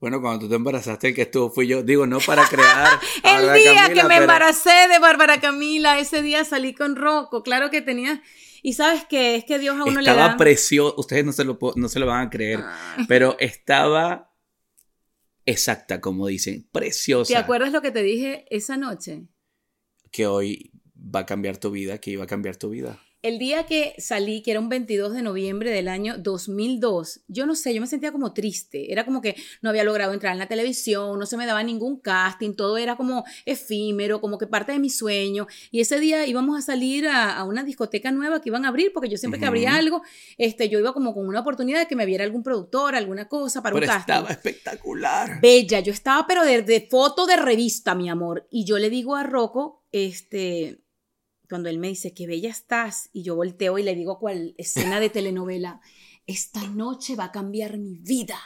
Bueno, 0.00 0.20
cuando 0.20 0.40
tú 0.40 0.48
te 0.48 0.54
embarazaste, 0.54 1.08
el 1.08 1.14
que 1.14 1.22
estuvo 1.22 1.50
fui 1.50 1.66
yo. 1.66 1.82
Digo, 1.82 2.06
no 2.06 2.20
para 2.20 2.46
crear. 2.46 3.00
el 3.24 3.52
día 3.54 3.92
que 3.92 4.04
me 4.04 4.18
embaracé 4.18 4.86
de 4.88 5.00
Bárbara 5.00 5.40
Camila, 5.40 5.98
ese 5.98 6.22
día 6.22 6.44
salí 6.44 6.72
con 6.72 6.94
Rocco. 6.94 7.42
Claro 7.42 7.68
que 7.70 7.82
tenía 7.82 8.22
y 8.62 8.72
sabes 8.72 9.04
que 9.04 9.36
es 9.36 9.44
que 9.44 9.58
Dios 9.58 9.76
a 9.78 9.84
uno 9.84 10.00
le 10.00 10.06
da. 10.06 10.12
Estaba 10.12 10.36
precioso, 10.36 10.94
ustedes 10.98 11.24
no 11.24 11.32
se, 11.32 11.44
lo, 11.44 11.58
no 11.76 11.88
se 11.88 11.98
lo 11.98 12.06
van 12.06 12.26
a 12.26 12.30
creer, 12.30 12.62
pero 13.08 13.36
estaba 13.38 14.34
exacta, 15.46 16.00
como 16.00 16.26
dicen, 16.26 16.68
preciosa. 16.70 17.32
¿Te 17.32 17.38
acuerdas 17.38 17.72
lo 17.72 17.80
que 17.80 17.90
te 17.90 18.02
dije 18.02 18.44
esa 18.50 18.76
noche? 18.76 19.28
Que 20.10 20.26
hoy 20.26 20.72
va 20.94 21.20
a 21.20 21.26
cambiar 21.26 21.56
tu 21.56 21.70
vida, 21.70 21.98
que 21.98 22.10
iba 22.10 22.24
a 22.24 22.26
cambiar 22.26 22.56
tu 22.56 22.70
vida. 22.70 23.00
El 23.20 23.40
día 23.40 23.66
que 23.66 23.96
salí, 23.98 24.42
que 24.42 24.52
era 24.52 24.60
un 24.60 24.68
22 24.68 25.12
de 25.12 25.22
noviembre 25.22 25.72
del 25.72 25.88
año 25.88 26.18
2002, 26.18 27.22
yo 27.26 27.46
no 27.46 27.56
sé, 27.56 27.74
yo 27.74 27.80
me 27.80 27.88
sentía 27.88 28.12
como 28.12 28.32
triste. 28.32 28.92
Era 28.92 29.04
como 29.04 29.20
que 29.20 29.34
no 29.60 29.70
había 29.70 29.82
logrado 29.82 30.12
entrar 30.12 30.32
en 30.34 30.38
la 30.38 30.46
televisión, 30.46 31.18
no 31.18 31.26
se 31.26 31.36
me 31.36 31.44
daba 31.44 31.64
ningún 31.64 31.98
casting, 31.98 32.54
todo 32.54 32.78
era 32.78 32.94
como 32.96 33.24
efímero, 33.44 34.20
como 34.20 34.38
que 34.38 34.46
parte 34.46 34.70
de 34.70 34.78
mi 34.78 34.88
sueño. 34.88 35.48
Y 35.72 35.80
ese 35.80 35.98
día 35.98 36.28
íbamos 36.28 36.56
a 36.56 36.62
salir 36.62 37.08
a, 37.08 37.42
una 37.42 37.64
discoteca 37.64 38.12
nueva 38.12 38.40
que 38.40 38.50
iban 38.50 38.64
a 38.64 38.68
abrir, 38.68 38.92
porque 38.92 39.08
yo 39.08 39.16
siempre 39.16 39.40
que 39.40 39.46
abría 39.46 39.74
algo, 39.74 40.02
este, 40.36 40.68
yo 40.68 40.78
iba 40.78 40.92
como 40.92 41.12
con 41.12 41.26
una 41.26 41.40
oportunidad 41.40 41.80
de 41.80 41.86
que 41.88 41.96
me 41.96 42.06
viera 42.06 42.22
algún 42.22 42.44
productor, 42.44 42.94
alguna 42.94 43.26
cosa 43.26 43.64
para 43.64 43.74
un 43.74 43.80
casting. 43.80 44.12
estaba 44.12 44.30
espectacular. 44.30 45.40
Bella, 45.40 45.80
yo 45.80 45.92
estaba 45.92 46.24
pero 46.28 46.44
de, 46.44 46.62
de 46.62 46.86
foto 46.88 47.26
de 47.26 47.36
revista, 47.36 47.96
mi 47.96 48.08
amor. 48.08 48.46
Y 48.48 48.64
yo 48.64 48.78
le 48.78 48.90
digo 48.90 49.16
a 49.16 49.24
Rocco, 49.24 49.82
este 49.90 50.84
cuando 51.48 51.68
él 51.68 51.78
me 51.78 51.88
dice, 51.88 52.14
qué 52.14 52.26
bella 52.26 52.50
estás, 52.50 53.10
y 53.12 53.22
yo 53.22 53.36
volteo 53.36 53.78
y 53.78 53.82
le 53.82 53.94
digo 53.94 54.18
cuál 54.18 54.54
escena 54.58 55.00
de 55.00 55.10
telenovela, 55.10 55.80
esta 56.26 56.66
noche 56.68 57.16
va 57.16 57.24
a 57.24 57.32
cambiar 57.32 57.78
mi 57.78 57.98
vida. 57.98 58.38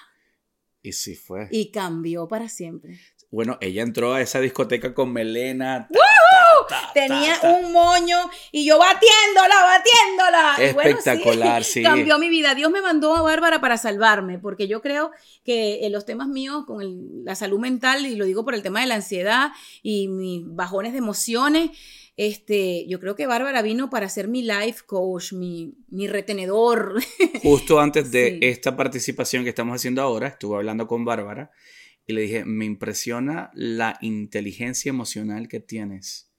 Y 0.82 0.92
sí 0.92 1.14
fue. 1.14 1.48
Y 1.50 1.70
cambió 1.70 2.28
para 2.28 2.48
siempre. 2.48 3.00
Bueno, 3.30 3.56
ella 3.60 3.82
entró 3.82 4.12
a 4.12 4.20
esa 4.20 4.40
discoteca 4.40 4.94
con 4.94 5.12
melena. 5.12 5.88
Tenía 6.94 7.38
un 7.42 7.72
moño 7.72 8.18
y 8.50 8.66
yo 8.66 8.78
batiéndola, 8.78 9.54
batiéndola. 9.64 10.56
Espectacular, 10.58 11.64
sí, 11.64 11.82
Cambió 11.82 12.18
mi 12.18 12.28
vida. 12.28 12.54
Dios 12.54 12.70
me 12.70 12.82
mandó 12.82 13.16
a 13.16 13.22
Bárbara 13.22 13.60
para 13.60 13.78
salvarme, 13.78 14.38
porque 14.38 14.68
yo 14.68 14.82
creo 14.82 15.12
que 15.44 15.86
en 15.86 15.92
los 15.92 16.04
temas 16.04 16.28
míos 16.28 16.64
con 16.66 17.24
la 17.24 17.34
salud 17.34 17.58
mental, 17.58 18.06
y 18.06 18.16
lo 18.16 18.24
digo 18.24 18.44
por 18.44 18.54
el 18.54 18.62
tema 18.62 18.80
de 18.80 18.86
la 18.86 18.96
ansiedad 18.96 19.52
y 19.82 20.08
mis 20.08 20.42
bajones 20.44 20.92
de 20.92 20.98
emociones, 20.98 21.70
este, 22.16 22.86
yo 22.88 23.00
creo 23.00 23.16
que 23.16 23.26
Bárbara 23.26 23.62
vino 23.62 23.88
para 23.88 24.08
ser 24.08 24.28
mi 24.28 24.42
life 24.42 24.82
coach, 24.86 25.32
mi, 25.32 25.74
mi 25.88 26.08
retenedor. 26.08 27.00
Justo 27.42 27.80
antes 27.80 28.10
de 28.10 28.38
esta 28.42 28.76
participación 28.76 29.44
que 29.44 29.50
estamos 29.50 29.76
haciendo 29.76 30.02
ahora, 30.02 30.28
estuve 30.28 30.56
hablando 30.56 30.86
con 30.86 31.04
Bárbara 31.04 31.50
y 32.06 32.12
le 32.12 32.22
dije, 32.22 32.44
me 32.44 32.64
impresiona 32.64 33.50
la 33.54 33.98
inteligencia 34.00 34.90
emocional 34.90 35.48
que 35.48 35.60
tienes. 35.60 36.30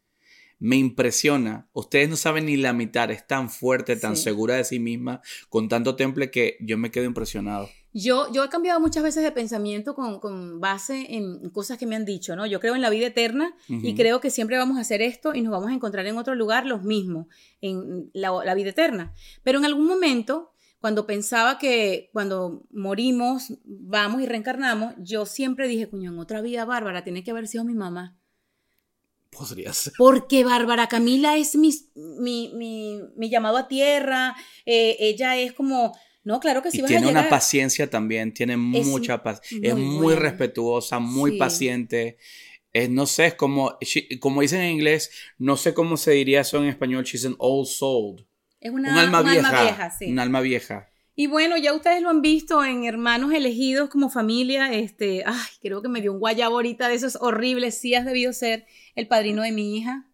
Me 0.60 0.76
impresiona. 0.76 1.70
Ustedes 1.74 2.08
no 2.08 2.16
saben 2.16 2.46
ni 2.46 2.56
la 2.56 2.72
mitad. 2.74 3.12
Es 3.12 3.28
tan 3.28 3.50
fuerte, 3.50 3.96
tan 3.96 4.16
segura 4.16 4.56
de 4.56 4.64
sí 4.64 4.80
misma, 4.80 5.22
con 5.50 5.68
tanto 5.68 5.96
temple 5.96 6.32
que 6.32 6.58
yo 6.62 6.78
me 6.78 6.92
quedo 6.92 7.06
impresionado. 7.06 7.70
Yo, 7.94 8.32
yo 8.32 8.44
he 8.44 8.50
cambiado 8.50 8.80
muchas 8.80 9.04
veces 9.04 9.24
de 9.24 9.32
pensamiento 9.32 9.94
con, 9.94 10.20
con, 10.20 10.60
base 10.60 11.16
en 11.16 11.50
cosas 11.52 11.78
que 11.78 11.86
me 11.86 11.96
han 11.96 12.06
dicho, 12.06 12.36
¿no? 12.36 12.48
Yo 12.48 12.60
creo 12.60 12.74
en 12.76 12.82
la 12.82 12.90
vida 12.90 13.08
eterna 13.08 13.56
y 13.68 13.94
creo 13.94 14.20
que 14.20 14.32
siempre 14.32 14.58
vamos 14.58 14.78
a 14.78 14.82
hacer 14.82 15.02
esto 15.02 15.36
y 15.36 15.42
nos 15.42 15.52
vamos 15.52 15.70
a 15.70 15.74
encontrar 15.74 16.08
en 16.08 16.18
otro 16.18 16.34
lugar 16.34 16.66
los 16.66 16.84
mismos, 16.84 17.28
en 17.62 18.10
la, 18.14 18.32
la 18.44 18.56
vida 18.56 18.72
eterna. 18.72 19.14
Pero 19.44 19.60
en 19.60 19.66
algún 19.66 19.86
momento, 19.86 20.54
cuando 20.80 21.06
pensaba 21.06 21.60
que 21.60 22.10
cuando 22.12 22.66
morimos, 22.72 23.54
vamos 23.64 24.22
y 24.22 24.26
reencarnamos, 24.26 24.96
yo 24.98 25.26
siempre 25.26 25.68
dije, 25.68 25.88
coño, 25.88 26.12
en 26.12 26.20
otra 26.20 26.42
vida 26.42 26.66
Bárbara 26.66 27.04
tiene 27.04 27.24
que 27.24 27.32
haber 27.32 27.48
sido 27.48 27.64
mi 27.64 27.76
mamá. 27.76 28.18
Podría 29.30 29.72
ser. 29.72 29.94
Porque 29.98 30.44
Bárbara 30.44 30.88
Camila 30.88 31.38
es 31.38 31.56
mi, 31.56 31.74
mi, 31.96 32.52
mi, 32.56 33.00
mi 33.16 33.30
llamado 33.30 33.58
a 33.58 33.68
tierra, 33.68 34.36
eh, 34.66 34.98
ella 35.00 35.38
es 35.38 35.54
como 35.54 35.94
no, 36.24 36.40
claro 36.40 36.62
que 36.62 36.72
sí. 36.72 36.82
Y 36.82 36.86
tiene 36.86 37.08
una 37.08 37.30
paciencia 37.30 37.90
también, 37.90 38.34
tiene 38.34 38.58
mucha 38.58 39.22
paciencia. 39.24 39.70
Es 39.70 39.76
muy 39.76 40.16
respetuosa, 40.16 41.00
muy 41.00 41.38
paciente. 41.38 42.18
Es, 42.72 42.90
no 42.90 43.06
sé, 43.06 43.28
es 43.28 43.36
como, 43.36 43.78
como 44.20 44.42
dicen 44.42 44.62
en 44.62 44.72
inglés, 44.72 45.12
no 45.38 45.58
sé 45.58 45.74
cómo 45.74 45.98
se 45.98 46.12
diría 46.12 46.42
eso 46.42 46.58
en 46.58 46.70
español, 46.70 47.04
she's 47.04 47.26
an 47.26 47.36
old 47.38 47.68
soul. 47.68 48.26
Es 48.60 48.72
una, 48.72 48.94
un 48.94 48.98
alma, 48.98 49.22
vieja, 49.22 49.48
alma 49.50 49.62
vieja, 49.62 49.92
sí. 49.92 50.12
Un 50.12 50.20
alma 50.20 50.42
vieja. 50.42 50.90
Y 51.16 51.28
bueno, 51.28 51.58
ya 51.58 51.74
ustedes 51.74 52.02
lo 52.02 52.10
han 52.10 52.22
visto 52.22 52.64
en 52.64 52.86
Hermanos 52.86 53.34
Elegidos 53.34 53.90
como 53.90 54.10
familia. 54.10 54.74
Este, 54.74 55.24
ay, 55.26 55.52
creo 55.62 55.82
que 55.82 55.90
me 55.90 56.02
dio 56.02 56.12
un 56.12 56.20
guayabo 56.20 56.56
ahorita 56.56 56.88
de 56.88 56.96
esos 56.96 57.18
horribles. 57.22 57.78
Sí 57.78 57.94
has 57.94 58.06
debido 58.06 58.34
ser 58.34 58.66
el 58.96 59.08
padrino 59.08 59.44
de 59.44 59.52
mi 59.52 59.78
hija. 59.78 60.08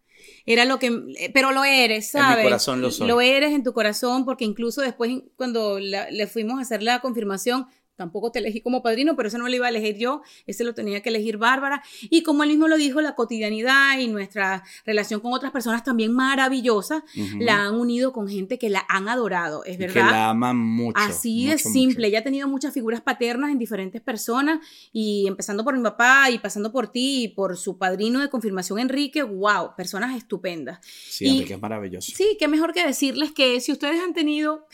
Era 0.52 0.64
lo 0.64 0.78
que, 0.78 0.88
eh, 1.18 1.30
pero 1.32 1.52
lo 1.52 1.64
eres, 1.64 2.10
¿sabes? 2.10 2.30
En 2.30 2.36
mi 2.38 2.42
corazón 2.44 2.80
lo 2.80 2.90
soy. 2.90 3.06
Lo 3.06 3.20
eres 3.20 3.52
en 3.52 3.62
tu 3.62 3.72
corazón 3.72 4.24
porque 4.24 4.44
incluso 4.44 4.80
después 4.80 5.22
cuando 5.36 5.78
le 5.78 6.26
fuimos 6.26 6.58
a 6.58 6.62
hacer 6.62 6.82
la 6.82 7.00
confirmación, 7.00 7.66
tampoco 8.00 8.32
te 8.32 8.38
elegí 8.38 8.62
como 8.62 8.82
padrino, 8.82 9.14
pero 9.14 9.28
ese 9.28 9.36
no 9.36 9.46
lo 9.46 9.54
iba 9.54 9.66
a 9.66 9.68
elegir 9.68 9.98
yo, 9.98 10.22
ese 10.46 10.64
lo 10.64 10.72
tenía 10.72 11.02
que 11.02 11.10
elegir 11.10 11.36
Bárbara. 11.36 11.82
Y 12.08 12.22
como 12.22 12.42
él 12.44 12.48
mismo 12.48 12.66
lo 12.66 12.78
dijo, 12.78 13.02
la 13.02 13.14
cotidianidad 13.14 13.98
y 13.98 14.08
nuestra 14.08 14.64
relación 14.86 15.20
con 15.20 15.34
otras 15.34 15.52
personas 15.52 15.84
también 15.84 16.12
maravillosa, 16.12 17.04
la 17.38 17.66
han 17.66 17.74
unido 17.74 18.12
con 18.14 18.26
gente 18.26 18.58
que 18.58 18.70
la 18.70 18.86
han 18.88 19.08
adorado, 19.10 19.64
es 19.64 19.76
verdad. 19.76 19.92
Que 19.92 20.00
la 20.00 20.30
aman 20.30 20.56
mucho. 20.56 20.98
Así 20.98 21.42
mucho, 21.42 21.50
de 21.52 21.58
simple. 21.58 21.94
mucho. 21.98 22.06
Ella 22.06 22.18
ha 22.20 22.24
tenido 22.24 22.48
muchas 22.48 22.72
figuras 22.72 23.02
paternas 23.02 23.50
en 23.50 23.58
diferentes 23.58 24.00
personas 24.00 24.60
y 24.92 25.26
empezando 25.26 25.62
por 25.62 25.76
mi 25.76 25.82
papá 25.82 26.30
y 26.30 26.38
pasando 26.38 26.72
por 26.72 26.88
ti 26.90 27.24
y 27.24 27.28
por 27.28 27.56
su 27.58 27.76
padrino 27.76 28.20
de 28.20 28.30
confirmación, 28.30 28.78
Enrique. 28.78 29.22
¡Wow! 29.22 29.74
Personas 29.76 30.16
estupendas. 30.16 30.78
Sí, 30.82 31.26
Y- 31.26 31.30
Enrique 31.36 31.54
es 31.54 31.60
maravilloso. 31.60 32.12
Sí, 32.16 32.36
qué 32.38 32.48
mejor 32.48 32.72
que 32.72 32.86
decirles 32.86 33.32
que 33.32 33.60
si 33.60 33.72
ustedes 33.72 34.00
han 34.02 34.14
tenido 34.14 34.66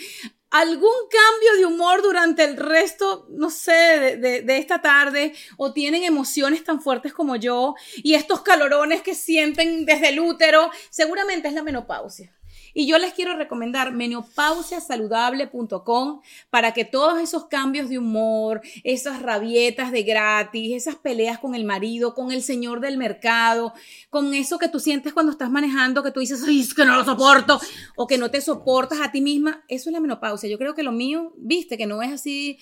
algún 0.50 0.92
cambio 1.10 1.56
de 1.58 1.66
humor 1.66 2.02
durante 2.02 2.44
el 2.44 2.56
resto, 2.56 3.26
no 3.30 3.50
sé, 3.50 4.16
de, 4.16 4.58
esta 4.58 4.80
tarde, 4.80 5.34
o 5.56 5.72
tienen 5.72 6.04
emociones 6.04 6.64
tan 6.64 6.80
fuertes 6.80 7.12
como 7.12 7.36
yo, 7.36 7.74
y 7.96 8.14
estos 8.14 8.42
calorones 8.42 9.02
que 9.02 9.14
sienten 9.14 9.86
desde 9.86 10.10
el 10.10 10.20
útero, 10.20 10.70
seguramente 10.90 11.48
es 11.48 11.54
la 11.54 11.62
menopausia. 11.62 12.35
Y 12.78 12.86
yo 12.86 12.98
les 12.98 13.14
quiero 13.14 13.34
recomendar 13.34 13.94
menopausiasaludable.com 13.94 16.20
para 16.50 16.74
que 16.74 16.84
todos 16.84 17.18
esos 17.18 17.46
cambios 17.46 17.88
de 17.88 17.96
humor, 17.96 18.60
esas 18.84 19.22
rabietas 19.22 19.92
de 19.92 20.02
gratis, 20.02 20.76
esas 20.76 20.96
peleas 20.96 21.38
con 21.38 21.54
el 21.54 21.64
marido, 21.64 22.12
con 22.12 22.32
el 22.32 22.42
señor 22.42 22.80
del 22.80 22.98
mercado, 22.98 23.72
con 24.10 24.34
eso 24.34 24.58
que 24.58 24.68
tú 24.68 24.78
sientes 24.78 25.14
cuando 25.14 25.32
estás 25.32 25.50
manejando, 25.50 26.02
que 26.02 26.10
tú 26.10 26.20
dices, 26.20 26.42
ay, 26.46 26.60
es 26.60 26.74
que 26.74 26.84
no 26.84 26.96
lo 26.96 27.04
soporto, 27.06 27.58
o 27.96 28.06
que 28.06 28.18
no 28.18 28.30
te 28.30 28.42
soportas 28.42 29.00
a 29.00 29.10
ti 29.10 29.22
misma, 29.22 29.64
eso 29.68 29.88
es 29.88 29.94
la 29.94 30.00
menopausia. 30.00 30.50
Yo 30.50 30.58
creo 30.58 30.74
que 30.74 30.82
lo 30.82 30.92
mío, 30.92 31.32
viste, 31.38 31.78
que 31.78 31.86
no 31.86 32.02
es 32.02 32.12
así, 32.12 32.58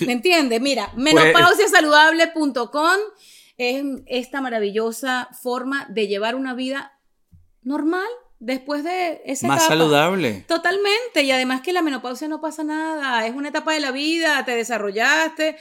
¿me 0.00 0.12
entiendes? 0.12 0.60
Mira, 0.60 0.92
menopausiasaludable.com 0.96 2.98
es 3.56 3.82
esta 4.08 4.42
maravillosa 4.42 5.30
forma 5.40 5.86
de 5.88 6.06
llevar 6.06 6.34
una 6.34 6.52
vida 6.52 7.00
normal 7.62 8.10
después 8.38 8.84
de 8.84 9.22
esa 9.24 9.46
Más 9.46 9.64
etapa. 9.64 9.74
saludable. 9.74 10.44
Totalmente, 10.46 11.22
y 11.22 11.30
además 11.30 11.60
que 11.62 11.72
la 11.72 11.82
menopausia 11.82 12.28
no 12.28 12.40
pasa 12.40 12.64
nada, 12.64 13.26
es 13.26 13.34
una 13.34 13.48
etapa 13.48 13.72
de 13.72 13.80
la 13.80 13.90
vida, 13.90 14.44
te 14.44 14.52
desarrollaste, 14.52 15.56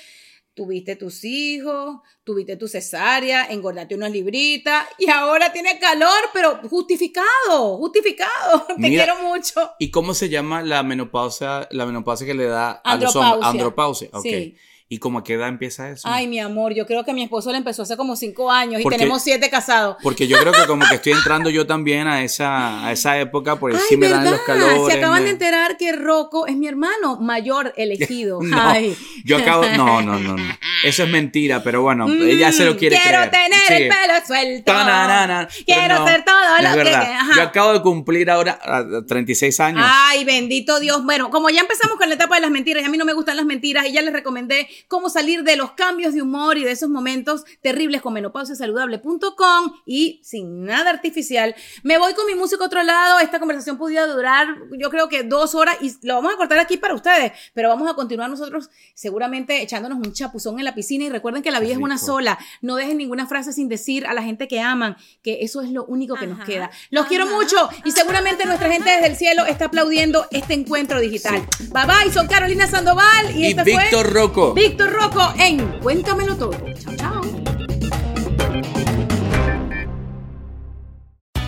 tuviste 0.53 0.95
tus 0.95 1.23
hijos, 1.23 1.99
tuviste 2.23 2.57
tu 2.57 2.67
cesárea, 2.67 3.45
engordaste 3.45 3.95
unas 3.95 4.11
libritas 4.11 4.87
y 4.97 5.09
ahora 5.09 5.53
tiene 5.53 5.77
calor, 5.79 6.09
pero 6.33 6.59
justificado, 6.67 7.77
justificado. 7.77 8.65
Te 8.81 8.89
quiero 8.89 9.21
mucho. 9.21 9.71
¿Y 9.77 9.91
cómo 9.91 10.15
se 10.15 10.29
llama 10.29 10.63
la 10.63 10.81
menopausia, 10.81 11.67
la 11.71 11.85
menopausia 11.85 12.25
que 12.25 12.33
le 12.33 12.45
da 12.45 12.71
a 12.71 12.95
los 12.95 13.15
hombres? 13.15 13.45
Andropausia. 13.45 14.09
Andropausia. 14.09 14.09
ok. 14.13 14.23
Sí. 14.23 14.57
¿Y 14.89 14.99
cómo 14.99 15.19
a 15.19 15.23
qué 15.25 15.33
edad 15.33 15.49
empieza 15.49 15.89
eso? 15.89 16.07
Ay, 16.09 16.27
mi 16.27 16.39
amor, 16.39 16.73
yo 16.73 16.85
creo 16.85 17.03
que 17.03 17.11
mi 17.13 17.21
esposo 17.21 17.51
le 17.51 17.57
empezó 17.57 17.81
hace 17.81 17.97
como 17.97 18.15
cinco 18.15 18.49
años 18.49 18.79
y 18.81 18.85
tenemos 18.87 19.21
siete 19.21 19.49
casados. 19.49 19.97
Porque 20.01 20.29
yo 20.29 20.37
creo 20.39 20.53
que 20.53 20.65
como 20.65 20.87
que 20.87 20.95
estoy 20.95 21.11
entrando 21.11 21.49
yo 21.49 21.67
también 21.67 22.07
a 22.07 22.23
esa, 22.23 22.85
a 22.87 22.93
esa 22.93 23.19
época, 23.19 23.59
Ay, 23.61 23.77
sí 23.89 23.97
me 23.97 24.07
dan 24.07 24.23
los 24.23 24.39
calores. 24.43 24.79
Se 24.87 24.93
acaban 24.99 25.19
me- 25.19 25.25
de 25.25 25.31
enterar 25.31 25.75
que 25.75 25.91
Rocco 25.91 26.47
es 26.47 26.55
mi 26.55 26.67
hermano 26.69 27.17
mayor 27.19 27.73
elegido. 27.75 28.39
No, 28.47 28.61
Ay. 28.61 28.95
yo 29.25 29.37
acabo, 29.37 29.65
no, 29.75 30.01
no, 30.01 30.19
no, 30.19 30.37
no. 30.37 30.57
Eso 30.85 31.03
es 31.03 31.09
mentira, 31.09 31.61
pero 31.63 31.81
bueno, 31.81 32.07
ella 32.09 32.53
se 32.53 32.63
lo 32.63 32.77
quiere 32.77 32.95
Mm, 32.97 33.01
Quiero 33.01 33.17
creer. 33.17 33.31
tener 33.31 33.59
Sí. 33.67 33.73
el 33.73 33.89
pelo 33.89 34.13
suelto. 34.25 34.71
Ta-na-na-na. 34.71 35.47
Quiero 35.65 35.95
no, 35.95 36.05
hacer 36.05 36.23
todo 36.23 36.35
lo 36.77 36.83
que. 36.83 36.89
ajá. 36.95 37.35
Yo 37.35 37.41
acabo 37.41 37.73
de 37.73 37.81
cumplir 37.81 38.29
ahora 38.31 38.57
ah, 38.63 38.83
36 39.05 39.59
años. 39.59 39.83
Ay, 39.85 40.23
bendito 40.23 40.79
Dios. 40.79 41.03
Bueno, 41.03 41.29
como 41.29 41.49
ya 41.49 41.59
empezamos 41.59 41.97
con 41.97 42.07
la 42.07 42.15
etapa 42.15 42.35
de 42.35 42.41
las 42.41 42.51
mentiras, 42.51 42.83
y 42.83 42.85
a 42.85 42.89
mí 42.89 42.97
no 42.97 43.03
me 43.03 43.11
gustan 43.13 43.35
las 43.35 43.45
mentiras, 43.45 43.85
y 43.85 43.91
ya 43.91 44.01
les 44.01 44.13
recomendé 44.13 44.69
cómo 44.87 45.09
salir 45.09 45.43
de 45.43 45.55
los 45.55 45.71
cambios 45.71 46.13
de 46.13 46.21
humor 46.21 46.57
y 46.57 46.63
de 46.63 46.71
esos 46.71 46.89
momentos 46.89 47.43
terribles 47.61 48.01
con 48.01 48.13
menopausiasaludable.com 48.13 49.73
y 49.85 50.19
sin 50.23 50.65
nada 50.65 50.89
artificial. 50.89 51.55
Me 51.83 51.97
voy 51.97 52.13
con 52.13 52.25
mi 52.25 52.35
música 52.35 52.63
a 52.63 52.67
otro 52.67 52.83
lado. 52.83 53.19
Esta 53.19 53.39
conversación 53.39 53.77
podía 53.77 54.05
durar, 54.05 54.47
yo 54.77 54.89
creo 54.89 55.09
que 55.09 55.23
dos 55.23 55.55
horas, 55.55 55.77
y 55.81 55.93
lo 56.05 56.15
vamos 56.15 56.33
a 56.33 56.37
cortar 56.37 56.59
aquí 56.59 56.77
para 56.77 56.93
ustedes, 56.93 57.31
pero 57.53 57.69
vamos 57.69 57.89
a 57.89 57.93
continuar 57.93 58.29
nosotros 58.29 58.69
seguramente 58.93 59.61
echándonos 59.61 59.97
un 59.97 60.13
chapuzón 60.13 60.59
en 60.59 60.65
la 60.65 60.75
piscina. 60.75 61.05
Y 61.05 61.09
recuerden 61.09 61.43
que 61.43 61.51
la 61.51 61.59
vida 61.59 61.73
es 61.73 61.77
una 61.77 61.95
rico. 61.95 62.05
sola. 62.05 62.37
No 62.61 62.75
dejen 62.75 62.97
ninguna 62.97 63.27
frase 63.27 63.53
sin 63.53 63.69
decir 63.69 64.05
a 64.07 64.13
la 64.13 64.23
gente 64.23 64.47
que 64.47 64.59
aman, 64.59 64.97
que 65.21 65.39
eso 65.41 65.61
es 65.61 65.71
lo 65.71 65.85
único 65.85 66.15
que 66.15 66.27
nos 66.27 66.43
queda. 66.45 66.71
Los 66.89 67.07
quiero 67.07 67.25
mucho 67.27 67.69
y 67.83 67.91
seguramente 67.91 68.45
nuestra 68.45 68.71
gente 68.71 68.89
desde 68.89 69.07
el 69.07 69.15
cielo 69.15 69.45
está 69.45 69.65
aplaudiendo 69.65 70.25
este 70.31 70.53
encuentro 70.53 70.99
digital. 70.99 71.45
Bye 71.71 71.85
bye, 71.85 72.13
son 72.13 72.27
Carolina 72.27 72.67
Sandoval 72.67 73.35
y, 73.35 73.43
Y 73.43 73.45
esta 73.47 73.63
Víctor 73.63 73.89
fue 73.89 74.03
Rocco. 74.03 74.53
Víctor 74.67 74.91
en 75.39 75.79
Cuéntamelo 75.79 76.35
todo. 76.35 76.51
Chao, 76.73 76.93
chao. 76.97 77.21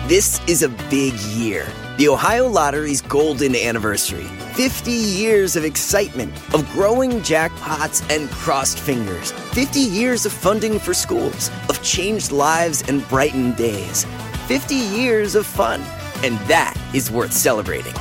This 0.08 0.40
is 0.48 0.62
a 0.62 0.70
big 0.88 1.12
year. 1.36 1.66
The 1.98 2.08
Ohio 2.08 2.48
Lottery's 2.48 3.02
golden 3.02 3.54
anniversary. 3.54 4.24
50 4.54 4.90
years 4.90 5.54
of 5.54 5.66
excitement, 5.66 6.32
of 6.54 6.66
growing 6.72 7.20
jackpots 7.20 8.02
and 8.10 8.30
crossed 8.30 8.78
fingers. 8.78 9.32
50 9.52 9.80
years 9.80 10.24
of 10.24 10.32
funding 10.32 10.78
for 10.78 10.94
schools, 10.94 11.50
of 11.68 11.82
changed 11.82 12.32
lives 12.32 12.82
and 12.88 13.06
brightened 13.10 13.56
days. 13.56 14.06
50 14.46 14.74
years 14.74 15.34
of 15.34 15.44
fun. 15.44 15.82
And 16.24 16.38
that 16.48 16.74
is 16.94 17.10
worth 17.10 17.34
celebrating. 17.34 17.94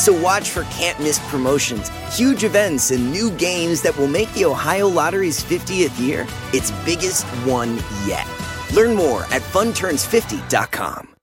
So 0.00 0.18
watch 0.18 0.48
for 0.48 0.62
can't 0.64 0.98
miss 0.98 1.18
promotions, 1.28 1.90
huge 2.16 2.42
events, 2.42 2.90
and 2.90 3.12
new 3.12 3.30
games 3.32 3.82
that 3.82 3.94
will 3.98 4.08
make 4.08 4.32
the 4.32 4.46
Ohio 4.46 4.88
Lottery's 4.88 5.44
50th 5.44 6.00
year 6.00 6.26
its 6.54 6.70
biggest 6.86 7.26
one 7.44 7.76
yet. 8.06 8.26
Learn 8.74 8.96
more 8.96 9.24
at 9.24 9.42
funturns50.com. 9.42 11.14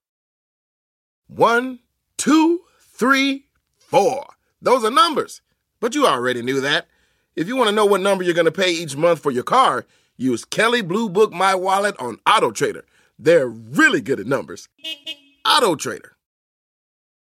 One, 1.25 1.79
two, 2.17 2.61
three, 2.79 3.45
four. 3.79 4.27
Those 4.61 4.83
are 4.83 4.91
numbers. 4.91 5.41
But 5.79 5.95
you 5.95 6.05
already 6.05 6.43
knew 6.43 6.61
that. 6.61 6.85
If 7.35 7.47
you 7.47 7.55
want 7.55 7.69
to 7.69 7.75
know 7.75 7.85
what 7.87 8.01
number 8.01 8.23
you're 8.23 8.35
going 8.35 8.45
to 8.45 8.51
pay 8.51 8.71
each 8.71 8.95
month 8.95 9.21
for 9.21 9.31
your 9.31 9.43
car, 9.43 9.87
use 10.17 10.45
Kelly 10.45 10.83
Blue 10.83 11.09
Book 11.09 11.33
My 11.33 11.55
Wallet 11.55 11.95
on 11.97 12.19
Auto 12.27 12.51
Trader. 12.51 12.85
They're 13.17 13.47
really 13.47 14.01
good 14.01 14.19
at 14.19 14.27
numbers. 14.27 14.69
Auto 15.47 15.73
Trader. 15.75 16.16